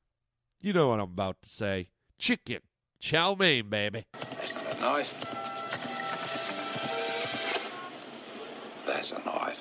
you 0.60 0.74
know 0.74 0.88
what 0.88 1.00
I'm 1.00 1.12
about 1.12 1.40
to 1.44 1.48
say. 1.48 1.88
Chicken. 2.18 2.58
Chow 3.00 3.34
mein, 3.34 3.70
baby. 3.70 4.04
That's 4.12 4.80
nice. 4.82 5.12
That's 8.86 9.12
a 9.12 9.18
knife. 9.24 9.59